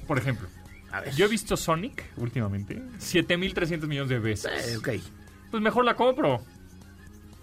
por 0.06 0.18
ejemplo, 0.18 0.48
A 0.92 1.00
ver. 1.02 1.14
yo 1.16 1.26
he 1.26 1.30
visto 1.30 1.56
Sonic 1.56 2.04
últimamente 2.18 2.82
7300 2.98 3.88
millones 3.88 4.10
de 4.10 4.20
veces. 4.20 4.74
Eh, 4.74 4.78
ok, 4.78 4.90
Pues 5.52 5.64
mejor 5.64 5.86
la 5.86 5.96
compro. 5.96 6.44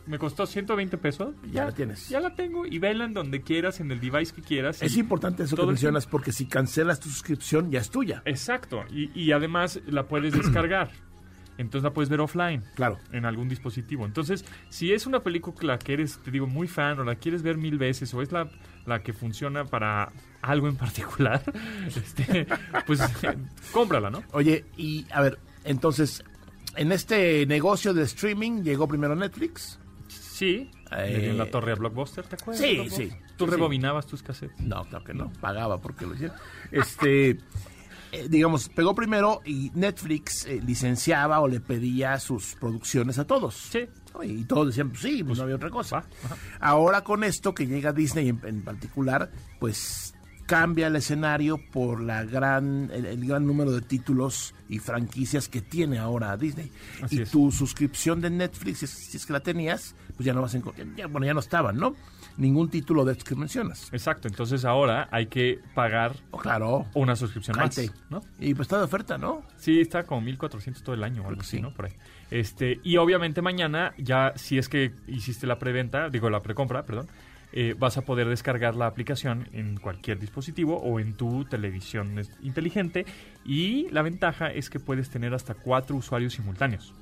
Me 0.07 0.19
costó 0.19 0.47
120 0.47 0.99
pesos. 0.99 1.35
Ya 1.53 1.65
la 1.65 1.73
tienes. 1.73 2.09
Ya 2.09 2.21
la 2.21 2.35
tengo 2.35 2.67
y 2.67 2.79
vela 2.79 3.05
en 3.05 3.13
donde 3.13 3.43
quieras, 3.43 3.81
en 3.81 3.91
el 3.91 4.01
device 4.01 4.33
que 4.33 4.43
quieras. 4.43 4.83
es 4.83 4.97
importante 4.97 5.43
eso 5.43 5.57
que 5.57 5.63
el 5.63 5.69
mencionas 5.69 6.07
porque 6.07 6.33
si 6.33 6.47
cancelas 6.47 7.01
tu 7.01 7.09
suscripción 7.09 7.71
ya 7.71 7.81
es 7.81 7.91
tuya. 7.91 8.23
Exacto. 8.25 8.85
Y, 8.91 9.11
y 9.19 9.33
además 9.33 9.81
la 9.87 10.07
puedes 10.07 10.33
descargar. 10.37 10.91
Entonces 11.59 11.85
la 11.85 11.93
puedes 11.93 12.09
ver 12.09 12.21
offline. 12.21 12.63
Claro. 12.75 12.99
en 13.13 13.25
algún 13.25 13.49
dispositivo. 13.49 14.05
Entonces, 14.05 14.45
si 14.69 14.93
es 14.93 15.07
una 15.07 15.21
película 15.21 15.79
que 15.79 15.95
eres, 15.95 16.19
te 16.19 16.31
digo, 16.31 16.47
muy 16.47 16.69
fan 16.69 16.99
o 16.99 17.05
la 17.05 17.17
quieres 17.17 17.43
ver 17.43 17.57
mil 17.57 17.79
veces 17.79 18.13
o 18.15 18.23
es 18.23 18.33
la, 18.33 18.51
la 18.85 19.03
que 19.03 19.13
funciona 19.13 19.65
para 19.65 20.13
algo 20.43 20.69
en 20.69 20.77
particular, 20.77 21.43
este, 21.87 22.47
pues 22.87 23.01
cómprala, 23.73 24.11
¿no? 24.11 24.23
Oye, 24.33 24.65
y 24.77 25.07
a 25.11 25.23
ver, 25.23 25.39
entonces, 25.65 26.23
en 26.77 26.93
este 26.93 27.47
negocio 27.47 27.95
de 27.95 28.03
streaming 28.03 28.63
llegó 28.63 28.87
primero 28.87 29.17
Netflix. 29.17 29.79
Sí, 30.37 30.70
Eh, 30.93 31.30
en 31.30 31.39
la 31.39 31.51
torre 31.51 31.72
a 31.72 31.74
Blockbuster, 31.76 32.24
¿te 32.26 32.37
acuerdas? 32.37 32.62
sí, 32.62 32.89
sí, 32.91 33.11
Tú 33.37 33.47
sí, 33.47 33.51
rebobinabas 33.51 34.07
tus 34.07 34.22
cassettes. 34.22 34.61
No, 34.61 34.84
claro 34.84 35.05
que 35.05 35.14
no, 35.14 35.32
pagaba 35.41 35.80
porque 35.80 36.05
lo 36.07 36.14
hicieron. 36.14 36.37
Este, 36.70 37.30
eh, 38.12 38.26
digamos, 38.28 38.68
pegó 38.68 38.95
primero 38.95 39.41
y 39.45 39.70
Netflix 39.74 40.47
eh, 40.47 40.61
licenciaba 40.64 41.41
o 41.41 41.49
le 41.49 41.61
pedía 41.61 42.18
sus 42.20 42.55
producciones 42.55 43.18
a 43.18 43.26
todos. 43.26 43.55
Sí. 43.55 43.87
¿no? 44.14 44.22
Y 44.22 44.45
todos 44.45 44.66
decían, 44.68 44.91
pues 44.91 45.01
sí, 45.03 45.24
pues 45.24 45.39
no 45.39 45.45
había 45.45 45.57
otra 45.57 45.70
cosa. 45.70 45.97
va. 45.97 46.07
Ahora 46.61 47.03
con 47.03 47.24
esto 47.24 47.55
que 47.55 47.66
llega 47.66 47.93
Disney 47.93 48.28
en, 48.28 48.41
en 48.45 48.62
particular, 48.62 49.30
pues 49.59 50.12
cambia 50.47 50.87
el 50.87 50.95
escenario 50.95 51.59
por 51.72 52.01
la 52.01 52.22
gran 52.24 52.89
el, 52.95 53.05
el 53.07 53.26
gran 53.26 53.45
número 53.45 53.72
de 53.72 53.80
títulos 53.80 54.55
y 54.68 54.78
franquicias 54.78 55.49
que 55.49 55.61
tiene 55.61 55.99
ahora 55.99 56.37
Disney. 56.37 56.70
Así 57.03 57.16
y 57.16 57.22
es. 57.22 57.30
tu 57.32 57.51
suscripción 57.51 58.20
de 58.20 58.30
Netflix, 58.30 58.78
si 58.78 58.84
es, 58.84 58.91
si 58.93 59.16
es 59.16 59.26
que 59.26 59.32
la 59.32 59.41
tenías, 59.41 59.97
pues 60.17 60.25
ya 60.27 60.33
no 60.33 60.43
vas 60.43 60.55
a 60.55 60.59
encontrar, 60.59 60.87
ya, 60.97 61.07
bueno, 61.07 61.27
ya 61.27 61.35
no 61.35 61.41
estaban, 61.41 61.77
¿no? 61.77 61.95
Ningún 62.39 62.69
título 62.69 63.05
de 63.05 63.12
estos 63.12 63.25
que 63.29 63.35
mencionas. 63.35 63.89
Exacto, 63.93 64.29
entonces 64.29 64.64
ahora 64.64 65.09
hay 65.11 65.27
que 65.27 65.59
pagar 65.75 66.12
Oh, 66.31 66.39
claro. 66.39 66.87
una 66.95 67.17
suscripción 67.17 67.57
más, 67.57 67.75
Cállate. 67.75 67.95
¿no? 68.11 68.21
Y 68.39 68.55
pues 68.55 68.67
está 68.67 68.79
de 68.79 68.85
oferta, 68.85 69.17
¿no? 69.19 69.43
Sí, 69.57 69.81
está 69.81 70.05
como 70.05 70.21
1400 70.23 70.83
todo 70.83 70.95
el 70.95 71.05
año 71.05 71.23
o 71.23 71.29
algo 71.29 71.41
así, 71.43 71.57
sí. 71.57 71.62
¿no? 71.62 71.73
Por 71.73 71.87
ahí. 71.87 71.93
Este, 72.31 72.81
y 72.83 72.97
obviamente 72.97 73.41
mañana, 73.43 73.95
ya 73.99 74.33
si 74.37 74.59
es 74.59 74.69
que 74.69 74.93
hiciste 75.07 75.47
la 75.47 75.59
preventa, 75.59 76.11
digo 76.11 76.29
la 76.29 76.41
precompra, 76.41 76.85
perdón, 76.85 77.07
eh, 77.53 77.75
vas 77.79 77.97
a 77.97 78.03
poder 78.03 78.29
descargar 78.29 78.75
la 78.75 78.87
aplicación 78.87 79.49
en 79.53 79.79
cualquier 79.79 80.19
dispositivo 80.19 80.77
o 80.77 81.01
en 81.01 81.14
tu 81.14 81.45
televisión 81.47 82.21
inteligente. 82.43 83.07
Y 83.45 83.89
la 83.91 84.03
ventaja 84.03 84.49
es 84.53 84.69
que 84.69 84.81
puedes 84.81 85.09
tener 85.09 85.33
hasta 85.33 85.55
cuatro 85.55 85.97
usuarios 85.97 86.35
simultáneos. 86.35 86.93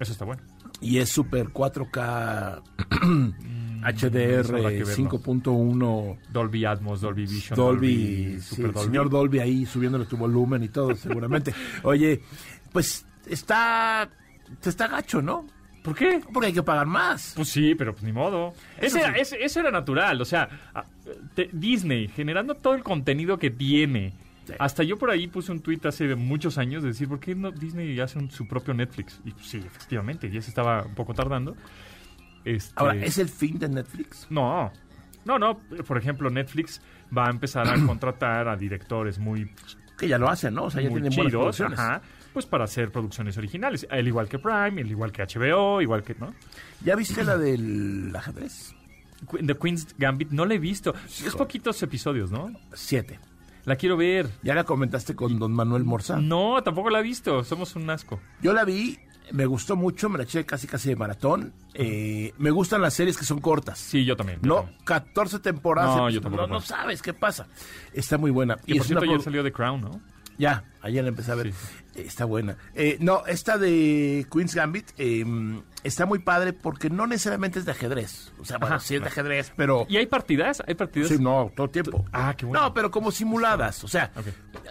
Eso 0.00 0.12
está 0.12 0.24
bueno. 0.24 0.42
Y 0.80 0.98
es 0.98 1.10
super 1.10 1.48
4K 1.50 2.62
Mm, 3.02 3.84
eso 3.86 4.08
HDR 4.08 4.56
habrá 4.56 4.70
que 4.70 4.84
verlo. 4.84 4.94
5.1 4.94 6.18
Dolby 6.32 6.64
Atmos, 6.64 7.00
Dolby 7.00 7.22
Vision, 7.26 7.56
Dolby, 7.56 8.36
sí, 8.40 8.40
Super 8.40 8.66
el 8.66 8.72
Dolby. 8.72 8.86
señor 8.86 9.10
Dolby 9.10 9.38
ahí 9.38 9.66
subiéndole 9.66 10.06
tu 10.06 10.16
volumen 10.16 10.62
y 10.64 10.68
todo, 10.68 10.94
seguramente. 10.96 11.54
Oye, 11.82 12.20
pues 12.72 13.06
está, 13.26 14.08
te 14.60 14.68
está 14.70 14.88
gacho, 14.88 15.22
¿no? 15.22 15.46
¿Por 15.82 15.94
qué? 15.94 16.20
Porque 16.32 16.48
hay 16.48 16.52
que 16.52 16.62
pagar 16.62 16.86
más. 16.86 17.32
Pues 17.36 17.48
sí, 17.48 17.74
pero 17.74 17.92
pues 17.92 18.04
ni 18.04 18.12
modo. 18.12 18.52
Eso 18.78 18.98
Ese 18.98 19.00
era, 19.00 19.14
sí. 19.14 19.20
ese- 19.20 19.44
eso 19.44 19.60
era 19.60 19.70
natural. 19.70 20.20
O 20.20 20.24
sea, 20.26 20.48
Disney 21.52 22.08
generando 22.08 22.54
todo 22.54 22.74
el 22.74 22.82
contenido 22.82 23.38
que 23.38 23.50
tiene. 23.50 24.12
Sí. 24.50 24.56
Hasta 24.58 24.82
yo 24.82 24.98
por 24.98 25.10
ahí 25.10 25.26
puse 25.26 25.52
un 25.52 25.60
tuit 25.60 25.84
hace 25.86 26.14
muchos 26.14 26.58
años 26.58 26.82
de 26.82 26.88
decir, 26.90 27.08
¿por 27.08 27.20
qué 27.20 27.34
no 27.34 27.50
Disney 27.50 27.98
hace 28.00 28.18
un- 28.18 28.30
su 28.30 28.46
propio 28.46 28.74
Netflix? 28.74 29.20
Y 29.24 29.30
pues, 29.32 29.46
sí, 29.46 29.58
efectivamente, 29.58 30.30
ya 30.30 30.40
se 30.42 30.50
estaba 30.50 30.84
un 30.84 30.94
poco 30.94 31.14
tardando. 31.14 31.56
Este, 32.44 32.72
Ahora, 32.76 32.94
¿es 32.96 33.18
el 33.18 33.28
fin 33.28 33.58
de 33.58 33.68
Netflix? 33.68 34.26
No, 34.30 34.72
no, 35.24 35.38
no. 35.38 35.58
Por 35.86 35.98
ejemplo, 35.98 36.30
Netflix 36.30 36.80
va 37.16 37.26
a 37.26 37.30
empezar 37.30 37.68
a 37.68 37.74
contratar 37.86 38.48
a 38.48 38.56
directores 38.56 39.18
muy 39.18 39.50
Que 39.98 40.08
ya 40.08 40.16
lo 40.18 40.28
hacen, 40.28 40.54
¿no? 40.54 40.64
O 40.64 40.70
sea, 40.70 40.80
ya 40.80 40.88
tienen 40.88 41.12
buenas 41.14 41.14
chidos, 41.32 41.32
producciones. 41.56 41.78
ajá, 41.78 42.00
pues 42.32 42.46
para 42.46 42.64
hacer 42.64 42.90
producciones 42.90 43.36
originales, 43.36 43.86
al 43.90 44.06
igual 44.06 44.28
que 44.28 44.38
Prime, 44.38 44.80
al 44.80 44.90
igual 44.90 45.12
que 45.12 45.22
HBO, 45.22 45.82
igual 45.82 46.02
que, 46.02 46.14
¿no? 46.14 46.32
¿Ya 46.84 46.96
viste 46.96 47.22
la 47.24 47.36
del 47.36 48.10
ajedrez? 48.16 48.74
The 49.44 49.54
Queen's 49.58 49.94
Gambit 49.98 50.30
no 50.30 50.46
la 50.46 50.54
he 50.54 50.58
visto. 50.58 50.94
Es 51.06 51.34
poquitos 51.36 51.82
episodios, 51.82 52.30
¿no? 52.30 52.50
Siete. 52.72 53.18
La 53.64 53.76
quiero 53.76 53.96
ver. 53.96 54.28
Ya 54.42 54.54
la 54.54 54.64
comentaste 54.64 55.14
con 55.14 55.38
don 55.38 55.52
Manuel 55.52 55.84
Morza. 55.84 56.16
No, 56.16 56.62
tampoco 56.62 56.90
la 56.90 57.00
he 57.00 57.02
visto. 57.02 57.44
Somos 57.44 57.76
un 57.76 57.88
asco. 57.90 58.20
Yo 58.42 58.52
la 58.52 58.64
vi, 58.64 58.98
me 59.32 59.46
gustó 59.46 59.76
mucho, 59.76 60.08
me 60.08 60.18
la 60.18 60.24
eché 60.24 60.44
casi 60.46 60.66
casi 60.66 60.88
de 60.88 60.96
maratón. 60.96 61.52
Eh, 61.74 62.32
me 62.38 62.50
gustan 62.50 62.82
las 62.82 62.94
series 62.94 63.16
que 63.16 63.24
son 63.24 63.40
cortas. 63.40 63.78
Sí, 63.78 64.04
yo 64.04 64.16
también. 64.16 64.40
yo 64.42 64.48
No, 64.48 64.56
también. 64.62 64.78
14 64.84 65.38
temporadas. 65.40 65.96
No, 65.96 66.10
yo 66.10 66.20
tampoco 66.20 66.46
no, 66.46 66.54
no 66.54 66.60
sabes 66.60 67.02
qué 67.02 67.12
pasa. 67.14 67.46
Está 67.92 68.18
muy 68.18 68.30
buena. 68.30 68.58
Y 68.66 68.72
por 68.74 68.80
es 68.82 68.86
cierto, 68.86 69.04
una 69.04 69.18
ya 69.18 69.24
salió 69.24 69.42
The 69.42 69.52
Crown, 69.52 69.80
¿no? 69.82 70.00
Ya, 70.38 70.64
ayer 70.80 71.02
la 71.04 71.10
empecé 71.10 71.32
a 71.32 71.34
ver. 71.34 71.52
Sí. 71.52 71.58
Está 71.94 72.24
buena. 72.24 72.56
Eh, 72.74 72.96
no, 73.00 73.26
esta 73.26 73.58
de 73.58 74.26
Queen's 74.32 74.54
Gambit 74.54 74.90
eh, 74.96 75.24
está 75.82 76.06
muy 76.06 76.20
padre 76.20 76.52
porque 76.52 76.88
no 76.88 77.06
necesariamente 77.06 77.58
es 77.58 77.64
de 77.64 77.72
ajedrez. 77.72 78.32
O 78.38 78.44
sea, 78.44 78.58
bueno, 78.58 78.76
Ajá. 78.76 78.84
sí 78.84 78.94
es 78.94 79.00
de 79.00 79.08
ajedrez, 79.08 79.52
pero... 79.56 79.86
¿Y 79.88 79.96
hay 79.96 80.06
partidas? 80.06 80.62
¿Hay 80.66 80.74
partidas? 80.74 81.08
Sí, 81.08 81.18
no, 81.18 81.50
todo 81.54 81.66
el 81.66 81.72
tiempo. 81.72 82.04
Ah, 82.12 82.34
qué 82.36 82.46
bueno. 82.46 82.62
No, 82.62 82.74
pero 82.74 82.90
como 82.90 83.10
simuladas. 83.10 83.82
O 83.84 83.88
sea, 83.88 84.12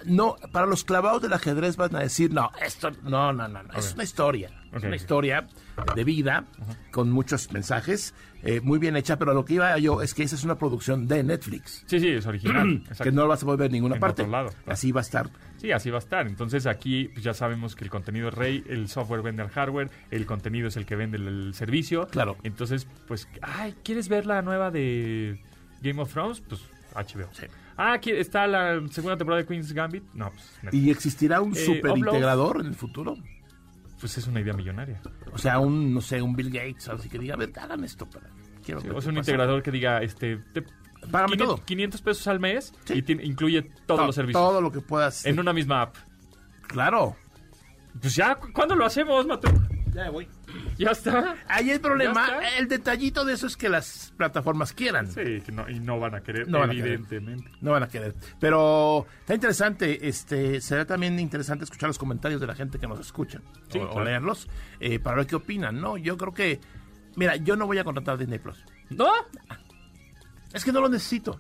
no, 0.06 0.38
para 0.52 0.66
los 0.66 0.84
clavados 0.84 1.22
del 1.22 1.34
ajedrez 1.34 1.76
van 1.76 1.96
a 1.96 2.00
decir, 2.00 2.32
no, 2.34 2.52
esto, 2.64 2.92
no, 3.04 3.34
no, 3.34 3.48
no, 3.48 3.64
no, 3.64 3.74
es 3.74 3.94
una 3.94 4.04
historia. 4.04 4.52
Es 4.74 4.84
una 4.84 4.96
historia 4.96 5.48
de 5.96 6.04
vida 6.04 6.46
con 6.92 7.12
muchos 7.12 7.52
mensajes, 7.52 8.14
eh, 8.44 8.62
muy 8.62 8.80
bien 8.80 8.96
hecha, 8.96 9.18
pero 9.18 9.34
lo 9.34 9.44
que 9.46 9.56
iba 9.56 9.78
yo 9.78 10.02
es 10.02 10.14
que 10.14 10.24
esa 10.24 10.36
es 10.36 10.44
una 10.44 10.58
producción 10.58 11.08
de 11.08 11.24
Netflix. 11.24 11.84
Sí, 11.88 12.00
sí, 12.00 12.08
es 12.10 12.26
original. 12.26 12.84
Que 13.04 13.12
no 13.12 13.24
lo 13.24 13.28
vas 13.30 13.42
a 13.44 13.46
poder 13.46 13.60
ver 13.60 13.66
en 13.68 13.74
ninguna 13.74 13.96
En 13.96 14.02
parte. 14.02 14.22
otro 14.24 14.32
lado, 14.32 14.50
claro. 14.50 14.64
Así 14.72 14.92
va 14.92 15.02
a 15.02 15.04
estar. 15.04 15.30
Sí, 15.58 15.72
así 15.72 15.90
va 15.90 15.98
a 15.98 16.00
estar. 16.00 16.28
Entonces 16.28 16.66
aquí 16.66 17.10
pues, 17.14 17.24
ya 17.24 17.34
sabemos 17.34 17.76
que 17.76 17.84
el 17.84 17.90
contenido 17.90 18.30
es 18.30 18.34
rey, 18.34 18.64
el 18.68 18.88
software 18.88 19.22
vende 19.22 19.42
al 19.42 19.50
hardware, 19.50 19.90
el 20.12 20.26
contenido 20.26 20.68
es 20.70 20.78
el 20.78 20.86
que 20.86 20.96
vende 20.96 21.18
el, 21.18 21.28
el 21.28 21.54
servicio. 21.54 22.08
Claro. 22.08 22.38
Entonces, 22.44 22.88
pues, 23.08 23.28
ay, 23.42 23.76
¿quieres 23.84 24.08
ver 24.10 24.26
la 24.26 24.42
nueva 24.42 24.72
de 24.72 25.40
Game 25.82 26.02
of 26.02 26.12
Thrones? 26.14 26.42
Pues 26.42 26.62
HBO. 26.96 27.28
Sí. 27.34 27.46
Ah, 27.82 27.98
¿qui- 28.02 28.14
¿está 28.16 28.46
la 28.48 28.82
segunda 28.90 29.16
temporada 29.18 29.42
de 29.42 29.48
Queen's 29.48 29.72
Gambit? 29.72 30.04
No, 30.14 30.32
pues. 30.32 30.74
¿Y 30.74 30.90
existirá 30.90 31.40
un 31.42 31.54
Eh, 31.54 31.56
super 31.56 31.92
Upload. 31.92 32.14
integrador 32.14 32.60
en 32.62 32.68
el 32.68 32.76
futuro? 32.76 33.16
Pues 34.00 34.18
es 34.18 34.28
una 34.28 34.40
idea 34.42 34.54
millonaria. 34.54 35.02
O 35.32 35.38
sea, 35.38 35.60
un, 35.60 35.94
no 35.94 36.02
sé, 36.02 36.22
un 36.22 36.36
Bill 36.36 36.50
Gates, 36.52 36.88
así 36.90 37.10
que 37.10 37.20
diga, 37.20 37.34
a 37.36 37.38
ver, 37.38 37.52
hagan 37.60 37.84
esto 37.84 38.10
para... 38.10 38.28
Quiero 38.64 38.82
Sí, 38.82 38.88
o 38.90 39.02
sea, 39.02 39.10
un 39.12 39.16
pasa". 39.18 39.32
integrador 39.32 39.62
que 39.64 39.72
diga, 39.72 40.02
este, 40.02 40.38
te, 40.54 40.64
Págame 41.12 41.34
500, 41.38 41.56
todo. 41.58 41.66
500 41.66 42.02
pesos 42.02 42.28
al 42.28 42.40
mes 42.40 42.74
Sí. 42.86 43.04
y 43.08 43.12
incluye 43.26 43.62
todos 43.86 44.02
To- 44.02 44.06
los 44.08 44.16
servicios 44.16 44.42
Todo 44.42 44.62
lo 44.62 44.72
que 44.72 44.82
puedas. 44.82 45.26
en 45.26 45.40
una 45.40 45.54
misma 45.54 45.82
app. 45.84 45.96
Claro. 46.68 47.16
Pues 48.02 48.16
ya, 48.16 48.36
¿cu- 48.36 48.52
¿cuándo 48.54 48.76
lo 48.76 48.86
hacemos, 48.86 49.26
Mateo? 49.26 49.52
Ya 49.94 50.10
voy. 50.10 50.28
Ya 50.78 50.92
está. 50.92 51.36
Ahí 51.48 51.72
el 51.72 51.82
problema, 51.82 52.28
el 52.58 52.68
detallito 52.68 53.26
de 53.26 53.34
eso 53.34 53.48
es 53.48 53.58
que 53.58 53.70
las 53.70 54.14
plataformas 54.18 54.72
quieran. 54.74 55.12
Sí, 55.12 55.42
que 55.42 55.52
no, 55.52 55.70
y 55.70 55.80
no 55.80 56.00
van 56.00 56.16
a 56.16 56.22
querer, 56.22 56.48
No 56.48 56.60
van 56.60 56.70
a 56.70 56.74
querer. 56.74 56.88
evidentemente. 56.94 57.52
No 57.62 57.72
van 57.72 57.84
a 57.84 57.88
querer. 57.88 58.16
Pero 58.40 59.06
está 59.22 59.34
interesante. 59.36 60.08
Este, 60.08 60.62
será 60.62 60.86
también 60.86 61.20
interesante 61.20 61.66
escuchar 61.66 61.90
los 61.90 61.98
comentarios 61.98 62.40
de 62.40 62.48
la 62.48 62.56
gente 62.56 62.80
que 62.80 62.88
nos 62.88 63.00
escucha. 63.00 63.42
Sí, 63.70 63.80
o, 63.80 64.02
leerlos. 64.04 64.48
eh, 64.80 65.00
para 65.00 65.18
ver 65.18 65.28
qué 65.28 65.36
opinan, 65.36 65.80
¿no? 65.82 65.98
Yo 65.98 66.18
creo 66.18 66.34
que. 66.34 66.60
Mira, 67.16 67.36
yo 67.36 67.56
no 67.56 67.66
voy 67.66 67.80
a 67.80 67.84
contratar 67.84 68.18
Disney 68.18 68.40
Plus. 68.40 68.64
¿No? 68.92 69.12
Es 70.54 70.64
que 70.64 70.72
no 70.72 70.82
lo 70.82 70.90
necesito. 70.90 71.38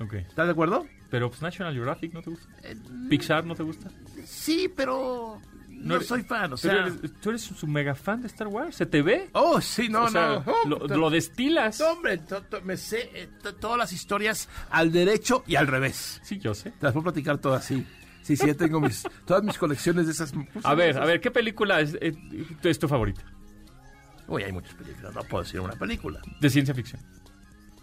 Ok. 0.00 0.14
¿Estás 0.14 0.46
de 0.46 0.52
acuerdo? 0.52 0.86
Pero 1.10 1.28
pues 1.28 1.42
National 1.42 1.74
Geographic 1.74 2.12
no 2.14 2.22
te 2.22 2.30
gusta. 2.30 2.48
Eh, 2.62 2.76
Pixar 3.08 3.44
no 3.44 3.54
te 3.54 3.62
gusta. 3.62 3.90
Sí, 4.24 4.70
pero. 4.74 5.40
No, 5.82 5.96
eres- 5.96 6.06
soy 6.08 6.22
fan, 6.22 6.52
o 6.52 6.56
sea. 6.56 6.72
eres- 6.86 7.20
tú 7.20 7.30
eres 7.30 7.42
su 7.42 7.66
mega 7.66 7.94
fan 7.94 8.20
de 8.22 8.28
Star 8.28 8.48
Wars. 8.48 8.76
¿Se 8.76 8.86
te 8.86 9.02
ve? 9.02 9.28
Oh, 9.32 9.60
sí, 9.60 9.88
no, 9.88 10.04
o 10.04 10.08
sea, 10.08 10.42
no. 10.46 10.52
Oh, 10.52 10.68
lo, 10.68 10.86
lo 10.86 11.10
destilas. 11.10 11.78
no, 11.80 11.86
hombre, 11.92 12.20
me 12.64 12.76
sé 12.76 13.10
eh, 13.14 13.28
to- 13.42 13.54
todas 13.56 13.78
las 13.78 13.92
historias 13.92 14.48
al 14.70 14.92
derecho 14.92 15.44
y 15.46 15.56
al 15.56 15.66
revés. 15.66 16.20
Sí, 16.24 16.38
yo 16.38 16.54
sé. 16.54 16.70
Te 16.70 16.84
las 16.86 16.92
puedo 16.92 17.04
platicar 17.04 17.38
todas, 17.38 17.64
sí. 17.64 17.86
Sí, 18.22 18.36
sí, 18.36 18.46
ya 18.46 18.54
tengo 18.54 18.80
mis, 18.80 19.02
todas 19.26 19.42
mis 19.42 19.58
colecciones 19.58 20.06
de 20.06 20.12
esas. 20.12 20.32
A 20.62 20.74
ver, 20.74 20.96
a 20.98 21.04
ver, 21.04 21.20
¿qué 21.20 21.30
película 21.30 21.80
es, 21.80 21.94
eh, 22.00 22.12
es 22.62 22.78
tu 22.78 22.86
favorita? 22.86 23.22
Uy, 24.28 24.44
hay 24.44 24.52
muchas 24.52 24.74
películas, 24.74 25.12
no 25.14 25.22
puedo 25.24 25.42
decir 25.42 25.58
una 25.60 25.74
película. 25.74 26.20
De 26.40 26.48
ciencia 26.48 26.72
ficción. 26.74 27.02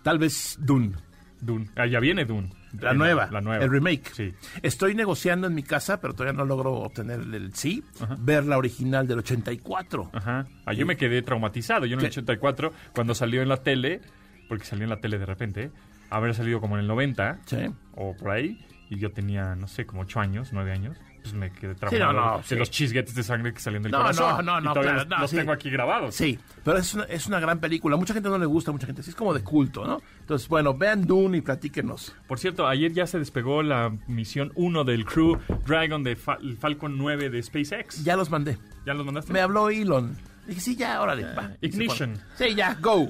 Tal 0.04 0.18
vez 0.18 0.56
Dune, 0.60 0.94
Dune. 1.42 1.70
Ah, 1.76 1.86
ya 1.86 2.00
viene 2.00 2.26
Dune. 2.26 2.50
la 2.80 2.94
nueva, 2.94 3.30
La 3.32 3.42
nueva. 3.42 3.64
el 3.64 3.70
remake. 3.72 4.10
Sí. 4.14 4.34
Estoy 4.62 4.94
negociando 4.96 5.48
en 5.48 5.56
mi 5.56 5.64
casa, 5.64 6.00
pero 6.02 6.14
todavía 6.14 6.38
no 6.38 6.46
logro 6.46 6.74
obtener 6.74 7.20
el 7.22 7.54
sí, 7.56 7.84
ver 8.20 8.46
la 8.46 8.58
original 8.58 9.08
del 9.08 9.20
84. 9.20 10.12
Ajá. 10.14 10.46
Ah, 10.66 10.74
yo 10.74 10.86
me 10.86 10.98
quedé 10.98 11.22
traumatizado. 11.22 11.86
Yo 11.86 11.94
en 11.96 12.00
el 12.02 12.06
¿Qué? 12.10 12.20
84, 12.20 12.72
cuando 12.94 13.16
salió 13.16 13.42
en 13.42 13.50
la 13.50 13.58
tele, 13.64 14.02
porque 14.48 14.66
salió 14.66 14.84
en 14.84 14.90
la 14.90 15.00
tele 15.00 15.18
de 15.18 15.26
repente, 15.26 15.72
haber 16.10 16.34
salido 16.36 16.60
como 16.62 16.76
en 16.76 16.82
el 16.82 16.88
90 16.88 17.40
Sí. 17.46 17.58
o 17.96 18.16
por 18.16 18.32
ahí, 18.32 18.66
y 18.90 18.98
yo 19.00 19.12
tenía, 19.12 19.56
no 19.56 19.68
sé, 19.68 19.86
como 19.86 20.02
8 20.02 20.20
años, 20.20 20.50
9 20.54 20.72
años, 20.72 20.98
pues 21.22 21.34
me 21.34 21.52
quedé 21.52 21.76
traumado 21.76 22.14
no, 22.14 22.38
de 22.40 22.44
sí. 22.44 22.56
los 22.56 22.70
chisguetes 22.72 23.14
de 23.16 23.24
sangre 23.24 23.54
que 23.54 23.60
salían 23.60 23.84
del 23.84 23.92
No, 23.92 24.00
corazón. 24.00 24.46
no, 24.46 24.60
no, 24.60 24.62
no, 24.62 24.74
claro, 24.74 24.94
los, 24.94 25.08
no, 25.08 25.20
los 25.20 25.30
sí. 25.30 25.36
tengo 25.38 25.52
aquí 25.52 25.70
grabados. 25.70 26.16
Sí, 26.16 26.40
pero 26.64 26.78
es 26.78 26.94
una, 26.94 27.04
es 27.06 27.28
una 27.28 27.40
gran 27.40 27.60
película. 27.60 27.98
Mucha 27.98 28.14
gente 28.14 28.30
no 28.30 28.38
le 28.38 28.46
gusta, 28.46 28.72
mucha 28.72 28.86
gente 28.88 29.04
sí. 29.04 29.10
Es 29.12 29.16
como 29.16 29.34
de 29.34 29.44
culto, 29.44 29.86
¿no? 29.86 30.02
Entonces, 30.22 30.48
bueno, 30.48 30.74
vean 30.74 31.06
Dune 31.06 31.38
y 31.38 31.42
platíquenos. 31.42 32.16
Por 32.28 32.40
cierto, 32.40 32.68
ayer 32.68 32.92
ya 32.94 33.08
se 33.08 33.20
despegó 33.20 33.64
la 33.64 33.92
misión 34.08 34.52
1 34.56 34.84
del 34.84 35.06
Crew 35.06 35.38
Dragon 35.66 36.04
de 36.04 36.16
Falcon 36.16 36.98
9 36.98 37.30
de 37.30 37.44
SpaceX. 37.44 38.04
Ya 38.04 38.16
los 38.16 38.30
mandé. 38.30 38.58
¿Ya 38.86 38.94
los 38.94 39.06
mandaste? 39.06 39.34
Me 39.34 39.42
habló 39.42 39.70
Elon. 39.70 40.18
Dije, 40.50 40.62
sí, 40.62 40.76
ya, 40.76 41.02
órale. 41.02 41.24
va. 41.34 41.52
Ignition. 41.62 42.20
Sí, 42.36 42.56
ya, 42.56 42.74
go. 42.82 43.08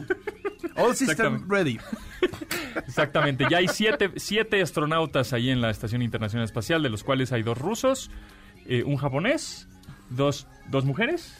All 0.75 0.95
system 0.95 1.47
ready. 1.49 1.79
Exactamente, 2.87 3.45
ya 3.49 3.57
hay 3.57 3.67
siete, 3.67 4.11
siete 4.17 4.61
astronautas 4.61 5.33
ahí 5.33 5.49
en 5.49 5.61
la 5.61 5.69
Estación 5.69 6.01
Internacional 6.01 6.45
Espacial, 6.45 6.83
de 6.83 6.89
los 6.89 7.03
cuales 7.03 7.31
hay 7.31 7.43
dos 7.43 7.57
rusos, 7.57 8.11
eh, 8.65 8.83
un 8.83 8.97
japonés, 8.97 9.67
dos, 10.09 10.47
dos 10.69 10.85
mujeres. 10.85 11.35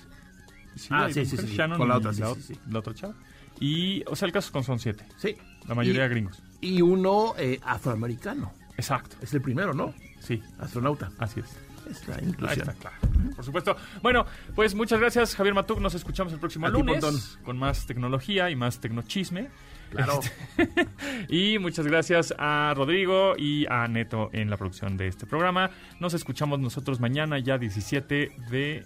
Ah, 0.90 1.06
hay 1.06 1.14
sí, 1.14 1.26
sí, 1.26 1.32
mujeres, 1.36 1.50
sí, 1.52 1.58
Shannon 1.58 1.78
con 1.78 1.90
la 1.90 1.98
otra, 1.98 2.14
sí, 2.14 2.22
la, 2.22 2.34
sí, 2.36 2.42
sí. 2.42 2.60
la 2.70 2.80
otra 2.80 2.94
chava. 2.94 3.14
Y, 3.60 4.04
o 4.08 4.16
sea, 4.16 4.26
el 4.28 4.32
caso 4.32 4.52
con 4.52 4.64
son 4.64 4.80
siete, 4.80 5.06
Sí. 5.18 5.36
la 5.68 5.76
mayoría 5.76 6.06
Y- 6.06 6.10
gringos. 6.10 6.42
Y 6.62 6.82
uno 6.82 7.36
eh, 7.38 7.60
afroamericano. 7.64 8.54
Exacto. 8.78 9.18
Es 9.22 9.34
el 9.34 9.42
primero, 9.42 9.74
¿no? 9.74 9.94
Sí, 10.22 10.42
astronauta. 10.60 11.12
así 11.20 11.40
es. 11.42 11.58
Es 11.90 12.08
la 12.08 12.16
Ahí 12.16 12.26
inclusión. 12.28 12.70
está, 12.70 12.74
claro. 12.74 12.98
Por 13.36 13.46
supuesto. 13.46 13.76
Bueno, 14.02 14.26
pues 14.56 14.76
muchas 14.76 15.00
gracias, 15.00 15.36
Javier 15.36 15.54
Matuk. 15.56 15.80
Nos 15.80 15.94
escuchamos 15.96 16.32
el 16.34 16.40
próximo 16.40 16.68
A 16.68 16.72
ti, 16.72 16.78
lunes 16.78 17.00
Pontón. 17.04 17.22
con 17.44 17.58
más 17.58 17.86
tecnología 17.86 18.50
y 18.50 18.56
más 18.56 18.80
tecnochisme. 18.80 19.50
Claro. 19.90 20.20
Este, 20.58 20.88
y 21.30 21.58
muchas 21.58 21.88
gracias 21.88 22.34
a 22.38 22.74
Rodrigo 22.76 23.34
y 23.38 23.66
a 23.70 23.88
Neto 23.88 24.30
en 24.34 24.50
la 24.50 24.58
producción 24.58 24.98
de 24.98 25.08
este 25.08 25.26
programa. 25.26 25.72
Nos 26.00 26.14
escuchamos 26.14 26.60
nosotros 26.60 27.00
mañana, 27.00 27.40
ya 27.40 27.58
17 27.58 28.32
de 28.52 28.84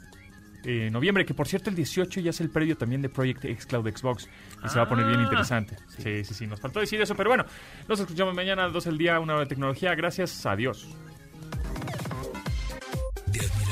eh, 0.64 0.90
noviembre, 0.92 1.26
que 1.26 1.34
por 1.34 1.46
cierto 1.50 1.70
el 1.70 1.76
18 1.76 2.22
ya 2.22 2.30
es 2.30 2.40
el 2.40 2.50
previo 2.50 2.78
también 2.78 3.02
de 3.02 3.10
Project 3.10 3.44
X 3.44 3.66
Cloud 3.66 3.90
Xbox 3.94 4.30
y 4.64 4.70
se 4.70 4.78
va 4.78 4.84
a 4.86 4.88
poner 4.88 5.06
bien 5.08 5.20
Ah. 5.20 5.24
interesante. 5.24 5.76
Sí, 5.98 6.24
sí, 6.24 6.34
sí, 6.34 6.48
nos 6.48 6.62
faltó 6.62 6.80
decir 6.80 7.02
eso, 7.02 7.16
pero 7.16 7.30
bueno, 7.32 7.44
nos 7.90 8.00
escuchamos 8.00 8.34
mañana 8.34 8.62
a 8.62 8.66
las 8.68 8.74
12 8.74 8.90
del 8.92 8.98
día, 8.98 9.20
una 9.20 9.34
hora 9.34 9.42
de 9.44 9.50
tecnología. 9.50 9.94
Gracias, 9.96 10.46
adiós. 10.46 10.88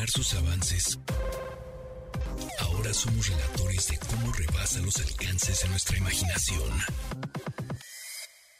Sus 0.08 0.34
avances, 0.34 0.99
ahora 2.60 2.93
somos 2.93 3.30
relatores 3.30 3.88
de 3.88 3.97
cómo 3.97 4.34
rebasa 4.34 4.80
los 4.80 4.97
alcances 4.97 5.62
de 5.62 5.70
nuestra 5.70 5.97
imaginación. 5.97 6.82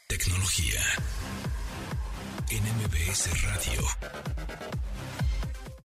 Tecnología. 0.06 0.80
En 2.48 2.62
MBS 2.62 3.42
Radio. 3.42 3.86